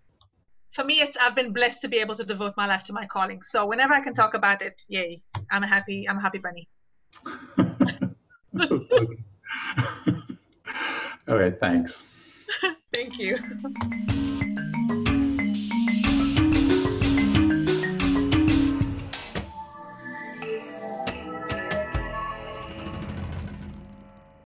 for 0.73 0.83
me, 0.83 1.01
it's 1.01 1.15
I've 1.17 1.35
been 1.35 1.53
blessed 1.53 1.81
to 1.81 1.87
be 1.87 1.97
able 1.97 2.15
to 2.15 2.23
devote 2.23 2.53
my 2.57 2.65
life 2.65 2.83
to 2.83 2.93
my 2.93 3.05
calling. 3.05 3.41
So 3.43 3.67
whenever 3.67 3.93
I 3.93 4.01
can 4.01 4.13
talk 4.13 4.33
about 4.33 4.61
it, 4.61 4.73
yay! 4.87 5.21
I'm 5.51 5.63
a 5.63 5.67
happy. 5.67 6.07
I'm 6.09 6.17
a 6.17 6.21
happy 6.21 6.39
bunny. 6.39 6.67
All 11.27 11.37
right. 11.37 11.59
Thanks. 11.59 12.03
Thank 12.93 13.19
you. 13.19 13.37